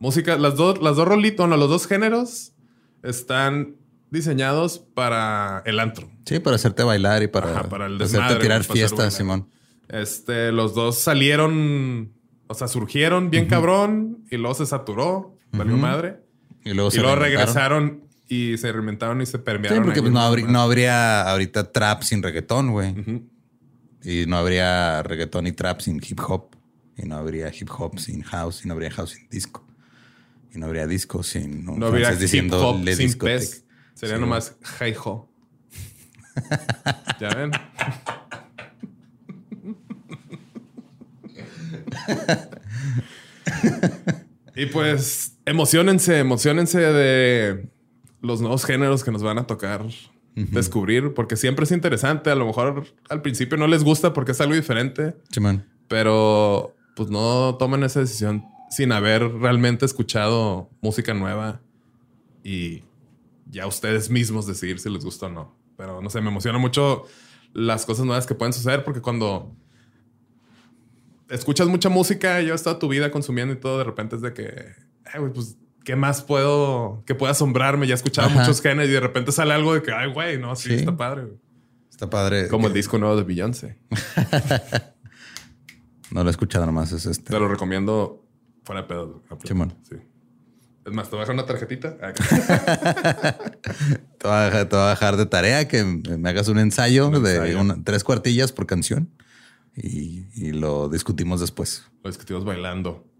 Música, 0.00 0.36
las 0.36 0.56
dos, 0.56 0.82
las 0.82 0.96
dos 0.96 1.06
rolitos, 1.06 1.48
no, 1.48 1.56
los 1.56 1.68
dos 1.68 1.86
géneros 1.86 2.53
están 3.04 3.76
diseñados 4.10 4.78
para 4.78 5.62
el 5.66 5.78
antro. 5.80 6.10
Sí, 6.24 6.38
para 6.38 6.56
hacerte 6.56 6.82
bailar 6.82 7.22
y 7.22 7.28
para, 7.28 7.50
Ajá, 7.50 7.68
para 7.68 7.86
el 7.86 7.94
hacerte 7.96 8.12
desmadre, 8.18 8.40
tirar 8.40 8.58
para 8.62 8.72
hacer 8.72 8.76
fiestas. 8.76 9.14
Simón. 9.14 9.48
Este, 9.88 10.50
los 10.52 10.74
dos 10.74 10.98
salieron, 10.98 12.12
o 12.46 12.54
sea, 12.54 12.68
surgieron 12.68 13.30
bien 13.30 13.46
cabrón 13.46 14.24
y 14.30 14.36
luego 14.36 14.54
se 14.54 14.66
saturó, 14.66 15.36
valió 15.52 15.74
Ujú. 15.74 15.82
madre. 15.82 16.20
Y 16.64 16.72
luego, 16.72 16.90
Y 16.92 16.98
luego 16.98 17.16
regresaron 17.16 18.04
y 18.28 18.56
se 18.56 18.72
reinventaron 18.72 19.20
y 19.20 19.26
se 19.26 19.32
Sí, 19.32 19.38
permearon. 19.44 19.82
porque 19.84 19.98
ahí 19.98 20.02
pues, 20.02 20.12
no, 20.14 20.20
habría, 20.20 20.46
¿no? 20.46 20.60
habría 20.62 21.22
ahorita 21.30 21.70
trap 21.72 22.02
sin 22.02 22.22
reggaetón, 22.22 22.70
güey. 22.70 22.94
Y 24.02 24.24
no 24.26 24.36
habría 24.38 25.02
reggaetón 25.02 25.46
y 25.46 25.52
trap 25.52 25.80
sin 25.80 25.96
hip 26.02 26.20
hop. 26.26 26.56
Y 26.96 27.02
no 27.06 27.16
habría 27.16 27.48
hip 27.52 27.68
hop 27.76 27.98
sin 27.98 28.22
house. 28.22 28.64
Y 28.64 28.68
no 28.68 28.74
habría 28.74 28.90
house 28.92 29.10
sin 29.10 29.28
disco. 29.28 29.63
Y 30.54 30.58
no 30.58 30.66
habría 30.66 30.86
disco 30.86 31.22
sin 31.22 31.68
un 31.68 31.78
No 31.80 31.86
habría 31.86 32.06
francés 32.08 32.32
hip 32.34 32.52
hop 32.52 32.76
diciendo 32.84 32.94
sin 32.96 33.18
pez. 33.18 33.64
Sería 33.94 34.14
Sí, 34.16 34.20
nomás 34.20 34.56
hi 34.80 34.94
ho. 35.04 35.28
¿Ya 37.20 37.28
ven? 37.34 37.50
y 44.56 44.66
pues 44.66 45.36
emocionense, 45.46 46.18
emocionense 46.18 46.78
de 46.80 47.68
los 48.20 48.40
nuevos 48.40 48.64
géneros 48.64 49.04
que 49.04 49.10
nos 49.10 49.22
van 49.22 49.38
a 49.38 49.46
tocar 49.46 49.84
descubrir, 50.36 51.14
porque 51.14 51.36
siempre 51.36 51.64
es 51.64 51.70
interesante. 51.70 52.30
A 52.30 52.34
lo 52.34 52.46
mejor 52.46 52.86
al 53.08 53.22
principio 53.22 53.56
no 53.56 53.66
les 53.68 53.84
gusta 53.84 54.12
porque 54.12 54.32
es 54.32 54.40
algo 54.40 54.54
diferente, 54.54 55.14
Simón. 55.30 55.64
pero 55.88 56.74
pues 56.96 57.08
no 57.10 57.56
tomen 57.56 57.82
esa 57.84 58.00
decisión 58.00 58.44
sin 58.76 58.92
haber 58.92 59.22
realmente 59.34 59.84
escuchado 59.84 60.70
música 60.80 61.14
nueva 61.14 61.60
y 62.42 62.82
ya 63.50 63.66
ustedes 63.66 64.10
mismos 64.10 64.46
decidir 64.46 64.78
si 64.80 64.88
les 64.90 65.04
gusta 65.04 65.26
o 65.26 65.30
no. 65.30 65.56
Pero 65.76 66.00
no 66.00 66.10
sé, 66.10 66.20
me 66.20 66.28
emociona 66.28 66.58
mucho 66.58 67.04
las 67.52 67.84
cosas 67.86 68.04
nuevas 68.06 68.26
que 68.26 68.34
pueden 68.34 68.52
suceder 68.52 68.84
porque 68.84 69.00
cuando 69.00 69.54
escuchas 71.28 71.68
mucha 71.68 71.88
música 71.88 72.40
y 72.40 72.46
llevas 72.46 72.62
toda 72.62 72.78
tu 72.78 72.88
vida 72.88 73.10
consumiendo 73.10 73.54
y 73.54 73.56
todo, 73.58 73.78
de 73.78 73.84
repente 73.84 74.16
es 74.16 74.22
de 74.22 74.32
que, 74.32 74.72
"Ay, 75.04 75.20
güey, 75.20 75.32
pues, 75.32 75.56
¿qué 75.84 75.96
más 75.96 76.22
puedo, 76.22 77.02
que 77.06 77.14
pueda 77.14 77.32
asombrarme? 77.32 77.86
Ya 77.86 77.94
he 77.94 77.96
escuchado 77.96 78.28
Ajá. 78.28 78.40
muchos 78.40 78.60
géneros 78.60 78.88
y 78.90 78.92
de 78.92 79.00
repente 79.00 79.32
sale 79.32 79.52
algo 79.54 79.74
de 79.74 79.82
que, 79.82 79.92
ay, 79.92 80.12
güey, 80.12 80.38
no, 80.38 80.54
sí, 80.56 80.68
Sí. 80.70 80.74
está 80.76 80.96
padre. 80.96 81.22
güey". 81.22 81.36
Está 81.90 82.10
padre. 82.10 82.48
Como 82.48 82.66
el 82.66 82.72
que- 82.72 82.78
disco 82.78 82.98
nuevo 82.98 83.16
de 83.16 83.22
Beyoncé. 83.22 83.78
No 86.10 86.22
lo 86.22 86.28
he 86.28 86.30
escuchado 86.30 86.66
nomás. 86.66 86.92
Es 86.92 87.06
este. 87.06 87.32
Te 87.32 87.38
lo 87.40 87.48
recomiendo 87.48 88.23
fuera 88.64 88.82
de 88.82 88.88
pedo. 88.88 89.22
Simón. 89.44 89.74
Sí. 89.88 89.96
Es 90.86 90.92
más, 90.92 91.08
te 91.08 91.16
voy 91.16 91.20
a 91.20 91.26
dejar 91.26 91.34
una 91.34 91.46
tarjetita. 91.46 91.96
Ah, 92.02 92.12
Te 94.18 94.28
voy, 94.28 94.36
a 94.36 94.40
dejar, 94.44 94.68
te 94.68 94.76
voy 94.76 94.84
a 94.84 94.88
dejar 94.90 95.16
de 95.16 95.26
tarea 95.26 95.66
que 95.68 95.82
me 95.84 96.28
hagas 96.28 96.48
un 96.48 96.58
ensayo, 96.58 97.08
Un 97.08 97.22
de 97.22 97.56
una- 97.56 97.82
tres 97.82 98.04
cuartillas 98.04 98.52
por 98.52 98.66
canción 98.66 99.08
y, 99.76 100.26
y 100.34 100.52
lo 100.52 100.88
discutimos 100.88 101.40
después. 101.40 101.84
Lo 102.02 102.10
discutimos 102.10 102.44
bailando. 102.44 103.04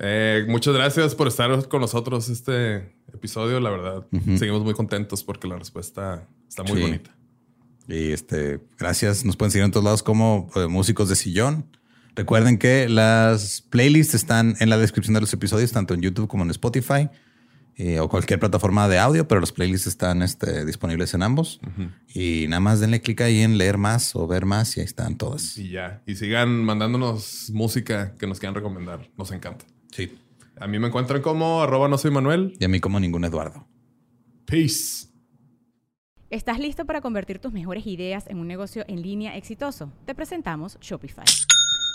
Eh, 0.00 0.44
muchas 0.46 0.74
gracias 0.74 1.14
por 1.14 1.26
estar 1.26 1.68
con 1.68 1.80
nosotros 1.80 2.28
este 2.28 2.94
episodio. 3.14 3.58
La 3.60 3.70
verdad, 3.70 4.06
seguimos 4.36 4.62
muy 4.62 4.74
contentos 4.74 5.24
porque 5.24 5.48
la 5.48 5.56
respuesta 5.56 6.28
está 6.46 6.62
muy 6.64 6.76
Sí. 6.76 6.82
bonita. 6.82 7.16
Y 7.88 8.12
este, 8.12 8.60
gracias. 8.78 9.24
Nos 9.24 9.36
pueden 9.36 9.50
seguir 9.50 9.64
en 9.64 9.70
todos 9.70 9.84
lados 9.84 10.02
como 10.02 10.50
eh, 10.56 10.66
músicos 10.66 11.08
de 11.08 11.16
sillón. 11.16 11.64
Recuerden 12.18 12.58
que 12.58 12.88
las 12.88 13.60
playlists 13.70 14.12
están 14.12 14.56
en 14.58 14.70
la 14.70 14.76
descripción 14.76 15.14
de 15.14 15.20
los 15.20 15.32
episodios, 15.32 15.70
tanto 15.70 15.94
en 15.94 16.00
YouTube 16.00 16.26
como 16.26 16.42
en 16.42 16.50
Spotify 16.50 17.08
eh, 17.76 18.00
o 18.00 18.08
cualquier 18.08 18.40
plataforma 18.40 18.88
de 18.88 18.98
audio, 18.98 19.28
pero 19.28 19.40
los 19.40 19.52
playlists 19.52 19.86
están 19.86 20.22
este, 20.22 20.64
disponibles 20.64 21.14
en 21.14 21.22
ambos. 21.22 21.60
Y 22.12 22.46
nada 22.48 22.58
más 22.58 22.80
denle 22.80 23.02
clic 23.02 23.20
ahí 23.20 23.38
en 23.38 23.56
leer 23.56 23.78
más 23.78 24.16
o 24.16 24.26
ver 24.26 24.46
más 24.46 24.76
y 24.76 24.80
ahí 24.80 24.86
están 24.86 25.16
todas. 25.16 25.56
Y 25.58 25.70
ya. 25.70 26.02
Y 26.06 26.16
sigan 26.16 26.64
mandándonos 26.64 27.50
música 27.54 28.16
que 28.18 28.26
nos 28.26 28.40
quieran 28.40 28.56
recomendar. 28.56 29.08
Nos 29.16 29.30
encanta. 29.30 29.64
Sí. 29.92 30.18
A 30.58 30.66
mí 30.66 30.80
me 30.80 30.88
encuentran 30.88 31.22
como 31.22 31.62
arroba 31.62 31.86
no 31.86 31.98
soy 31.98 32.10
Manuel. 32.10 32.56
Y 32.58 32.64
a 32.64 32.68
mí 32.68 32.80
como 32.80 32.98
ningún 32.98 33.24
Eduardo. 33.26 33.64
Peace. 34.44 35.06
¿Estás 36.30 36.58
listo 36.58 36.84
para 36.84 37.00
convertir 37.00 37.38
tus 37.38 37.52
mejores 37.52 37.86
ideas 37.86 38.26
en 38.26 38.40
un 38.40 38.48
negocio 38.48 38.84
en 38.88 39.02
línea 39.02 39.36
exitoso? 39.36 39.92
Te 40.04 40.16
presentamos 40.16 40.78
Shopify. 40.80 41.24